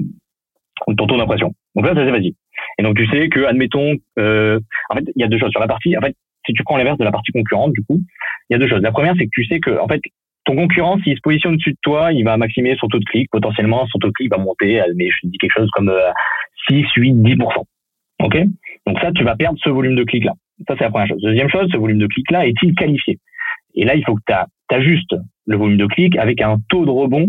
ou 0.87 0.95
ton 0.95 1.07
taux 1.07 1.17
d'impression. 1.17 1.55
Donc 1.75 1.87
là, 1.87 1.93
c'est 1.95 2.03
assez 2.03 2.13
facile. 2.13 2.35
Et 2.79 2.83
donc 2.83 2.97
tu 2.97 3.07
sais 3.09 3.29
que, 3.29 3.45
admettons, 3.45 3.97
euh, 4.19 4.61
en 4.91 4.97
fait, 4.97 5.05
il 5.15 5.21
y 5.21 5.25
a 5.25 5.29
deux 5.29 5.39
choses 5.39 5.51
sur 5.51 5.61
la 5.61 5.67
partie. 5.67 5.97
En 5.97 6.01
fait, 6.01 6.15
si 6.47 6.53
tu 6.53 6.63
prends 6.65 6.77
l'inverse 6.77 6.99
de 6.99 7.05
la 7.05 7.13
partie 7.13 7.33
concurrente, 7.33 7.73
du 7.73 7.83
coup, 7.83 8.01
il 8.49 8.55
y 8.55 8.57
a 8.57 8.59
deux 8.59 8.69
choses. 8.69 8.83
La 8.83 8.93
première, 8.93 9.15
c'est 9.19 9.25
que 9.25 9.31
tu 9.33 9.45
sais 9.45 9.61
que, 9.61 9.79
en 9.79 9.87
fait, 9.87 10.01
ton 10.45 10.57
concurrent, 10.57 10.99
s'il 11.01 11.15
se 11.15 11.21
positionne 11.21 11.55
au-dessus 11.55 11.73
de 11.73 11.79
toi, 11.83 12.13
il 12.13 12.25
va 12.25 12.37
maximiser 12.37 12.77
son 12.77 12.89
taux 12.89 12.99
de 12.99 13.05
clic. 13.05 13.29
Potentiellement, 13.31 13.87
son 13.89 13.99
taux 13.99 14.09
de 14.09 14.13
clic 14.13 14.31
va 14.31 14.39
monter, 14.39 14.81
mais 14.97 15.11
je 15.11 15.21
te 15.23 15.27
dis 15.27 15.39
quelque 15.39 15.59
chose 15.59 15.69
comme 15.73 15.93
6, 16.69 16.87
8, 16.97 17.15
10%. 17.15 17.65
OK? 18.25 18.39
Donc 18.87 18.99
ça, 19.01 19.13
tu 19.13 19.25
vas 19.25 19.37
perdre 19.37 19.59
ce 19.63 19.69
volume 19.69 19.97
de 19.97 20.05
clic-là. 20.05 20.33
Ça, 20.67 20.75
c'est 20.77 20.85
la 20.85 20.91
première 20.91 21.09
chose. 21.09 21.21
Deuxième 21.23 21.51
chose, 21.51 21.69
ce 21.71 21.77
volume 21.77 21.99
de 21.99 22.07
clic-là 22.07 22.47
est-il 22.47 22.75
qualifié? 22.75 23.19
Et 23.75 23.85
là, 23.85 23.95
il 23.95 24.05
faut 24.05 24.15
que 24.17 24.23
tu 24.27 24.75
ajustes 24.75 25.15
le 25.47 25.57
volume 25.57 25.77
de 25.77 25.87
clic 25.87 26.17
avec 26.17 26.41
un 26.41 26.57
taux 26.69 26.85
de 26.85 26.91
rebond 26.91 27.29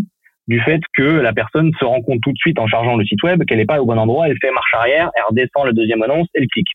du 0.50 0.60
fait 0.62 0.82
que 0.96 1.04
la 1.04 1.32
personne 1.32 1.72
se 1.80 1.86
rend 1.86 2.02
compte 2.02 2.22
tout 2.22 2.32
de 2.32 2.38
suite 2.38 2.58
en 2.58 2.66
chargeant 2.66 2.98
le 2.98 3.06
site 3.06 3.22
web 3.22 3.44
qu'elle 3.46 3.60
n'est 3.60 3.68
pas 3.68 3.82
au 3.82 3.86
bon 3.86 4.00
endroit, 4.00 4.28
elle 4.28 4.38
fait 4.42 4.52
marche 4.52 4.74
arrière, 4.74 5.12
elle 5.16 5.24
redescend 5.30 5.66
la 5.66 5.74
deuxième 5.74 6.02
annonce, 6.02 6.28
elle 6.34 6.48
clique. 6.48 6.72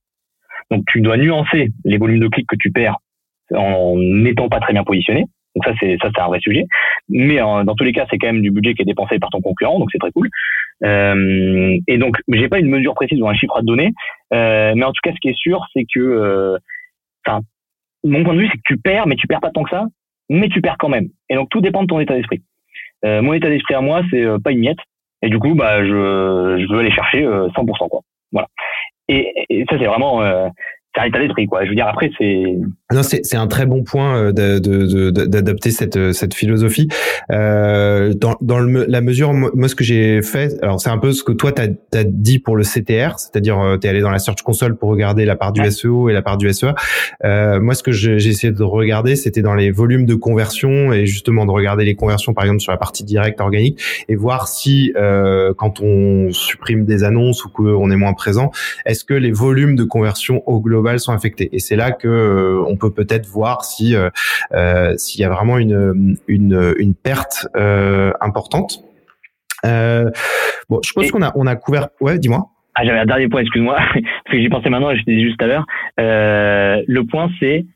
Donc 0.71 0.85
tu 0.87 1.01
dois 1.01 1.17
nuancer 1.17 1.71
les 1.85 1.99
volumes 1.99 2.21
de 2.21 2.29
clics 2.29 2.47
que 2.47 2.57
tu 2.57 2.71
perds 2.71 2.97
en 3.53 3.97
n'étant 3.97 4.49
pas 4.49 4.61
très 4.61 4.73
bien 4.73 4.85
positionné. 4.85 5.27
Donc 5.57 5.65
ça 5.65 5.73
c'est 5.81 5.97
ça 6.01 6.09
c'est 6.15 6.23
un 6.23 6.29
vrai 6.29 6.39
sujet. 6.39 6.67
Mais 7.09 7.39
dans 7.39 7.75
tous 7.75 7.83
les 7.83 7.93
cas 7.93 8.07
c'est 8.09 8.17
quand 8.17 8.29
même 8.29 8.43
du 8.43 8.53
budget 8.53 8.75
qui 8.75 8.83
est 8.83 8.87
dépensé 8.87 9.19
par 9.19 9.31
ton 9.31 9.41
concurrent, 9.41 9.81
donc 9.81 9.89
c'est 9.91 9.99
très 9.99 10.13
cool. 10.13 10.29
Euh, 10.85 11.77
et 11.89 11.99
donc 11.99 12.17
j'ai 12.29 12.49
pas 12.49 12.61
une 12.61 12.71
mesure 12.71 12.95
précise 12.95 13.21
ou 13.21 13.29
un 13.29 13.35
chiffre 13.35 13.57
à 13.57 13.61
te 13.61 13.67
donner, 13.67 13.93
euh, 14.33 14.73
mais 14.77 14.85
en 14.85 14.93
tout 14.93 15.01
cas 15.03 15.13
ce 15.13 15.21
qui 15.21 15.31
est 15.31 15.37
sûr 15.37 15.67
c'est 15.73 15.85
que, 15.93 16.01
euh, 16.01 16.59
enfin 17.27 17.41
mon 18.05 18.23
point 18.23 18.35
de 18.35 18.41
vue 18.41 18.49
c'est 18.53 18.59
que 18.59 18.63
tu 18.67 18.77
perds, 18.77 19.09
mais 19.09 19.17
tu 19.17 19.27
perds 19.27 19.41
pas 19.41 19.51
tant 19.51 19.65
que 19.65 19.71
ça, 19.71 19.87
mais 20.31 20.49
tu 20.49 20.61
perds 20.61 20.79
quand 20.79 20.89
même. 20.89 21.09
Et 21.29 21.35
donc 21.35 21.49
tout 21.51 21.61
dépend 21.61 21.83
de 21.83 21.89
ton 21.89 21.99
état 21.99 22.15
d'esprit. 22.15 22.41
Euh, 23.05 23.23
mon 23.23 23.33
état 23.35 23.49
d'esprit 23.49 23.75
à 23.75 23.81
moi 23.81 24.03
c'est 24.11 24.25
pas 24.43 24.53
une 24.53 24.61
miette, 24.61 24.79
et 25.23 25.29
du 25.29 25.39
coup 25.39 25.55
bah 25.55 25.85
je 25.85 26.73
veux 26.73 26.79
aller 26.79 26.91
chercher 26.91 27.25
100% 27.25 27.89
quoi. 27.89 28.01
Voilà. 28.33 28.49
Et, 29.09 29.47
et 29.51 29.65
ça 29.69 29.77
c'est 29.79 29.87
vraiment 29.87 30.23
un 30.97 31.05
état 31.07 31.19
d'esprit 31.19 31.47
quoi. 31.47 31.65
Je 31.65 31.71
veux 31.71 31.75
dire 31.75 31.87
après 31.89 32.11
c'est 32.19 32.45
non 32.93 33.03
c'est 33.03 33.37
un 33.37 33.47
très 33.47 33.67
bon 33.67 33.83
point 33.83 34.17
euh, 34.17 34.33
de 34.33 35.11
d'adopter 35.11 35.71
cette 35.71 35.97
euh, 35.97 36.13
cette 36.13 36.35
philosophie. 36.35 36.89
Euh, 37.31 38.13
dans 38.15 38.37
dans 38.41 38.59
le, 38.59 38.85
la 38.87 39.01
mesure 39.01 39.33
moi 39.33 39.69
ce 39.69 39.75
que 39.75 39.85
j'ai 39.85 40.23
fait 40.23 40.59
alors 40.63 40.81
c'est 40.81 40.91
un 40.91 40.99
peu 40.99 41.13
ce 41.13 41.25
que 41.25 41.33
toi 41.33 41.53
t'as 41.53 41.69
as 41.95 42.05
dit 42.05 42.39
pour 42.39 42.57
le 42.57 42.65
CTR 42.65 43.19
c'est-à-dire 43.19 43.59
euh, 43.59 43.77
t'es 43.77 43.89
allé 43.89 44.01
dans 44.01 44.11
la 44.11 44.19
Search 44.19 44.43
Console 44.43 44.77
pour 44.77 44.91
regarder 44.91 45.25
la 45.25 45.37
part 45.37 45.53
du 45.53 45.69
SEO 45.71 46.11
et 46.11 46.13
la 46.13 46.23
part 46.23 46.37
du 46.37 46.53
SEA 46.53 46.75
euh, 47.25 47.61
moi 47.61 47.75
ce 47.75 47.83
que 47.83 47.93
j'ai 47.93 48.17
essayé 48.17 48.53
de 48.53 48.63
regarder 48.63 49.17
c'était 49.17 49.43
dans 49.43 49.55
les 49.55 49.71
volumes 49.71 50.05
de 50.07 50.15
conversion 50.15 50.93
et 50.93 51.07
justement 51.07 51.47
de 51.47 51.51
regarder 51.51 51.85
les 51.85 51.95
conversions 51.95 52.35
par 52.35 52.45
exemple 52.45 52.61
sur 52.61 52.73
la 52.73 52.79
partie 52.79 53.05
directe 53.05 53.41
organique 53.41 53.81
et 54.09 54.17
voir 54.17 54.49
si 54.49 54.93
euh, 54.97 55.55
quand 55.57 55.81
on 55.81 56.31
supprime 56.31 56.85
des 56.85 57.05
annonces 57.05 57.45
ou 57.45 57.49
qu'on 57.49 57.91
est 57.91 57.97
moins 57.97 58.15
présent 58.15 58.51
est-ce 58.85 59.05
que 59.05 59.15
les 59.15 59.33
volumes 59.33 59.77
de 59.77 59.85
conversion 59.85 60.43
au 60.47 60.61
global 60.61 60.84
sont 60.99 61.13
affectées. 61.13 61.49
Et 61.53 61.59
c'est 61.59 61.77
là 61.77 61.93
que 61.93 62.09
euh, 62.09 62.65
on 62.69 62.77
peut 62.77 62.93
peut-être 62.93 63.27
voir 63.27 63.65
si 63.65 63.95
euh, 63.95 64.11
euh, 64.53 64.97
s'il 64.97 65.21
y 65.21 65.25
a 65.25 65.31
vraiment 65.31 65.59
une 65.59 66.17
une, 66.29 66.75
une 66.79 66.95
perte 66.95 67.47
importante. 68.21 68.85
bon, 69.63 70.81
je 70.85 70.93
pense 70.93 71.11
qu'on 71.11 71.23
a 71.23 71.33
on 71.37 71.47
a 71.47 71.57
couvert. 71.57 71.89
Ouais, 72.01 72.19
dis-moi. 72.19 72.47
Ah, 72.77 72.85
j'avais 72.85 72.99
un 72.99 73.07
dernier 73.07 73.29
point, 73.29 73.41
excuse-moi, 73.41 73.77
parce 73.95 74.03
que 74.33 74.41
j'y 74.41 74.49
pensais 74.49 74.69
maintenant 74.69 74.91
et 74.91 74.97
je 74.97 75.05
dit 75.05 75.23
juste 75.23 75.41
à 75.43 75.47
l'heure. 75.47 75.67
le 75.97 77.03
point, 77.03 77.31
c'est 77.39 77.67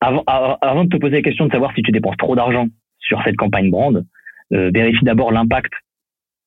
avant, 0.00 0.24
avant 0.26 0.84
de 0.84 0.88
te 0.88 0.96
poser 0.96 1.16
la 1.16 1.22
question 1.22 1.46
de 1.46 1.52
savoir 1.52 1.72
si 1.74 1.82
tu 1.82 1.92
dépenses 1.92 2.16
trop 2.16 2.34
d'argent 2.34 2.66
sur 2.98 3.22
cette 3.24 3.36
campagne 3.36 3.70
brand, 3.70 4.04
vérifie 4.50 5.04
d'abord 5.04 5.32
l'impact 5.32 5.72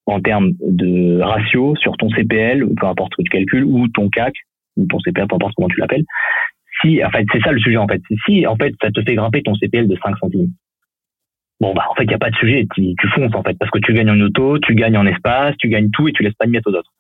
en 0.10 0.20
termes 0.22 0.54
de 0.62 1.22
ratio 1.22 1.76
sur 1.76 1.96
ton 1.98 2.10
CPL, 2.10 2.68
peu 2.76 2.88
importe 2.88 3.14
ce 3.14 3.18
que 3.18 3.24
tu 3.24 3.30
calcules, 3.30 3.64
ou 3.64 3.88
ton 3.90 4.10
CAC, 4.10 4.34
ou 4.34 4.59
ton 4.88 5.00
CPL, 5.00 5.28
peu 5.28 5.36
importe 5.36 5.54
comment 5.56 5.68
tu 5.68 5.80
l'appelles, 5.80 6.04
si, 6.82 7.04
en 7.04 7.10
fait, 7.10 7.26
c'est 7.32 7.42
ça 7.42 7.52
le 7.52 7.60
sujet, 7.60 7.78
en 7.78 7.88
fait. 7.88 8.02
Si, 8.26 8.46
en 8.48 8.56
fait, 8.56 8.74
ça 8.82 8.90
te 8.92 9.02
fait 9.02 9.16
grimper 9.16 9.42
ton 9.44 9.56
CPL 9.56 9.88
de 9.88 9.98
5 10.02 10.18
centimes, 10.18 10.52
bon, 11.60 11.74
bah, 11.74 11.86
en 11.90 11.96
fait, 11.96 12.04
il 12.04 12.10
n'y 12.10 12.14
a 12.14 12.20
pas 12.20 12.30
de 12.30 12.36
sujet, 12.36 12.68
tu, 12.74 12.96
fonces, 13.14 13.36
en 13.36 13.44
fait, 13.44 13.58
parce 13.58 13.72
que 13.72 13.80
tu 13.80 13.94
gagnes 13.94 14.12
en 14.12 14.20
auto, 14.20 14.60
tu 14.60 14.76
gagnes 14.76 14.98
en 14.98 15.06
espace, 15.06 15.56
tu 15.58 15.68
gagnes 15.68 15.90
tout 15.92 16.08
et 16.08 16.14
tu 16.14 16.24
laisses 16.24 16.36
pas 16.36 16.46
de 16.46 16.52
miettes 16.52 16.68
aux 16.68 16.74
autres. 16.74 16.92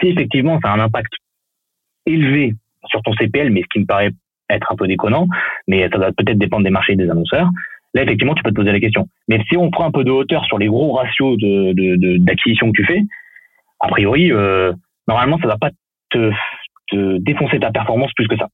Si, 0.00 0.08
effectivement, 0.08 0.58
ça 0.62 0.70
a 0.70 0.74
un 0.74 0.80
impact 0.80 1.12
élevé 2.06 2.54
sur 2.88 3.02
ton 3.02 3.12
CPL, 3.14 3.50
mais 3.50 3.62
ce 3.62 3.66
qui 3.72 3.80
me 3.80 3.86
paraît 3.86 4.10
être 4.48 4.70
un 4.70 4.76
peu 4.76 4.86
déconnant, 4.86 5.26
mais 5.66 5.88
ça 5.90 5.98
doit 5.98 6.12
peut-être 6.12 6.38
dépendre 6.38 6.64
des 6.64 6.70
marchés 6.70 6.92
et 6.92 6.96
des 6.96 7.10
annonceurs. 7.10 7.50
Là, 7.94 8.02
effectivement, 8.02 8.34
tu 8.34 8.42
peux 8.42 8.50
te 8.50 8.56
poser 8.56 8.72
la 8.72 8.80
question. 8.80 9.08
Mais 9.28 9.42
si 9.48 9.56
on 9.56 9.70
prend 9.70 9.86
un 9.86 9.90
peu 9.90 10.04
de 10.04 10.10
hauteur 10.10 10.44
sur 10.44 10.58
les 10.58 10.66
gros 10.66 10.92
ratios 10.92 11.36
de, 11.38 12.18
d'acquisition 12.18 12.70
que 12.70 12.76
tu 12.76 12.86
fais, 12.86 13.02
a 13.80 13.88
priori, 13.88 14.32
euh, 14.32 14.72
normalement, 15.08 15.38
ça 15.38 15.48
va 15.48 15.56
pas 15.56 15.70
te 16.10 16.30
te 16.88 17.18
défoncer 17.18 17.58
ta 17.58 17.70
performance 17.70 18.12
plus 18.14 18.28
que 18.28 18.36
ça. 18.36 18.48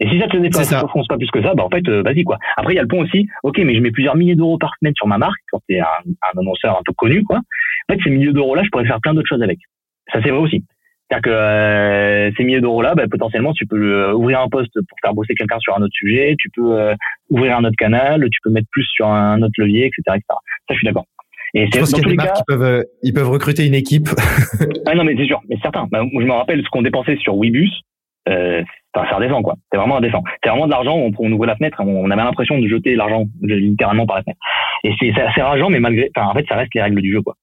Et 0.00 0.08
si 0.08 0.18
ça 0.18 0.26
te 0.26 0.36
défonce 0.36 1.06
pas 1.06 1.16
plus 1.16 1.30
que 1.30 1.42
ça, 1.42 1.54
bah 1.54 1.64
en 1.64 1.70
fait, 1.70 1.86
euh, 1.88 2.02
vas-y 2.02 2.24
quoi. 2.24 2.38
Après, 2.56 2.72
il 2.72 2.76
y 2.76 2.78
a 2.78 2.82
le 2.82 2.88
point 2.88 3.04
aussi. 3.04 3.28
Ok, 3.44 3.58
mais 3.58 3.74
je 3.74 3.80
mets 3.80 3.92
plusieurs 3.92 4.16
milliers 4.16 4.34
d'euros 4.34 4.58
par 4.58 4.72
semaine 4.80 4.94
sur 4.96 5.06
ma 5.06 5.16
marque 5.16 5.38
quand 5.50 5.60
t'es 5.68 5.78
un, 5.78 5.86
un 5.86 6.40
annonceur 6.40 6.76
un 6.76 6.82
peu 6.84 6.92
connu, 6.92 7.22
quoi. 7.22 7.38
En 7.38 7.92
fait, 7.92 8.00
ces 8.02 8.10
milliers 8.10 8.32
d'euros-là, 8.32 8.62
je 8.64 8.68
pourrais 8.70 8.86
faire 8.86 9.00
plein 9.00 9.14
d'autres 9.14 9.28
choses 9.28 9.42
avec. 9.42 9.58
Ça, 10.12 10.20
c'est 10.22 10.30
vrai 10.30 10.40
aussi. 10.40 10.64
C'est-à-dire 11.08 11.22
que 11.22 11.30
euh, 11.30 12.32
ces 12.36 12.42
milliers 12.42 12.60
d'euros-là, 12.60 12.94
bah, 12.94 13.04
potentiellement, 13.08 13.52
tu 13.52 13.66
peux 13.66 13.76
euh, 13.76 14.14
ouvrir 14.14 14.40
un 14.40 14.48
poste 14.48 14.74
pour 14.74 14.98
faire 15.00 15.14
bosser 15.14 15.34
quelqu'un 15.34 15.58
sur 15.60 15.76
un 15.76 15.82
autre 15.82 15.94
sujet, 15.94 16.34
tu 16.38 16.48
peux 16.50 16.94
ouvrir 17.30 17.56
un 17.56 17.64
autre 17.64 17.76
canal, 17.76 18.28
tu 18.28 18.38
peux 18.42 18.50
mettre 18.50 18.68
plus 18.72 18.86
sur 18.94 19.06
un 19.06 19.40
autre 19.42 19.54
levier, 19.58 19.86
etc., 19.86 20.02
etc. 20.16 20.24
Ça, 20.28 20.36
je 20.70 20.74
suis 20.76 20.86
d'accord. 20.86 21.06
Et 21.54 21.66
je 21.72 21.78
pense 21.78 21.92
qu'il 21.92 22.02
y 22.02 22.06
a 22.06 22.10
des 22.10 22.16
marques 22.16 22.36
qui 22.36 22.42
peuvent, 22.46 22.84
ils 23.02 23.12
peuvent 23.12 23.28
recruter 23.28 23.66
une 23.66 23.74
équipe. 23.74 24.08
ah 24.86 24.94
non, 24.94 25.04
mais 25.04 25.14
c'est 25.16 25.26
sûr, 25.26 25.40
mais 25.48 25.56
certains. 25.60 25.86
Bah, 25.90 26.02
je 26.12 26.24
me 26.24 26.32
rappelle 26.32 26.62
ce 26.62 26.68
qu'on 26.70 26.82
dépensait 26.82 27.16
sur 27.16 27.36
Webus. 27.36 27.70
Euh, 28.28 28.62
c'est 28.94 29.14
indécent, 29.14 29.42
quoi. 29.42 29.54
C'est 29.70 29.78
vraiment 29.78 29.96
indécent. 29.96 30.22
C'est 30.42 30.50
vraiment 30.50 30.66
de 30.66 30.70
l'argent, 30.70 30.96
on, 30.96 31.10
on 31.18 31.32
ouvrait 31.32 31.48
la 31.48 31.56
fenêtre, 31.56 31.78
on, 31.80 32.10
avait 32.10 32.22
l'impression 32.22 32.58
de 32.58 32.68
jeter 32.68 32.94
l'argent 32.94 33.24
littéralement 33.42 34.06
par 34.06 34.16
la 34.16 34.22
fenêtre. 34.22 34.40
Et 34.84 34.92
c'est 34.98 35.20
assez 35.20 35.42
rageant, 35.42 35.70
mais 35.70 35.80
malgré, 35.80 36.10
enfin, 36.14 36.28
en 36.28 36.34
fait, 36.34 36.44
ça 36.48 36.56
reste 36.56 36.74
les 36.74 36.82
règles 36.82 37.00
du 37.00 37.12
jeu, 37.12 37.22
quoi. 37.22 37.36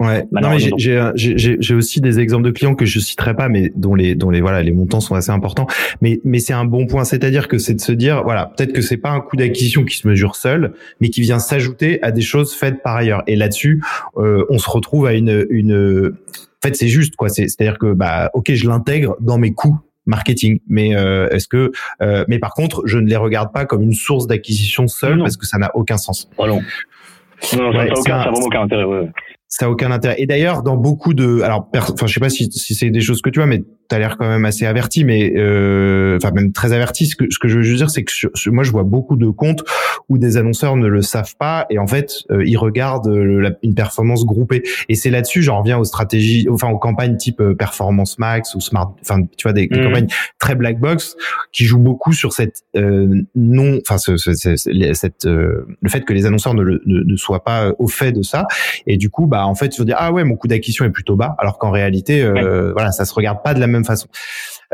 Ouais. 0.00 0.24
Non 0.30 0.50
mais 0.50 0.58
j'ai 0.58 1.74
aussi 1.74 2.00
des 2.00 2.20
exemples 2.20 2.44
de 2.44 2.52
clients 2.52 2.76
que 2.76 2.84
je 2.84 3.00
citerai 3.00 3.34
pas, 3.34 3.48
mais 3.48 3.72
dont 3.74 3.96
les 3.96 4.14
dont 4.14 4.30
les 4.30 4.40
voilà 4.40 4.62
les 4.62 4.70
montants 4.70 5.00
sont 5.00 5.16
assez 5.16 5.30
importants. 5.30 5.66
Mais 6.00 6.20
mais 6.22 6.38
c'est 6.38 6.52
un 6.52 6.64
bon 6.64 6.86
point, 6.86 7.02
c'est-à-dire 7.02 7.48
que 7.48 7.58
c'est 7.58 7.74
de 7.74 7.80
se 7.80 7.90
dire 7.90 8.22
voilà 8.22 8.52
peut-être 8.56 8.72
que 8.72 8.80
c'est 8.80 8.96
pas 8.96 9.10
un 9.10 9.20
coût 9.20 9.36
d'acquisition 9.36 9.84
qui 9.84 9.96
se 9.96 10.06
mesure 10.06 10.36
seul, 10.36 10.72
mais 11.00 11.08
qui 11.08 11.20
vient 11.20 11.40
s'ajouter 11.40 12.00
à 12.02 12.12
des 12.12 12.20
choses 12.20 12.54
faites 12.54 12.80
par 12.80 12.94
ailleurs. 12.94 13.24
Et 13.26 13.34
là-dessus, 13.34 13.82
euh, 14.18 14.44
on 14.50 14.58
se 14.58 14.70
retrouve 14.70 15.06
à 15.06 15.14
une 15.14 15.46
une 15.50 16.12
en 16.14 16.62
fait 16.62 16.76
c'est 16.76 16.88
juste 16.88 17.16
quoi. 17.16 17.28
C'est-à-dire 17.28 17.78
que 17.78 17.92
bah 17.92 18.30
ok 18.34 18.52
je 18.52 18.68
l'intègre 18.68 19.16
dans 19.18 19.38
mes 19.38 19.52
coûts 19.52 19.80
marketing. 20.06 20.60
Mais 20.68 20.96
euh, 20.96 21.28
est-ce 21.28 21.48
que, 21.48 21.70
euh, 22.00 22.24
mais 22.28 22.38
par 22.38 22.54
contre, 22.54 22.82
je 22.86 22.98
ne 22.98 23.06
les 23.06 23.16
regarde 23.16 23.52
pas 23.52 23.66
comme 23.66 23.82
une 23.82 23.92
source 23.92 24.26
d'acquisition 24.26 24.88
seule 24.88 25.18
parce 25.18 25.36
que 25.36 25.44
ça 25.44 25.58
n'a 25.58 25.70
aucun 25.74 25.98
sens. 25.98 26.30
Oh 26.38 26.46
non. 26.46 26.62
Non, 27.56 27.72
ça 27.72 27.84
n'a 27.84 27.92
aucun, 27.94 28.32
aucun 28.32 28.62
intérêt. 28.62 28.84
Ouais 28.84 29.10
ça 29.48 29.66
a 29.66 29.68
aucun 29.68 29.90
intérêt. 29.90 30.16
Et 30.18 30.26
d'ailleurs, 30.26 30.62
dans 30.62 30.76
beaucoup 30.76 31.14
de, 31.14 31.40
alors, 31.40 31.68
enfin, 31.74 32.06
je 32.06 32.14
sais 32.14 32.20
pas 32.20 32.30
si, 32.30 32.50
si 32.52 32.74
c'est 32.74 32.90
des 32.90 33.00
choses 33.00 33.22
que 33.22 33.30
tu 33.30 33.38
vois, 33.40 33.46
mais 33.46 33.62
tu 33.88 33.94
as 33.94 33.98
l'air 33.98 34.16
quand 34.18 34.28
même 34.28 34.44
assez 34.44 34.66
averti, 34.66 35.04
mais 35.04 35.32
euh, 35.36 36.16
enfin 36.16 36.32
même 36.32 36.52
très 36.52 36.72
averti. 36.72 37.06
Ce 37.06 37.16
que, 37.16 37.24
ce 37.30 37.38
que 37.38 37.48
je 37.48 37.58
veux 37.58 37.76
dire, 37.76 37.90
c'est 37.90 38.04
que 38.04 38.50
moi, 38.50 38.64
je 38.64 38.70
vois 38.70 38.82
beaucoup 38.82 39.16
de 39.16 39.28
comptes 39.30 39.64
où 40.08 40.18
des 40.18 40.36
annonceurs 40.36 40.76
ne 40.76 40.86
le 40.86 41.02
savent 41.02 41.36
pas 41.36 41.66
et 41.70 41.78
en 41.78 41.86
fait, 41.86 42.12
euh, 42.30 42.44
ils 42.44 42.56
regardent 42.56 43.12
une 43.62 43.74
performance 43.74 44.24
groupée. 44.24 44.62
Et 44.88 44.94
c'est 44.94 45.10
là-dessus, 45.10 45.42
j'en 45.42 45.60
reviens 45.60 45.78
aux 45.78 45.84
stratégies, 45.84 46.48
enfin 46.50 46.68
aux 46.68 46.78
campagnes 46.78 47.16
type 47.16 47.40
euh, 47.40 47.54
performance 47.54 48.18
max 48.18 48.54
ou 48.54 48.60
smart, 48.60 48.94
enfin 49.00 49.22
tu 49.36 49.44
vois 49.44 49.52
des, 49.52 49.68
mmh. 49.70 49.84
campagnes 49.84 50.06
très 50.38 50.54
black 50.54 50.78
box 50.78 51.16
qui 51.52 51.64
jouent 51.64 51.78
beaucoup 51.78 52.12
sur 52.12 52.32
cette 52.32 52.62
euh, 52.76 53.22
non, 53.34 53.78
enfin 53.82 53.98
ce, 53.98 54.16
ce, 54.16 54.34
cette 54.34 55.24
le 55.24 55.88
fait 55.88 56.04
que 56.04 56.12
les 56.12 56.26
annonceurs 56.26 56.54
ne, 56.54 56.62
ne, 56.62 56.78
ne 56.86 57.16
soient 57.16 57.44
pas 57.44 57.72
au 57.78 57.88
fait 57.88 58.12
de 58.12 58.22
ça 58.22 58.46
et 58.86 58.96
du 58.96 59.10
coup, 59.10 59.26
bah 59.26 59.46
en 59.46 59.54
fait, 59.54 59.76
ils 59.76 59.78
vont 59.78 59.84
dire 59.84 59.96
ah 59.98 60.12
ouais, 60.12 60.24
mon 60.24 60.36
coût 60.36 60.48
d'acquisition 60.48 60.84
est 60.84 60.90
plutôt 60.90 61.16
bas, 61.16 61.34
alors 61.38 61.58
qu'en 61.58 61.70
réalité, 61.70 62.22
euh, 62.22 62.72
voilà, 62.72 62.92
ça 62.92 63.04
se 63.04 63.14
regarde 63.14 63.42
pas 63.42 63.54
de 63.54 63.60
la 63.60 63.66
même 63.66 63.77
façon. 63.84 64.08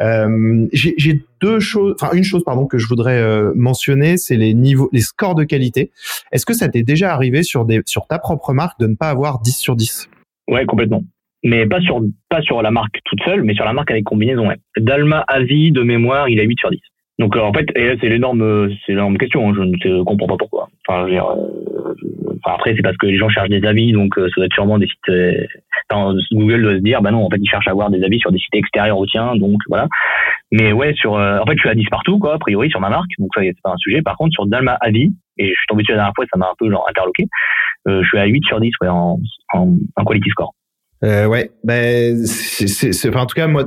Euh, 0.00 0.66
j'ai 0.72 1.22
deux 1.40 1.60
choses, 1.60 1.94
enfin 2.00 2.14
une 2.16 2.24
chose 2.24 2.42
pardon 2.44 2.66
que 2.66 2.78
je 2.78 2.88
voudrais 2.88 3.20
euh, 3.20 3.52
mentionner, 3.54 4.16
c'est 4.16 4.36
les 4.36 4.54
niveaux, 4.54 4.88
les 4.92 5.00
scores 5.00 5.34
de 5.34 5.44
qualité. 5.44 5.90
Est-ce 6.32 6.46
que 6.46 6.52
ça 6.52 6.68
t'est 6.68 6.82
déjà 6.82 7.12
arrivé 7.12 7.42
sur 7.42 7.64
des 7.64 7.80
sur 7.86 8.06
ta 8.06 8.18
propre 8.18 8.52
marque 8.52 8.78
de 8.80 8.86
ne 8.86 8.96
pas 8.96 9.10
avoir 9.10 9.40
10 9.40 9.56
sur 9.56 9.76
10 9.76 10.08
Ouais, 10.48 10.66
complètement. 10.66 11.02
Mais 11.44 11.66
pas 11.66 11.80
sur 11.80 12.00
pas 12.28 12.42
sur 12.42 12.62
la 12.62 12.70
marque 12.70 12.98
toute 13.04 13.22
seule, 13.24 13.42
mais 13.42 13.54
sur 13.54 13.64
la 13.64 13.72
marque 13.72 13.90
avec 13.90 14.04
combinaison. 14.04 14.48
Ouais. 14.48 14.56
Dalma 14.78 15.24
Asie 15.28 15.70
de 15.70 15.82
mémoire, 15.82 16.28
il 16.28 16.40
a 16.40 16.42
8 16.42 16.58
sur 16.58 16.70
10. 16.70 16.80
Donc 17.20 17.36
en 17.36 17.52
fait, 17.52 17.66
c'est 17.74 18.08
l'énorme, 18.08 18.70
c'est 18.84 18.92
l'énorme 18.92 19.18
question. 19.18 19.48
Hein, 19.48 19.54
je 19.54 19.88
ne 19.88 20.02
comprends 20.02 20.26
pas 20.26 20.36
pourquoi. 20.36 20.68
Après, 22.44 22.74
c'est 22.76 22.82
parce 22.82 22.96
que 22.96 23.06
les 23.06 23.16
gens 23.18 23.28
cherchent 23.28 23.48
des 23.48 23.64
avis, 23.66 23.92
donc 23.92 24.18
euh, 24.18 24.28
ça 24.28 24.34
doit 24.36 24.46
être 24.46 24.54
sûrement 24.54 24.78
des 24.78 24.86
sites. 24.86 25.08
Euh, 25.08 25.46
Google 26.32 26.62
doit 26.62 26.74
se 26.74 26.78
dire, 26.78 27.02
bah 27.02 27.10
non, 27.10 27.24
en 27.24 27.30
fait, 27.30 27.38
ils 27.40 27.48
cherchent 27.48 27.68
à 27.68 27.70
avoir 27.70 27.90
des 27.90 28.02
avis 28.02 28.18
sur 28.18 28.32
des 28.32 28.38
sites 28.38 28.54
extérieurs 28.54 28.98
au 28.98 29.06
tien, 29.06 29.36
donc 29.36 29.58
voilà. 29.68 29.88
Mais 30.52 30.72
ouais, 30.72 30.94
sur, 30.94 31.16
euh, 31.16 31.38
en 31.38 31.46
fait, 31.46 31.54
je 31.54 31.60
suis 31.60 31.68
à 31.68 31.74
10 31.74 31.86
partout, 31.90 32.18
quoi, 32.18 32.34
a 32.34 32.38
priori, 32.38 32.70
sur 32.70 32.80
ma 32.80 32.90
marque, 32.90 33.10
donc 33.18 33.30
ça, 33.34 33.42
c'est 33.42 33.54
pas 33.62 33.72
un 33.72 33.76
sujet. 33.76 34.02
Par 34.02 34.16
contre, 34.16 34.32
sur 34.32 34.46
Dalma 34.46 34.76
Avis, 34.80 35.10
et 35.38 35.48
je 35.48 35.54
suis 35.54 35.66
tombé 35.68 35.82
dessus 35.82 35.92
la 35.92 35.98
dernière 35.98 36.14
fois, 36.14 36.24
ça 36.32 36.38
m'a 36.38 36.46
un 36.46 36.54
peu 36.58 36.66
interloqué. 36.88 37.26
je 37.86 38.04
suis 38.04 38.18
à 38.18 38.26
8 38.26 38.44
sur 38.46 38.60
10 38.60 38.70
ouais, 38.80 38.88
en, 38.88 39.18
en, 39.52 39.76
en 39.96 40.04
quality 40.04 40.30
score. 40.30 40.52
Euh, 41.04 41.26
ouais, 41.26 41.50
ben 41.64 42.26
c'est, 42.26 43.08
enfin, 43.08 43.20
en 43.20 43.26
tout 43.26 43.34
cas 43.34 43.46
moi 43.46 43.64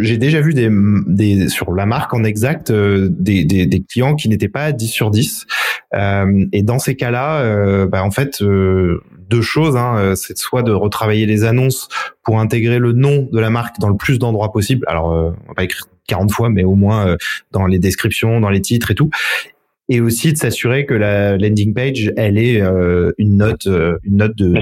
j'ai 0.00 0.16
déjà 0.16 0.40
vu 0.40 0.54
des, 0.54 0.68
des 0.70 1.48
sur 1.48 1.74
la 1.74 1.86
marque 1.86 2.14
en 2.14 2.22
exact 2.22 2.70
euh, 2.70 3.08
des, 3.10 3.44
des, 3.44 3.66
des, 3.66 3.82
clients 3.82 4.14
qui 4.14 4.28
n'étaient 4.28 4.48
pas 4.48 4.62
à 4.64 4.72
10 4.72 4.86
sur 4.86 5.10
10 5.10 5.46
euh, 5.94 6.46
et 6.52 6.62
dans 6.62 6.78
ces 6.78 6.96
cas-là, 6.96 7.40
euh, 7.40 7.86
ben, 7.86 8.02
en 8.02 8.10
fait 8.10 8.42
euh, 8.42 9.02
deux 9.28 9.42
choses, 9.42 9.76
hein, 9.76 10.14
c'est 10.14 10.36
soit 10.36 10.62
de 10.62 10.72
retravailler 10.72 11.26
les 11.26 11.44
annonces 11.44 11.88
pour 12.22 12.38
intégrer 12.38 12.78
le 12.78 12.92
nom 12.92 13.28
de 13.32 13.40
la 13.40 13.50
marque 13.50 13.78
dans 13.80 13.88
le 13.88 13.96
plus 13.96 14.18
d'endroits 14.18 14.52
possible. 14.52 14.84
Alors 14.88 15.06
on 15.06 15.48
va 15.48 15.54
pas 15.56 15.64
écrire 15.64 15.86
40 16.06 16.30
fois, 16.30 16.48
mais 16.48 16.62
au 16.62 16.76
moins 16.76 17.16
dans 17.50 17.66
les 17.66 17.80
descriptions, 17.80 18.40
dans 18.40 18.50
les 18.50 18.60
titres 18.60 18.92
et 18.92 18.94
tout. 18.94 19.10
Et 19.88 20.00
aussi 20.00 20.32
de 20.32 20.36
s'assurer 20.36 20.84
que 20.84 20.94
la 20.94 21.36
landing 21.36 21.72
page 21.72 22.12
elle 22.16 22.38
est 22.38 22.60
euh, 22.60 23.12
une 23.18 23.36
note 23.36 23.66
euh, 23.66 23.98
une 24.02 24.16
note 24.16 24.36
de, 24.36 24.52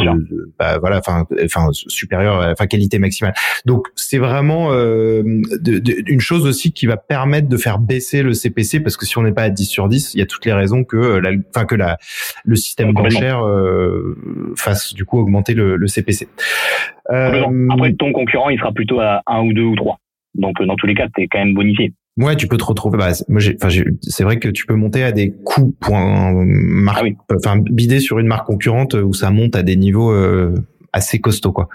bah, 0.59 0.79
voilà 0.79 0.99
enfin 0.99 1.27
enfin 1.43 1.69
supérieure 1.73 2.47
enfin 2.51 2.67
qualité 2.67 2.99
maximale. 2.99 3.35
Donc 3.65 3.89
c'est 3.95 4.19
vraiment 4.19 4.73
euh, 4.73 5.23
une 6.07 6.21
chose 6.21 6.47
aussi 6.47 6.73
qui 6.73 6.87
va 6.87 6.97
permettre 6.97 7.49
de 7.49 7.57
faire 7.57 7.79
baisser 7.79 8.23
le 8.23 8.35
CPC 8.35 8.81
parce 8.81 8.97
que 8.97 9.07
si 9.07 9.17
on 9.17 9.23
n'est 9.23 9.33
pas 9.33 9.45
à 9.45 9.51
10 9.51 9.65
sur 9.65 9.89
10 9.89 10.15
il 10.15 10.19
y 10.19 10.23
a 10.23 10.27
toutes 10.27 10.45
les 10.45 10.53
raisons 10.53 10.85
que 10.85 10.97
la 10.97 11.31
enfin 11.55 11.65
que 11.65 11.75
la 11.75 11.97
le 12.45 12.57
système 12.57 12.93
d'enchère 12.93 13.43
fasse 14.57 14.95
du 14.95 15.05
coup 15.05 15.19
augmenter 15.19 15.55
le, 15.55 15.77
le 15.77 15.87
CPC 15.87 16.29
après 17.09 17.93
ton 17.95 18.13
concurrent 18.13 18.51
il 18.51 18.59
sera 18.59 18.73
plutôt 18.73 19.01
à 19.01 19.23
1 19.27 19.41
ou 19.41 19.53
2 19.53 19.63
ou 19.63 19.77
3 19.77 19.99
donc 20.35 20.63
dans 20.63 20.77
tous 20.77 20.87
les 20.87 20.95
cas 20.95 21.09
tu 21.15 21.23
es 21.23 21.29
quand 21.29 21.39
même 21.39 21.55
bonifié 21.55 21.93
Ouais, 22.17 22.37
tu 22.37 22.47
peux 22.47 22.57
te 22.57 22.65
retrouver. 22.65 22.99
Bah, 22.99 23.11
moi, 23.29 23.41
enfin, 23.63 23.83
c'est 24.03 24.25
vrai 24.25 24.39
que 24.39 24.49
tu 24.49 24.67
peux 24.67 24.75
monter 24.75 25.03
à 25.03 25.13
des 25.13 25.33
coûts 25.45 25.75
point 25.81 26.33
marque, 26.47 27.07
ah 27.29 27.35
enfin, 27.35 27.59
bider 27.59 27.99
sur 27.99 28.19
une 28.19 28.29
marque 28.29 28.47
concurrente 28.47 28.95
où 28.95 29.13
ça 29.13 29.31
monte 29.31 29.57
à 29.57 29.63
des 29.63 29.77
niveaux 29.77 30.13
euh, 30.13 30.55
assez 30.93 31.19
costauds, 31.19 31.53
quoi. 31.53 31.69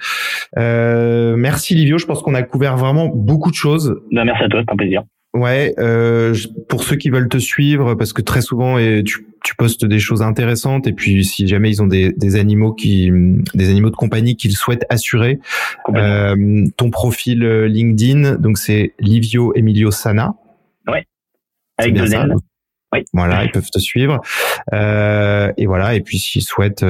Euh, 0.57 1.35
merci 1.35 1.75
Livio, 1.75 1.97
je 1.97 2.05
pense 2.05 2.21
qu'on 2.21 2.35
a 2.35 2.43
couvert 2.43 2.77
vraiment 2.77 3.07
beaucoup 3.07 3.51
de 3.51 3.55
choses. 3.55 3.99
Bah, 4.11 4.23
merci 4.23 4.43
à 4.43 4.47
toi, 4.47 4.61
c'est 4.65 4.73
un 4.73 4.77
plaisir. 4.77 5.03
Ouais, 5.39 5.73
euh, 5.79 6.35
pour 6.67 6.83
ceux 6.83 6.97
qui 6.97 7.09
veulent 7.09 7.29
te 7.29 7.37
suivre, 7.37 7.95
parce 7.95 8.11
que 8.11 8.21
très 8.21 8.41
souvent 8.41 8.77
et 8.77 9.03
tu, 9.05 9.25
tu 9.41 9.55
postes 9.55 9.85
des 9.85 9.99
choses 9.99 10.21
intéressantes, 10.21 10.85
et 10.85 10.91
puis 10.91 11.23
si 11.23 11.47
jamais 11.47 11.69
ils 11.69 11.81
ont 11.81 11.87
des, 11.87 12.11
des 12.11 12.35
animaux 12.35 12.73
qui, 12.73 13.09
des 13.55 13.69
animaux 13.69 13.89
de 13.89 13.95
compagnie 13.95 14.35
qu'ils 14.35 14.57
souhaitent 14.57 14.85
assurer, 14.89 15.39
euh, 15.95 16.65
ton 16.75 16.89
profil 16.89 17.43
euh, 17.45 17.69
LinkedIn, 17.69 18.35
donc 18.35 18.57
c'est 18.57 18.93
Livio 18.99 19.53
Emilio 19.55 19.91
Sana. 19.91 20.33
Ouais. 20.89 21.05
Avec 21.77 21.93
deux 21.93 22.13
N. 22.13 22.35
Oui. 22.91 23.05
Voilà, 23.13 23.45
ils 23.45 23.51
peuvent 23.51 23.69
te 23.71 23.79
suivre. 23.79 24.19
Euh, 24.73 25.53
et 25.55 25.67
voilà, 25.67 25.95
et 25.95 26.01
puis 26.01 26.19
s'ils 26.19 26.41
souhaitent 26.41 26.85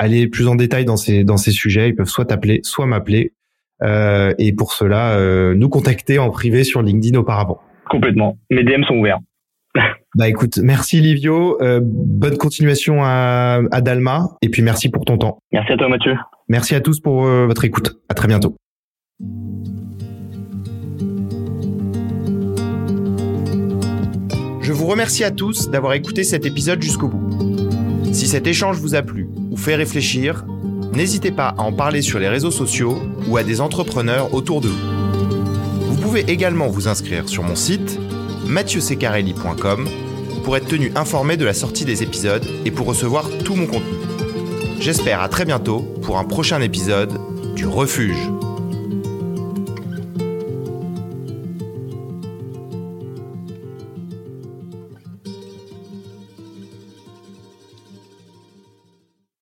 aller 0.00 0.26
plus 0.26 0.48
en 0.48 0.56
détail 0.56 0.84
dans 0.84 0.96
ces 0.96 1.22
dans 1.22 1.36
ces 1.36 1.52
sujets, 1.52 1.90
ils 1.90 1.94
peuvent 1.94 2.08
soit 2.08 2.24
t'appeler, 2.24 2.58
soit 2.64 2.86
m'appeler 2.86 3.34
euh, 3.82 4.32
et 4.38 4.52
pour 4.52 4.72
cela, 4.72 5.18
euh, 5.18 5.54
nous 5.54 5.68
contacter 5.68 6.18
en 6.18 6.30
privé 6.30 6.64
sur 6.64 6.82
LinkedIn 6.82 7.18
auparavant. 7.18 7.60
Complètement. 7.88 8.36
Mes 8.50 8.64
DM 8.64 8.82
sont 8.84 8.96
ouverts. 8.96 9.18
bah 10.14 10.28
écoute, 10.28 10.58
merci 10.62 11.00
Livio. 11.00 11.60
Euh, 11.60 11.80
bonne 11.82 12.38
continuation 12.38 13.02
à, 13.02 13.60
à, 13.70 13.80
Dalma. 13.80 14.28
Et 14.42 14.48
puis 14.48 14.62
merci 14.62 14.88
pour 14.88 15.04
ton 15.04 15.18
temps. 15.18 15.38
Merci 15.52 15.72
à 15.72 15.76
toi 15.76 15.88
Mathieu. 15.88 16.14
Merci 16.48 16.74
à 16.74 16.80
tous 16.80 17.00
pour 17.00 17.22
votre 17.22 17.64
écoute. 17.64 17.98
À 18.08 18.14
très 18.14 18.28
bientôt. 18.28 18.56
Je 24.60 24.72
vous 24.72 24.86
remercie 24.86 25.24
à 25.24 25.30
tous 25.30 25.70
d'avoir 25.70 25.92
écouté 25.92 26.24
cet 26.24 26.46
épisode 26.46 26.82
jusqu'au 26.82 27.08
bout. 27.08 28.12
Si 28.12 28.26
cet 28.26 28.46
échange 28.46 28.78
vous 28.78 28.94
a 28.94 29.02
plu 29.02 29.28
ou 29.50 29.56
fait 29.56 29.74
réfléchir, 29.74 30.44
n'hésitez 30.92 31.30
pas 31.30 31.54
à 31.56 31.62
en 31.62 31.72
parler 31.72 32.02
sur 32.02 32.18
les 32.18 32.28
réseaux 32.28 32.50
sociaux 32.50 32.98
ou 33.28 33.36
à 33.36 33.42
des 33.42 33.60
entrepreneurs 33.60 34.34
autour 34.34 34.60
de 34.60 34.68
vous. 34.68 34.78
Vous 35.88 35.96
pouvez 35.96 36.20
également 36.30 36.68
vous 36.68 36.88
inscrire 36.88 37.28
sur 37.28 37.42
mon 37.42 37.56
site 37.56 37.98
mathieusecarelli.com 38.46 39.88
pour 40.44 40.56
être 40.56 40.68
tenu 40.68 40.92
informé 40.94 41.36
de 41.36 41.44
la 41.44 41.54
sortie 41.54 41.84
des 41.84 42.02
épisodes 42.02 42.46
et 42.64 42.70
pour 42.70 42.86
recevoir 42.86 43.28
tout 43.44 43.56
mon 43.56 43.66
contenu. 43.66 43.96
J'espère 44.78 45.20
à 45.20 45.28
très 45.28 45.44
bientôt 45.44 45.80
pour 46.02 46.18
un 46.18 46.24
prochain 46.24 46.60
épisode 46.60 47.12
du 47.56 47.66
Refuge. 47.66 48.30